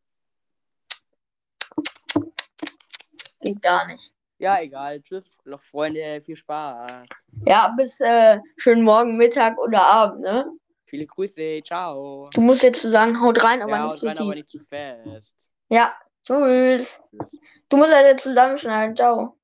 Geht 3.40 3.60
gar 3.60 3.86
nicht. 3.86 4.12
Ja, 4.38 4.60
egal. 4.60 5.02
Tschüss, 5.02 5.24
Freunde. 5.58 6.22
Viel 6.22 6.36
Spaß. 6.36 7.06
Ja, 7.46 7.74
bis 7.76 8.00
äh, 8.00 8.40
schönen 8.56 8.82
Morgen, 8.82 9.16
Mittag 9.16 9.58
oder 9.58 9.82
Abend, 9.82 10.20
ne? 10.20 10.50
Viele 10.86 11.06
Grüße. 11.06 11.60
Ciao. 11.64 12.28
Du 12.32 12.40
musst 12.40 12.62
jetzt 12.62 12.80
so 12.82 12.90
sagen, 12.90 13.20
haut 13.20 13.42
rein, 13.42 13.62
aber 13.62 13.72
ja, 13.72 13.84
nicht 13.84 13.92
und 13.94 13.98
zu 13.98 14.06
rein, 14.06 14.18
aber 14.18 14.34
nicht 14.34 14.48
zu 14.48 14.60
fest. 14.60 15.36
Ja, 15.68 15.94
tschüss. 16.24 17.02
Tschüss. 17.10 17.40
Du 17.68 17.76
musst 17.76 17.94
halt 17.94 18.06
jetzt 18.06 18.22
zusammenschneiden. 18.22 18.96
Ciao. 18.96 19.36